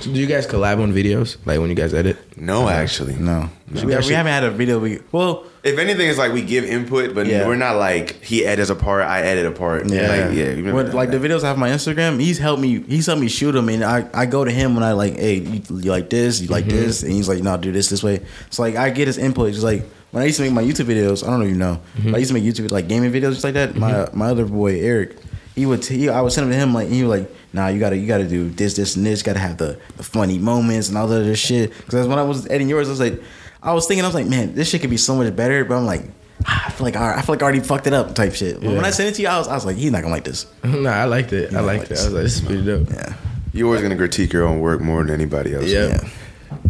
[0.02, 1.38] So do you guys collab on videos?
[1.46, 2.18] Like when you guys edit?
[2.38, 4.80] no, actually, no, We we, actually- we haven't had a video.
[4.80, 7.48] We well, If anything, it's like we give input, but Yeah.
[7.48, 9.90] we're not like he edits a part, I edit a part.
[9.90, 10.54] Yeah, like, yeah.
[10.56, 11.20] we've never What, done like that.
[11.20, 12.20] the videos I have on my Instagram.
[12.20, 12.84] He's helped me.
[12.88, 15.36] He's helped me shoot them, and I, I go to him when I like, hey,
[15.36, 16.76] you, you like this, you like mm-hmm.
[16.76, 18.22] this, and he's like, no, do this this way.
[18.50, 19.54] So like I get his input.
[19.54, 21.58] Just like when I used to make my YouTube videos, I don't know if you
[21.58, 22.16] know, but mm-hmm.
[22.16, 23.76] I used to make YouTube like gaming videos just like that.
[23.76, 24.20] My mm-hmm.
[24.20, 25.16] my other boy Eric,
[25.56, 27.80] he would he, I would send them to him like he was like, nah, you
[27.80, 29.22] gotta you gotta do this this and this.
[29.22, 31.72] You gotta have the, the funny moments and all that other shit.
[31.86, 33.22] Because when I was editing yours, I was like,
[33.62, 35.78] I was thinking, I was like, man, this shit could be so much better, but
[35.78, 36.04] I'm like.
[36.46, 38.60] Ah, I feel like I I feel like I already fucked it up type shit.
[38.60, 40.14] But when I sent it to you, I was, I was like, he's not gonna
[40.14, 40.46] like this.
[40.64, 41.54] nah, I liked it.
[41.54, 42.00] I I liked like it.
[42.00, 42.90] I was like, this is pretty dope.
[42.90, 43.14] Yeah.
[43.54, 45.68] You're always gonna critique your own work more than anybody else.
[45.68, 45.88] Yeah.
[45.88, 46.10] Yeah.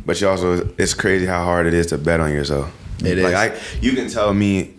[0.06, 2.72] But you also, it's crazy how hard it is to bet on yourself.
[3.00, 3.60] It like is.
[3.60, 4.76] I, you can tell me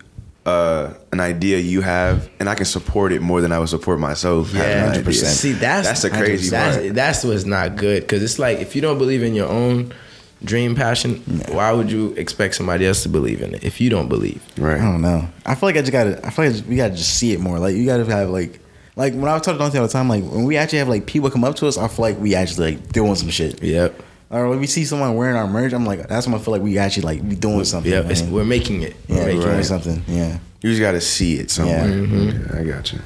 [0.47, 3.99] uh, an idea you have, and I can support it more than I would support
[3.99, 4.53] myself.
[4.53, 5.13] Yeah, an idea.
[5.13, 6.95] See, that's that's the crazy that's, part.
[6.95, 9.95] That's what's not good because it's like if you don't believe in your own
[10.43, 11.17] dream passion,
[11.49, 14.43] why would you expect somebody else to believe in it if you don't believe?
[14.59, 14.79] Right.
[14.81, 15.27] I don't know.
[15.47, 16.19] I feel like I just gotta.
[16.27, 17.59] I feel like I just- we gotta just see it more.
[17.59, 18.61] Like you gotta have like,
[18.97, 20.09] like when I was talking to Dante all the time.
[20.11, 22.35] Like when we actually have like people come up to us, I feel like we
[22.35, 23.63] actually like doing some shit.
[23.63, 24.03] Yep.
[24.35, 26.63] Or when we see someone wearing our merch, I'm like, that's when I feel like
[26.63, 27.93] we actually like we doing something.
[27.93, 28.33] Yeah, It's, man.
[28.33, 28.97] we're making it.
[29.07, 29.65] yeah, We're making doing right.
[29.65, 30.03] something.
[30.09, 31.89] Yeah, You just got to see it somewhere.
[31.89, 32.33] Yeah.
[32.33, 32.99] Yeah, I got you.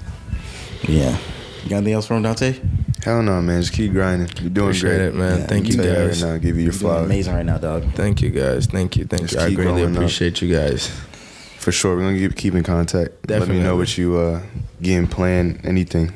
[0.88, 1.18] yeah.
[1.64, 2.54] You got anything else from Dante?
[3.04, 3.60] Hell no, man.
[3.60, 4.28] Just keep grinding.
[4.40, 5.00] You're doing Appreciate great.
[5.08, 5.38] it, man.
[5.40, 6.22] Yeah, Thank you tell that guys.
[6.22, 7.04] Right now, give you your You're doing flowers.
[7.06, 7.92] amazing right now, dog.
[7.94, 8.66] Thank you guys.
[8.66, 9.04] Thank you.
[9.04, 9.40] Thank Just you.
[9.40, 9.96] I greatly going up.
[9.96, 10.88] appreciate you guys.
[11.58, 11.94] For sure.
[11.96, 13.10] We're gonna keep, keep in contact.
[13.28, 13.62] Let me Definitely.
[13.64, 14.40] know what you uh
[14.80, 15.60] getting planned.
[15.64, 16.12] Anything.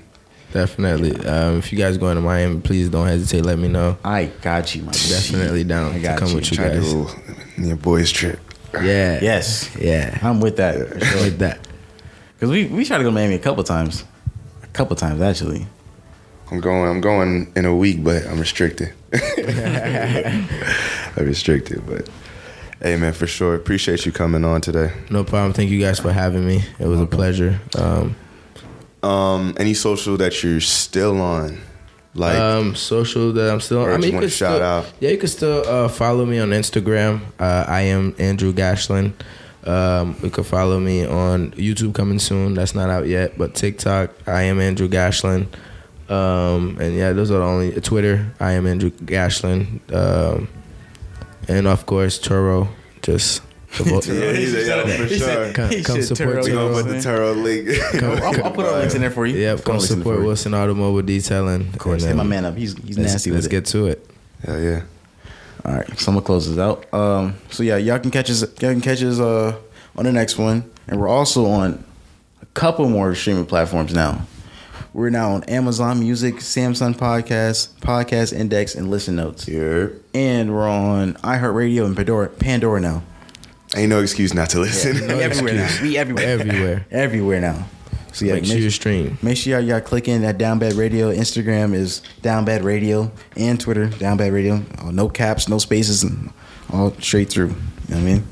[0.53, 1.17] Definitely.
[1.27, 3.45] Um, if you guys going to Miami, please don't hesitate.
[3.45, 3.97] Let me know.
[4.05, 4.93] I got you, man.
[4.93, 6.35] Definitely down I got to come you.
[6.37, 6.93] with you Try to do guys.
[6.93, 8.39] a little your boys trip.
[8.75, 9.19] Yeah.
[9.23, 10.19] Yes, Yeah.
[10.23, 10.77] I'm with that.
[10.99, 11.23] For sure.
[11.25, 11.67] With that.
[12.41, 14.05] Cause we we tried to go to Miami a couple times,
[14.63, 15.67] a couple times actually.
[16.51, 16.91] I'm going.
[16.91, 18.93] I'm going in a week, but I'm restricted.
[19.13, 20.47] I'm
[21.27, 22.09] restricted, but
[22.83, 23.55] hey, man, for sure.
[23.55, 24.93] Appreciate you coming on today.
[25.11, 25.53] No problem.
[25.53, 26.63] Thank you guys for having me.
[26.79, 27.61] It was a pleasure.
[27.79, 28.17] Um,
[29.03, 31.61] Um, any social that you're still on,
[32.15, 33.79] like um, social that I'm still.
[33.79, 34.93] Or I mean, you wanna could shout still, out.
[35.01, 37.23] Yeah, you can still uh, follow me on Instagram.
[37.39, 39.15] Uh, I am Andrew Gachelin.
[39.65, 42.55] Um, you can follow me on YouTube coming soon.
[42.55, 44.11] That's not out yet, but TikTok.
[44.27, 45.49] I am Andrew Gachelin.
[46.09, 48.35] Um, and yeah, those are the only Twitter.
[48.41, 49.81] I am Andrew Gachelin.
[49.93, 50.49] Um,
[51.49, 52.69] and of course Turo.
[53.03, 53.43] Just
[53.73, 55.19] support- Yeah, he's a- yeah, for sure.
[55.19, 57.17] said- Come- he come support Turo, we you know gonna what put I'm the saying?
[57.19, 58.03] Turo link.
[58.23, 59.39] I'll, I'll put all links in there for you.
[59.39, 60.27] Yep, Put come the links in there support.
[60.27, 61.69] Wilson Automobile Detailing.
[61.69, 62.57] Of course, hit my man up.
[62.57, 64.07] He's he's Let's, nasty let's with get to it.
[64.45, 64.83] Hell yeah.
[65.65, 66.93] All right, so I'm gonna close this out.
[66.93, 68.41] Um, so yeah, y'all can catch us.
[68.61, 69.57] Y'all can catch us uh,
[69.97, 71.85] on the next one, and we're also on
[72.41, 74.27] a couple more streaming platforms now.
[74.93, 79.49] We're now on Amazon Music, Samsung Podcast, Podcast Index, and Listen Notes.
[79.49, 79.87] Yeah.
[80.13, 83.03] And we're on iHeartRadio and Pandora, Pandora now.
[83.77, 84.95] Ain't no excuse not to listen.
[85.07, 85.79] we everywhere now.
[85.83, 86.27] We everywhere.
[86.27, 86.87] Everywhere.
[86.91, 87.67] everywhere now.
[88.13, 89.17] So yeah, Make sure you stream.
[89.23, 91.11] Make sure y'all, y'all click in at Down Bad Radio.
[91.11, 94.63] Instagram is Down Bad Radio, and Twitter Down Bad Radio.
[94.83, 96.31] Oh, no caps, no spaces, and
[96.71, 97.49] all straight through.
[97.49, 98.25] You know what I mean?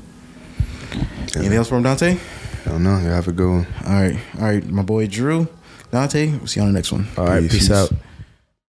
[1.35, 2.17] Anything else from Dante?
[2.65, 2.99] I don't know.
[2.99, 3.67] You have a good one.
[3.87, 4.65] All right, all right.
[4.67, 5.47] My boy Drew,
[5.89, 6.29] Dante.
[6.29, 7.07] We'll see you on the next one.
[7.17, 7.53] All right, Peace.
[7.67, 7.91] peace out.